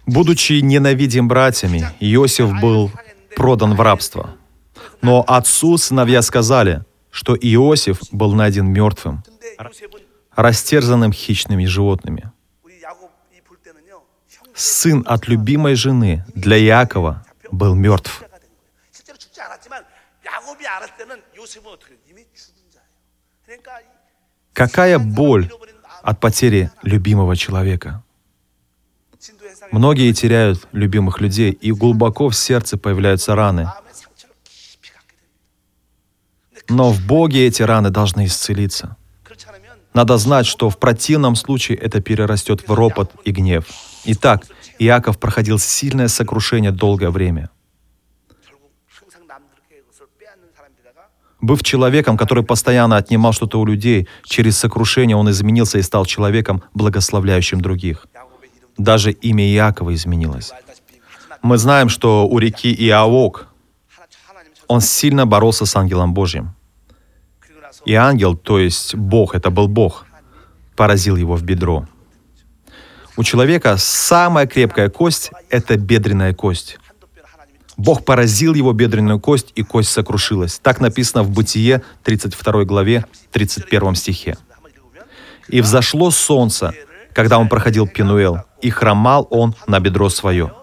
Будучи 0.07 0.55
ненавидим 0.55 1.29
братьями, 1.29 1.85
Иосиф 2.01 2.51
был 2.61 2.91
продан 3.37 3.75
в 3.75 3.81
рабство. 3.81 4.37
Но 5.01 5.25
отцу 5.27 5.79
сыновья 5.79 6.23
сказали, 6.23 6.85
что 7.11 7.37
Иосиф 7.37 7.99
был 8.11 8.33
найден 8.33 8.67
мертвым, 8.67 9.23
растерзанным 10.35 11.13
хищными 11.13 11.67
животными. 11.67 12.33
Сын 14.55 15.05
от 15.07 15.29
любимой 15.29 15.75
жены 15.75 16.25
для 16.35 16.57
Якова 16.57 17.25
был 17.51 17.75
мертв. 17.75 18.23
Какая 24.53 24.99
боль 24.99 25.51
от 26.03 26.21
потери 26.21 26.71
любимого 26.83 27.37
человека. 27.37 28.03
Многие 29.73 30.13
теряют 30.13 30.69
любимых 30.73 31.21
людей, 31.23 31.51
и 31.51 31.73
глубоко 31.73 32.29
в 32.29 32.35
сердце 32.35 32.77
появляются 32.77 33.35
раны. 33.35 33.73
Но 36.69 36.93
в 36.93 37.05
Боге 37.07 37.47
эти 37.47 37.63
раны 37.63 37.89
должны 37.89 38.27
исцелиться. 38.27 38.97
Надо 39.95 40.19
знать, 40.19 40.47
что 40.47 40.69
в 40.69 40.79
противном 40.79 41.37
случае 41.37 41.79
это 41.79 42.01
перерастет 42.03 42.69
в 42.69 42.75
ропот 42.75 43.13
и 43.25 43.31
гнев. 43.31 43.65
Итак, 44.05 44.45
Иаков 44.79 45.19
проходил 45.19 45.59
сильное 45.59 46.09
сокрушение 46.09 46.71
долгое 46.71 47.11
время. 47.11 47.49
Быв 51.41 51.63
человеком, 51.63 52.17
который 52.17 52.45
постоянно 52.45 52.97
отнимал 52.97 53.33
что-то 53.33 53.59
у 53.59 53.67
людей, 53.67 54.07
через 54.25 54.59
сокрушение 54.59 55.17
он 55.17 55.31
изменился 55.31 55.79
и 55.79 55.83
стал 55.83 56.05
человеком, 56.05 56.63
благословляющим 56.75 57.61
других 57.61 58.07
даже 58.77 59.13
имя 59.13 59.45
Иакова 59.45 59.95
изменилось. 59.95 60.53
Мы 61.43 61.59
знаем, 61.59 61.89
что 61.89 62.27
у 62.27 62.39
реки 62.39 62.73
Иавок 62.73 63.49
он 64.69 64.81
сильно 64.81 65.27
боролся 65.27 65.67
с 65.67 65.77
ангелом 65.77 66.15
Божьим. 66.15 66.55
И 67.85 67.95
ангел, 67.95 68.37
то 68.37 68.59
есть 68.59 68.95
Бог, 68.95 69.35
это 69.35 69.51
был 69.51 69.69
Бог, 69.69 70.07
поразил 70.77 71.17
его 71.17 71.37
в 71.37 71.43
бедро. 71.43 71.87
У 73.17 73.25
человека 73.25 73.77
самая 73.77 74.47
крепкая 74.47 74.89
кость— 74.89 75.31
это 75.51 75.77
бедренная 75.77 76.33
кость. 76.33 76.79
Бог 77.77 78.05
поразил 78.05 78.55
его 78.55 78.73
бедренную 78.73 79.19
кость, 79.19 79.53
и 79.55 79.63
кость 79.63 79.91
сокрушилась. 79.91 80.59
Так 80.63 80.81
написано 80.81 81.23
в 81.23 81.31
Бытие 81.31 81.83
32 82.05 82.65
главе 82.65 83.05
31 83.33 83.95
стихе. 83.95 84.37
«И 85.49 85.61
взошло 85.61 86.11
солнце, 86.11 86.73
когда 87.13 87.39
он 87.39 87.49
проходил 87.49 87.87
Пенуэл, 87.87 88.45
и 88.63 88.71
хромал 88.71 89.27
он 89.31 89.55
на 89.67 89.81
бедро 89.81 90.09
свое. 90.09 90.55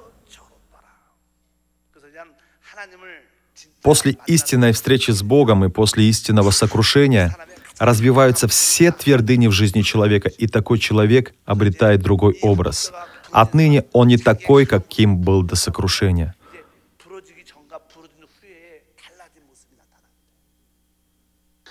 После 3.82 4.18
истинной 4.28 4.72
встречи 4.74 5.12
с 5.12 5.22
Богом 5.22 5.64
и 5.64 5.70
после 5.70 6.06
истинного 6.06 6.52
сокрушения 6.52 7.36
развиваются 7.78 8.48
все 8.48 8.92
твердыни 8.92 9.48
в 9.48 9.52
жизни 9.52 9.82
человека, 9.82 10.30
и 10.30 10.48
такой 10.48 10.80
человек 10.80 11.34
обретает 11.46 12.02
другой 12.02 12.38
образ. 12.42 12.92
Отныне 13.32 13.86
он 13.94 14.08
не 14.08 14.18
такой, 14.18 14.66
каким 14.66 15.18
был 15.18 15.44
до 15.44 15.56
сокрушения. 15.56 16.36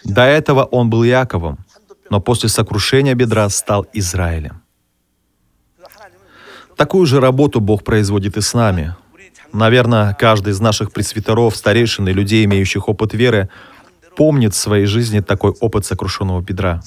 До 0.05 0.23
этого 0.23 0.65
он 0.65 0.89
был 0.89 1.03
Яковом, 1.03 1.59
но 2.09 2.21
после 2.21 2.49
сокрушения 2.49 3.15
бедра 3.15 3.49
стал 3.51 3.87
Израилем. 3.93 4.63
Такую 6.79 7.07
же 7.07 7.19
работу 7.19 7.61
Бог 7.61 7.83
производит 7.83 8.37
и 8.37 8.41
с 8.41 8.55
нами. 8.55 8.95
Наверное, 9.53 10.15
каждый 10.15 10.53
из 10.53 10.61
наших 10.61 10.93
пресвитеров, 10.93 11.57
старейшин 11.57 12.07
и 12.07 12.13
людей, 12.13 12.45
имеющих 12.45 12.89
опыт 12.89 13.15
веры, 13.15 13.49
помнит 14.17 14.55
в 14.55 14.57
своей 14.57 14.87
жизни 14.87 15.19
такой 15.19 15.51
опыт 15.61 15.85
сокрушенного 15.85 16.41
бедра. 16.41 16.81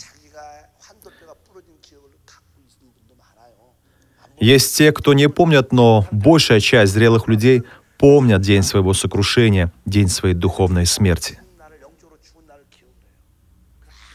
Есть 4.40 4.78
те, 4.78 4.94
кто 4.94 5.14
не 5.14 5.28
помнят, 5.28 5.74
но 5.74 6.08
большая 6.12 6.62
часть 6.62 6.94
зрелых 6.94 7.28
людей 7.28 7.64
помнят 8.00 8.42
день 8.42 8.64
своего 8.64 8.94
сокрушения, 8.94 9.74
день 9.86 10.08
своей 10.08 10.36
духовной 10.36 10.86
смерти. 10.86 11.40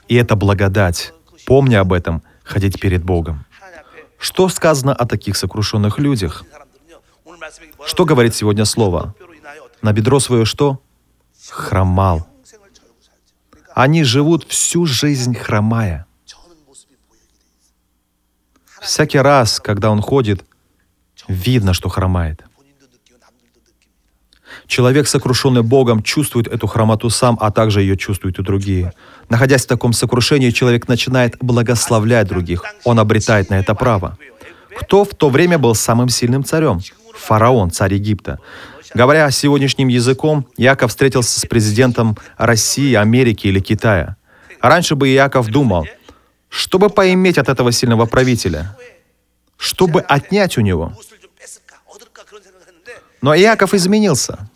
И 0.09 0.15
это 0.15 0.37
благодать. 0.37 1.13
Помни 1.45 1.75
об 1.75 1.93
этом, 1.93 2.23
ходить 2.45 2.81
перед 2.81 3.05
Богом. 3.05 3.45
Что 4.19 4.49
сказано 4.49 4.95
о 4.95 5.07
таких 5.07 5.37
сокрушенных 5.37 5.99
людях? 5.99 6.45
Что 7.85 8.05
говорит 8.05 8.35
сегодня 8.35 8.65
слово? 8.65 9.15
На 9.83 9.93
бедро 9.93 10.21
свое 10.21 10.45
что? 10.45 10.81
Хромал. 11.49 12.27
Они 13.75 14.05
живут 14.05 14.45
всю 14.45 14.87
жизнь 14.87 15.35
хромая. 15.35 16.07
Всякий 18.81 19.19
раз, 19.19 19.61
когда 19.61 19.91
он 19.91 20.01
ходит, 20.01 20.45
видно, 21.29 21.75
что 21.75 21.89
хромает. 21.89 22.46
Человек, 24.67 25.07
сокрушенный 25.07 25.63
Богом, 25.63 26.03
чувствует 26.03 26.49
эту 26.49 26.67
хромоту 26.67 27.09
сам, 27.11 27.39
а 27.41 27.51
также 27.51 27.83
ее 27.83 27.97
чувствуют 27.97 28.39
и 28.39 28.43
другие. 28.43 28.93
Находясь 29.29 29.65
в 29.65 29.69
таком 29.69 29.93
сокрушении, 29.93 30.51
человек 30.51 30.89
начинает 30.89 31.37
благословлять 31.41 32.27
других. 32.27 32.65
Он 32.85 32.99
обретает 32.99 33.51
на 33.51 33.59
это 33.59 33.75
право. 33.75 34.19
Кто 34.77 35.05
в 35.05 35.15
то 35.15 35.29
время 35.31 35.59
был 35.59 35.75
самым 35.75 36.09
сильным 36.09 36.45
царем? 36.45 36.81
Фараон, 37.15 37.71
царь 37.71 37.95
Египта. 37.95 38.39
Говоря 38.95 39.31
сегодняшним 39.31 39.89
языком, 39.89 40.47
Яков 40.57 40.91
встретился 40.91 41.41
с 41.41 41.47
президентом 41.47 42.17
России, 42.37 42.95
Америки 42.95 43.47
или 43.47 43.61
Китая. 43.61 44.17
Раньше 44.61 44.97
бы 44.97 45.09
Яков 45.09 45.49
думал, 45.49 45.87
чтобы 46.49 46.91
поиметь 46.91 47.39
от 47.39 47.49
этого 47.49 47.73
сильного 47.73 48.07
правителя, 48.07 48.77
чтобы 49.57 50.01
отнять 50.01 50.59
у 50.59 50.61
него. 50.61 50.93
Но 53.23 53.35
Иаков 53.35 53.75
изменился. 53.75 54.49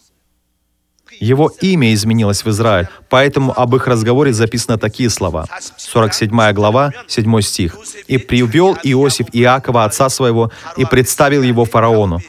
Его 1.21 1.53
имя 1.61 1.93
изменилось 1.93 2.45
в 2.45 2.49
Израиль, 2.49 2.89
поэтому 3.11 3.53
об 3.55 3.77
их 3.77 3.87
разговоре 3.87 4.33
записаны 4.33 4.79
такие 4.79 5.11
слова. 5.11 5.45
47 5.77 6.53
глава, 6.53 6.93
7 7.07 7.41
стих. 7.43 7.77
«И 8.09 8.17
привел 8.17 8.77
Иосиф 8.83 9.27
Иакова, 9.33 9.85
отца 9.85 10.09
своего, 10.09 10.51
и 10.79 10.87
представил 10.87 11.43
его 11.43 11.67
фараону. 11.67 12.21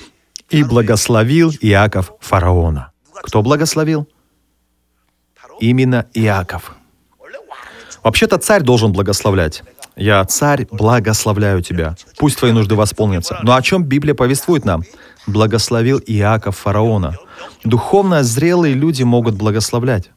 И 0.50 0.64
благословил 0.64 1.54
Иаков 1.62 2.12
фараона». 2.20 2.92
Кто 3.14 3.42
благословил? 3.42 4.10
Именно 5.62 6.08
Иаков. 6.14 6.76
Вообще-то 8.04 8.40
царь 8.40 8.62
должен 8.62 8.92
благословлять. 8.92 9.64
«Я, 9.96 10.24
царь, 10.26 10.68
благословляю 10.72 11.62
тебя. 11.62 11.96
Пусть 12.18 12.40
твои 12.40 12.52
нужды 12.52 12.76
восполнятся». 12.76 13.40
Но 13.44 13.56
о 13.56 13.62
чем 13.62 13.84
Библия 13.84 14.16
повествует 14.16 14.66
нам? 14.66 14.84
«Благословил 15.28 16.02
Иаков 16.06 16.58
фараона». 16.58 17.16
Духовно 17.64 18.24
зрелые 18.24 18.74
люди 18.74 19.04
могут 19.04 19.36
благословлять. 19.36 20.10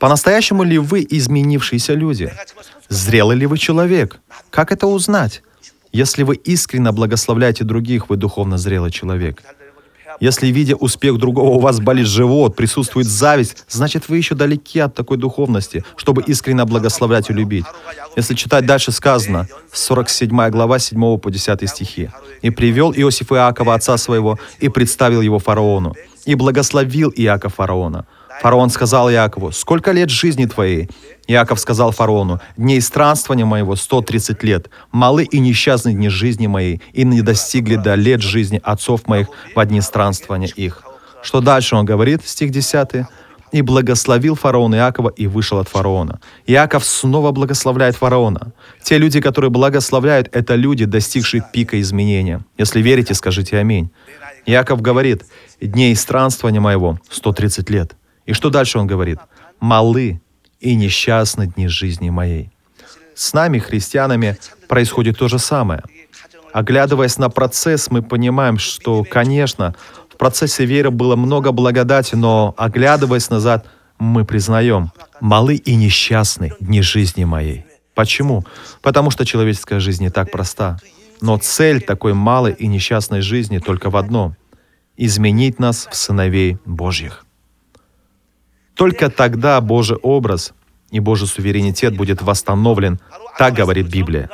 По-настоящему 0.00 0.64
ли 0.64 0.78
вы 0.78 1.06
изменившиеся 1.08 1.94
люди? 1.94 2.32
Зрелый 2.88 3.36
ли 3.36 3.46
вы 3.46 3.58
человек? 3.58 4.20
Как 4.50 4.72
это 4.72 4.86
узнать? 4.86 5.42
Если 5.92 6.24
вы 6.24 6.34
искренне 6.34 6.90
благословляете 6.92 7.64
других, 7.64 8.08
вы 8.08 8.16
духовно 8.16 8.58
зрелый 8.58 8.90
человек. 8.90 9.42
Если, 10.20 10.48
видя 10.48 10.76
успех 10.76 11.18
другого, 11.18 11.50
у 11.50 11.58
вас 11.58 11.80
болит 11.80 12.06
живот, 12.06 12.56
присутствует 12.56 13.06
зависть, 13.06 13.64
значит, 13.68 14.08
вы 14.08 14.16
еще 14.16 14.34
далеки 14.34 14.78
от 14.80 14.94
такой 14.94 15.16
духовности, 15.16 15.84
чтобы 15.96 16.22
искренне 16.22 16.64
благословлять 16.64 17.30
и 17.30 17.32
любить. 17.32 17.64
Если 18.16 18.34
читать 18.34 18.66
дальше 18.66 18.92
сказано, 18.92 19.48
47 19.72 20.50
глава, 20.50 20.78
7 20.78 21.18
по 21.18 21.30
10 21.30 21.68
стихи. 21.68 22.10
«И 22.42 22.50
привел 22.50 22.92
Иосиф 22.92 23.32
Иакова, 23.32 23.74
отца 23.74 23.96
своего, 23.96 24.38
и 24.60 24.68
представил 24.68 25.20
его 25.20 25.38
фараону 25.38 25.94
и 26.26 26.34
благословил 26.34 27.12
Иаков 27.14 27.54
фараона. 27.54 28.06
Фараон 28.40 28.70
сказал 28.70 29.10
Иакову, 29.10 29.52
«Сколько 29.52 29.92
лет 29.92 30.10
жизни 30.10 30.46
твоей?» 30.46 30.90
Иаков 31.28 31.60
сказал 31.60 31.92
фараону, 31.92 32.40
«Дней 32.56 32.80
странствования 32.80 33.44
моего 33.44 33.76
130 33.76 34.42
лет, 34.42 34.70
малы 34.90 35.24
и 35.24 35.38
несчастны 35.38 35.94
дни 35.94 36.08
жизни 36.08 36.46
моей, 36.46 36.82
и 36.92 37.04
не 37.04 37.22
достигли 37.22 37.76
до 37.76 37.94
лет 37.94 38.22
жизни 38.22 38.60
отцов 38.62 39.06
моих 39.06 39.28
в 39.54 39.64
дни 39.64 39.80
странствования 39.80 40.48
их». 40.48 40.82
Что 41.22 41.40
дальше 41.40 41.76
он 41.76 41.86
говорит, 41.86 42.26
стих 42.26 42.50
10? 42.50 43.06
«И 43.52 43.62
благословил 43.62 44.34
фараон 44.34 44.74
Иакова 44.74 45.10
и 45.10 45.28
вышел 45.28 45.58
от 45.58 45.68
фараона». 45.68 46.18
Иаков 46.46 46.84
снова 46.84 47.30
благословляет 47.30 47.94
фараона. 47.94 48.52
Те 48.82 48.98
люди, 48.98 49.20
которые 49.20 49.50
благословляют, 49.50 50.28
это 50.32 50.56
люди, 50.56 50.86
достигшие 50.86 51.42
пика 51.52 51.80
изменения. 51.80 52.44
Если 52.58 52.82
верите, 52.82 53.14
скажите 53.14 53.58
«Аминь». 53.58 53.90
Иаков 54.46 54.82
говорит, 54.82 55.24
«Дней 55.60 55.94
странствования 55.96 56.60
моего 56.60 56.98
130 57.10 57.70
лет». 57.70 57.96
И 58.26 58.32
что 58.32 58.50
дальше 58.50 58.78
он 58.78 58.86
говорит? 58.86 59.18
«Малы 59.60 60.20
и 60.60 60.74
несчастны 60.74 61.46
дни 61.46 61.68
жизни 61.68 62.10
моей». 62.10 62.50
С 63.14 63.32
нами, 63.32 63.58
христианами, 63.58 64.36
происходит 64.68 65.18
то 65.18 65.28
же 65.28 65.38
самое. 65.38 65.82
Оглядываясь 66.52 67.18
на 67.18 67.30
процесс, 67.30 67.90
мы 67.90 68.02
понимаем, 68.02 68.58
что, 68.58 69.04
конечно, 69.04 69.74
в 70.08 70.16
процессе 70.16 70.64
веры 70.64 70.90
было 70.90 71.16
много 71.16 71.52
благодати, 71.52 72.14
но, 72.14 72.54
оглядываясь 72.56 73.30
назад, 73.30 73.66
мы 73.98 74.24
признаем, 74.24 74.92
малы 75.20 75.56
и 75.56 75.74
несчастны 75.74 76.52
дни 76.60 76.82
жизни 76.82 77.24
моей. 77.24 77.64
Почему? 77.94 78.44
Потому 78.82 79.10
что 79.10 79.24
человеческая 79.24 79.80
жизнь 79.80 80.02
не 80.02 80.10
так 80.10 80.30
проста. 80.30 80.78
Но 81.24 81.38
цель 81.38 81.80
такой 81.80 82.12
малой 82.12 82.52
и 82.52 82.66
несчастной 82.66 83.22
жизни 83.22 83.58
только 83.58 83.88
в 83.88 83.96
одном— 83.96 84.36
изменить 84.98 85.58
нас 85.58 85.88
в 85.90 85.96
сыновей 85.96 86.58
Божьих. 86.66 87.24
Только 88.74 89.08
тогда 89.08 89.58
Божий 89.62 89.96
образ 89.96 90.52
и 90.90 91.00
Божий 91.00 91.26
суверенитет 91.26 91.96
будет 91.96 92.20
восстановлен, 92.20 93.00
так 93.38 93.54
говорит 93.54 93.86
Библия. 93.86 94.28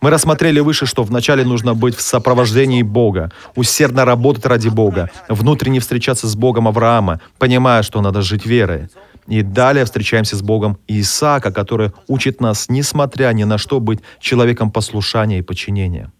Мы 0.00 0.10
рассмотрели 0.10 0.58
выше, 0.58 0.84
что 0.86 1.04
вначале 1.04 1.44
нужно 1.44 1.74
быть 1.74 1.94
в 1.94 2.00
сопровождении 2.00 2.82
Бога, 2.82 3.30
усердно 3.54 4.04
работать 4.04 4.46
ради 4.46 4.68
Бога, 4.68 5.10
внутренне 5.28 5.78
встречаться 5.78 6.26
с 6.26 6.34
Богом 6.34 6.66
Авраама, 6.66 7.20
понимая, 7.38 7.84
что 7.84 8.00
надо 8.00 8.22
жить 8.22 8.46
верой. 8.46 8.88
И 9.28 9.42
далее 9.42 9.84
встречаемся 9.84 10.36
с 10.36 10.42
Богом 10.42 10.78
Исаака, 10.88 11.52
который 11.52 11.92
учит 12.06 12.40
нас, 12.40 12.68
несмотря 12.70 13.30
ни 13.32 13.44
на 13.44 13.58
что, 13.58 13.78
быть 13.78 14.00
человеком 14.20 14.70
послушания 14.70 15.38
и 15.38 15.42
подчинения. 15.42 16.10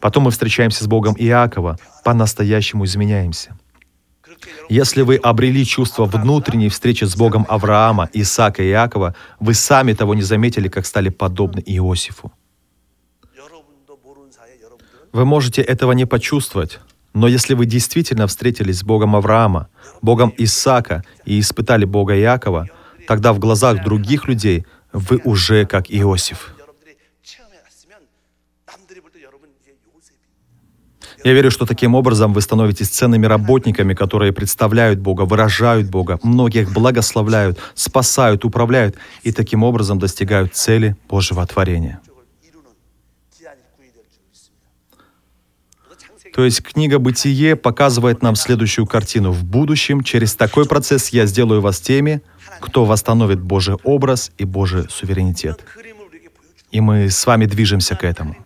Потом 0.00 0.24
мы 0.24 0.30
встречаемся 0.30 0.84
с 0.84 0.86
Богом 0.86 1.16
Иакова, 1.18 1.76
по-настоящему 2.04 2.84
изменяемся. 2.84 3.58
Если 4.68 5.02
вы 5.02 5.16
обрели 5.16 5.64
чувство 5.64 6.04
внутренней 6.04 6.68
встречи 6.68 7.04
с 7.04 7.16
Богом 7.16 7.44
Авраама, 7.48 8.08
Исаака 8.12 8.62
и 8.62 8.68
Иакова, 8.68 9.16
вы 9.40 9.54
сами 9.54 9.92
того 9.92 10.14
не 10.14 10.22
заметили, 10.22 10.68
как 10.68 10.86
стали 10.86 11.08
подобны 11.08 11.60
Иосифу. 11.66 12.32
Вы 15.12 15.24
можете 15.24 15.62
этого 15.62 15.92
не 15.92 16.04
почувствовать, 16.04 16.78
но 17.18 17.26
если 17.26 17.54
вы 17.54 17.66
действительно 17.66 18.28
встретились 18.28 18.78
с 18.78 18.84
Богом 18.84 19.16
Авраама, 19.16 19.68
Богом 20.02 20.32
Исаака 20.38 21.02
и 21.24 21.40
испытали 21.40 21.84
Бога 21.84 22.16
Иакова, 22.16 22.68
тогда 23.08 23.32
в 23.32 23.40
глазах 23.40 23.82
других 23.82 24.28
людей 24.28 24.64
вы 24.92 25.20
уже 25.24 25.66
как 25.66 25.90
Иосиф. 25.90 26.54
Я 31.24 31.32
верю, 31.32 31.50
что 31.50 31.66
таким 31.66 31.96
образом 31.96 32.32
вы 32.32 32.40
становитесь 32.40 32.88
ценными 32.88 33.26
работниками, 33.26 33.94
которые 33.94 34.32
представляют 34.32 35.00
Бога, 35.00 35.22
выражают 35.22 35.90
Бога, 35.90 36.20
многих 36.22 36.72
благословляют, 36.72 37.58
спасают, 37.74 38.44
управляют 38.44 38.94
и 39.24 39.32
таким 39.32 39.64
образом 39.64 39.98
достигают 39.98 40.54
цели 40.54 40.96
Божьего 41.08 41.44
творения. 41.44 41.98
То 46.34 46.44
есть 46.44 46.62
книга 46.62 46.98
«Бытие» 46.98 47.56
показывает 47.56 48.22
нам 48.22 48.36
следующую 48.36 48.86
картину. 48.86 49.32
В 49.32 49.44
будущем 49.44 50.02
через 50.02 50.34
такой 50.34 50.66
процесс 50.66 51.08
я 51.08 51.26
сделаю 51.26 51.60
вас 51.60 51.80
теми, 51.80 52.22
кто 52.60 52.84
восстановит 52.84 53.40
Божий 53.40 53.76
образ 53.82 54.32
и 54.38 54.44
Божий 54.44 54.84
суверенитет. 54.88 55.64
И 56.70 56.80
мы 56.80 57.10
с 57.10 57.26
вами 57.26 57.46
движемся 57.46 57.96
к 57.96 58.04
этому. 58.04 58.36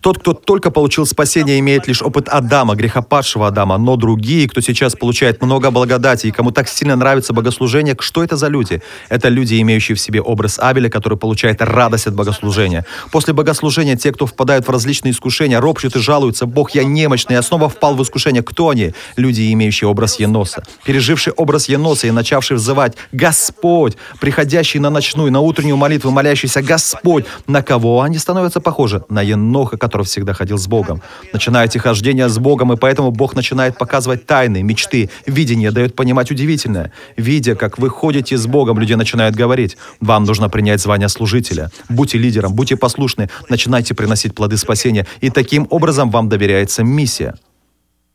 Тот, 0.00 0.18
кто 0.18 0.32
только 0.32 0.70
получил 0.70 1.06
спасение, 1.06 1.58
имеет 1.58 1.88
лишь 1.88 2.02
опыт 2.02 2.28
Адама, 2.28 2.74
грехопадшего 2.74 3.48
Адама, 3.48 3.78
но 3.78 3.96
другие, 3.96 4.48
кто 4.48 4.60
сейчас 4.60 4.94
получает 4.94 5.42
много 5.42 5.70
благодати 5.70 6.26
и 6.26 6.30
кому 6.30 6.50
так 6.50 6.68
сильно 6.68 6.96
нравится 6.96 7.32
богослужение, 7.32 7.96
что 7.98 8.22
это 8.22 8.36
за 8.36 8.48
люди? 8.48 8.82
Это 9.08 9.28
люди, 9.28 9.60
имеющие 9.60 9.94
в 9.94 10.00
себе 10.00 10.20
образ 10.20 10.58
Авеля, 10.58 10.88
который 10.88 11.18
получает 11.18 11.62
радость 11.62 12.06
от 12.06 12.14
богослужения. 12.14 12.84
После 13.10 13.32
богослужения 13.32 13.96
те, 13.96 14.12
кто 14.12 14.26
впадают 14.26 14.66
в 14.66 14.70
различные 14.70 15.12
искушения, 15.12 15.60
ропщут 15.60 15.96
и 15.96 15.98
жалуются, 15.98 16.46
«Бог, 16.46 16.72
я 16.72 16.84
немощный, 16.84 17.34
я 17.34 17.42
снова 17.42 17.68
впал 17.68 17.94
в 17.94 18.02
искушение». 18.02 18.42
Кто 18.42 18.68
они? 18.68 18.92
Люди, 19.16 19.52
имеющие 19.52 19.88
образ 19.88 20.18
Еноса, 20.20 20.62
пережившие 20.84 21.34
образ 21.34 21.68
Еноса 21.68 22.06
и 22.06 22.10
начавшие 22.10 22.56
взывать 22.56 22.96
«Господь», 23.12 23.96
приходящие 24.20 24.80
на 24.80 24.90
ночную, 24.90 25.32
на 25.32 25.40
утреннюю 25.40 25.76
молитву, 25.76 26.10
молящиеся 26.10 26.62
«Господь». 26.62 27.24
На 27.46 27.62
кого 27.62 28.02
они 28.02 28.18
становятся 28.18 28.60
похожи? 28.60 29.02
На 29.08 29.22
Еноха, 29.22 29.73
который 29.76 30.04
всегда 30.04 30.32
ходил 30.32 30.58
с 30.58 30.66
Богом. 30.66 31.02
Начинаете 31.32 31.78
хождение 31.78 32.28
с 32.28 32.38
Богом, 32.38 32.72
и 32.72 32.76
поэтому 32.76 33.10
Бог 33.10 33.34
начинает 33.34 33.78
показывать 33.78 34.26
тайны, 34.26 34.62
мечты, 34.62 35.10
видение, 35.26 35.70
дает 35.70 35.94
понимать 35.96 36.30
удивительное. 36.30 36.92
Видя, 37.16 37.54
как 37.54 37.78
вы 37.78 37.90
ходите 37.90 38.36
с 38.36 38.46
Богом, 38.46 38.78
люди 38.78 38.94
начинают 38.94 39.34
говорить, 39.34 39.76
вам 40.00 40.24
нужно 40.24 40.48
принять 40.48 40.80
звание 40.80 41.08
служителя. 41.08 41.70
Будьте 41.88 42.18
лидером, 42.18 42.54
будьте 42.54 42.76
послушны, 42.76 43.28
начинайте 43.48 43.94
приносить 43.94 44.34
плоды 44.34 44.56
спасения, 44.56 45.06
и 45.20 45.30
таким 45.30 45.66
образом 45.70 46.10
вам 46.10 46.28
доверяется 46.28 46.84
миссия. 46.84 47.34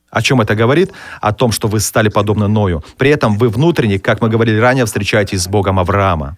О 0.09 0.21
чем 0.21 0.41
это 0.41 0.55
говорит? 0.55 0.91
О 1.21 1.33
том, 1.33 1.51
что 1.51 1.67
вы 1.67 1.79
стали 1.79 2.09
подобны 2.09 2.47
Ною. 2.47 2.83
При 2.97 3.11
этом 3.11 3.37
вы 3.37 3.49
внутренне, 3.49 3.99
как 3.99 4.21
мы 4.21 4.29
говорили 4.29 4.57
ранее, 4.57 4.85
встречаетесь 4.85 5.43
с 5.43 5.47
Богом 5.47 5.79
Авраама. 5.79 6.37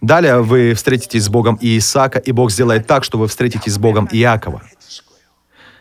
Далее 0.00 0.42
вы 0.42 0.74
встретитесь 0.74 1.24
с 1.24 1.28
Богом 1.28 1.56
и 1.60 1.78
Исаака, 1.78 2.18
и 2.18 2.32
Бог 2.32 2.50
сделает 2.52 2.86
так, 2.86 3.04
что 3.04 3.18
вы 3.18 3.26
встретитесь 3.26 3.72
с 3.72 3.78
Богом 3.78 4.08
Иакова. 4.12 4.62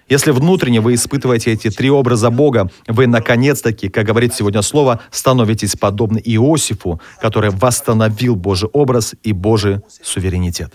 Если 0.09 0.32
внутренне 0.32 0.80
вы 0.80 0.93
испытываете 0.93 1.51
эти 1.51 1.70
три 1.70 1.89
образа 1.89 2.30
Бога, 2.30 2.70
вы 2.88 3.07
наконец-таки, 3.07 3.89
как 3.89 4.05
говорит 4.05 4.34
сегодня 4.34 4.61
слово, 4.61 5.01
становитесь 5.11 5.76
подобны 5.76 6.22
Иосифу, 6.24 7.01
который 7.22 7.49
восстановил 7.49 8.36
Божий 8.36 8.70
образ 8.70 9.15
и 9.24 9.34
Божий 9.34 9.82
суверенитет. 10.01 10.74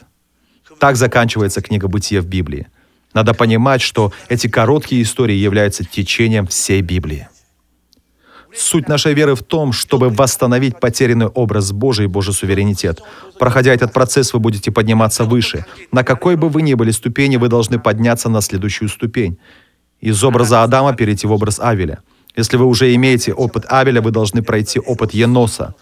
Так 0.78 0.96
заканчивается 0.96 1.62
книга 1.62 1.88
«Бытие» 1.88 2.20
в 2.20 2.26
Библии. 2.26 2.68
Надо 3.14 3.34
понимать, 3.34 3.80
что 3.80 4.12
эти 4.28 4.48
короткие 4.48 5.02
истории 5.02 5.36
являются 5.36 5.84
течением 5.84 6.46
всей 6.46 6.82
Библии. 6.82 7.28
Суть 8.54 8.88
нашей 8.88 9.14
веры 9.14 9.34
в 9.34 9.42
том, 9.42 9.72
чтобы 9.72 10.10
восстановить 10.10 10.78
потерянный 10.78 11.26
образ 11.26 11.72
Божий 11.72 12.04
и 12.04 12.08
Божий 12.08 12.34
суверенитет. 12.34 13.00
Проходя 13.38 13.72
этот 13.72 13.92
процесс, 13.92 14.34
вы 14.34 14.40
будете 14.40 14.70
подниматься 14.70 15.24
выше. 15.24 15.64
На 15.90 16.04
какой 16.04 16.36
бы 16.36 16.48
вы 16.48 16.62
ни 16.62 16.74
были 16.74 16.90
ступени, 16.90 17.36
вы 17.36 17.48
должны 17.48 17.78
подняться 17.78 18.28
на 18.28 18.40
следующую 18.40 18.88
ступень. 18.88 19.38
Из 20.00 20.22
образа 20.24 20.62
Адама 20.62 20.94
перейти 20.94 21.26
в 21.26 21.32
образ 21.32 21.60
Авеля. 21.60 22.00
Если 22.36 22.56
вы 22.56 22.66
уже 22.66 22.94
имеете 22.94 23.32
опыт 23.32 23.64
Авеля, 23.68 24.00
вы 24.00 24.10
должны 24.10 24.42
пройти 24.42 24.80
опыт 24.80 25.14
Еноса. 25.14 25.74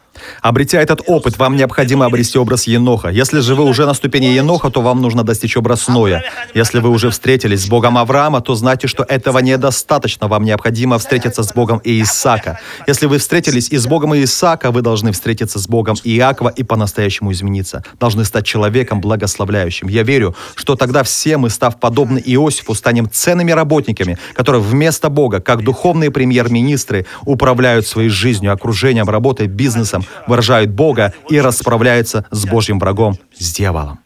Обретя 0.43 0.81
этот 0.81 1.03
опыт, 1.07 1.39
вам 1.39 1.57
необходимо 1.57 2.07
обрести 2.07 2.39
образ 2.39 2.66
Еноха. 2.66 3.09
Если 3.09 3.41
же 3.41 3.55
вы 3.55 3.64
уже 3.64 3.87
на 3.87 3.95
ступени 3.95 4.27
Еноха, 4.27 4.71
то 4.71 4.81
вам 4.81 5.01
нужно 5.01 5.23
достичь 5.23 5.57
образ 5.57 5.89
Ноя. 5.89 6.23
Если 6.55 6.81
вы 6.81 6.91
уже 6.91 7.11
встретились 7.11 7.64
с 7.64 7.68
Богом 7.68 7.99
Авраама, 7.99 8.41
то 8.41 8.55
знайте, 8.55 8.87
что 8.87 9.05
этого 9.05 9.39
недостаточно. 9.39 10.29
Вам 10.29 10.45
необходимо 10.45 10.99
встретиться 10.99 11.43
с 11.43 11.53
Богом 11.53 11.81
Иисака. 11.85 12.59
Если 12.87 13.07
вы 13.07 13.18
встретились 13.18 13.68
и 13.71 13.77
с 13.77 13.87
Богом 13.87 14.14
Иисака, 14.16 14.71
вы 14.71 14.83
должны 14.83 15.12
встретиться 15.12 15.59
с 15.59 15.68
Богом 15.68 15.97
Иакова 16.05 16.49
и 16.49 16.62
по-настоящему 16.62 17.33
измениться. 17.33 17.85
Должны 17.99 18.25
стать 18.25 18.47
человеком 18.47 19.01
благословляющим. 19.01 19.89
Я 19.89 20.03
верю, 20.03 20.35
что 20.55 20.77
тогда 20.77 21.03
все 21.03 21.37
мы, 21.37 21.51
став 21.51 21.79
подобны 21.79 22.23
Иосифу, 22.25 22.75
станем 22.75 23.09
ценными 23.11 23.53
работниками, 23.53 24.18
которые 24.35 24.62
вместо 24.62 25.09
Бога, 25.09 25.41
как 25.41 25.62
духовные 25.62 26.11
премьер-министры, 26.11 27.07
управляют 27.25 27.87
своей 27.87 28.09
жизнью, 28.09 28.53
окружением, 28.53 29.09
работой, 29.09 29.47
бизнесом, 29.47 30.05
выражают 30.27 30.71
Бога 30.71 31.13
и 31.29 31.41
расправляются 31.41 32.27
с 32.31 32.45
Божьим 32.47 32.79
врагом, 32.79 33.19
с 33.39 33.53
дьяволом. 33.53 34.01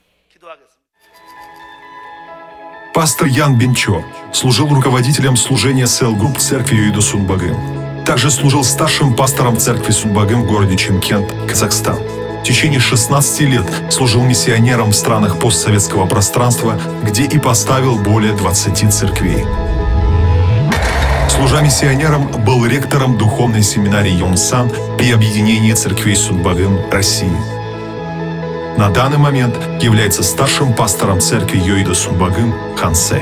Пастор 2.94 3.26
Ян 3.26 3.58
Бенчо 3.58 4.04
служил 4.32 4.68
руководителем 4.68 5.36
служения 5.36 5.84
Cell 5.84 6.16
Group 6.16 6.38
церкви 6.38 6.76
Юиду 6.76 7.02
Сунбагын. 7.02 7.56
Также 8.06 8.30
служил 8.30 8.62
старшим 8.62 9.16
пастором 9.16 9.56
церкви 9.56 9.90
Сунбагын 9.90 10.42
в 10.42 10.46
городе 10.46 10.76
Чимкент, 10.76 11.34
Казахстан. 11.48 11.98
В 12.40 12.42
течение 12.44 12.78
16 12.78 13.40
лет 13.40 13.64
служил 13.90 14.22
миссионером 14.22 14.90
в 14.90 14.94
странах 14.94 15.40
постсоветского 15.40 16.06
пространства, 16.06 16.78
где 17.02 17.24
и 17.24 17.38
поставил 17.38 17.98
более 17.98 18.32
20 18.34 18.92
церквей. 18.92 19.44
Служа 21.34 21.62
миссионером, 21.62 22.28
был 22.44 22.64
ректором 22.64 23.18
духовной 23.18 23.64
семинарии 23.64 24.12
Йонсан 24.12 24.70
при 24.96 25.10
объединении 25.10 25.72
церквей 25.72 26.14
Сунбагым 26.14 26.78
России. 26.92 27.36
На 28.78 28.88
данный 28.90 29.18
момент 29.18 29.56
является 29.82 30.22
старшим 30.22 30.72
пастором 30.74 31.20
церкви 31.20 31.58
Йоида 31.58 31.92
Сунбагым 31.94 32.54
Хансе. 32.76 33.20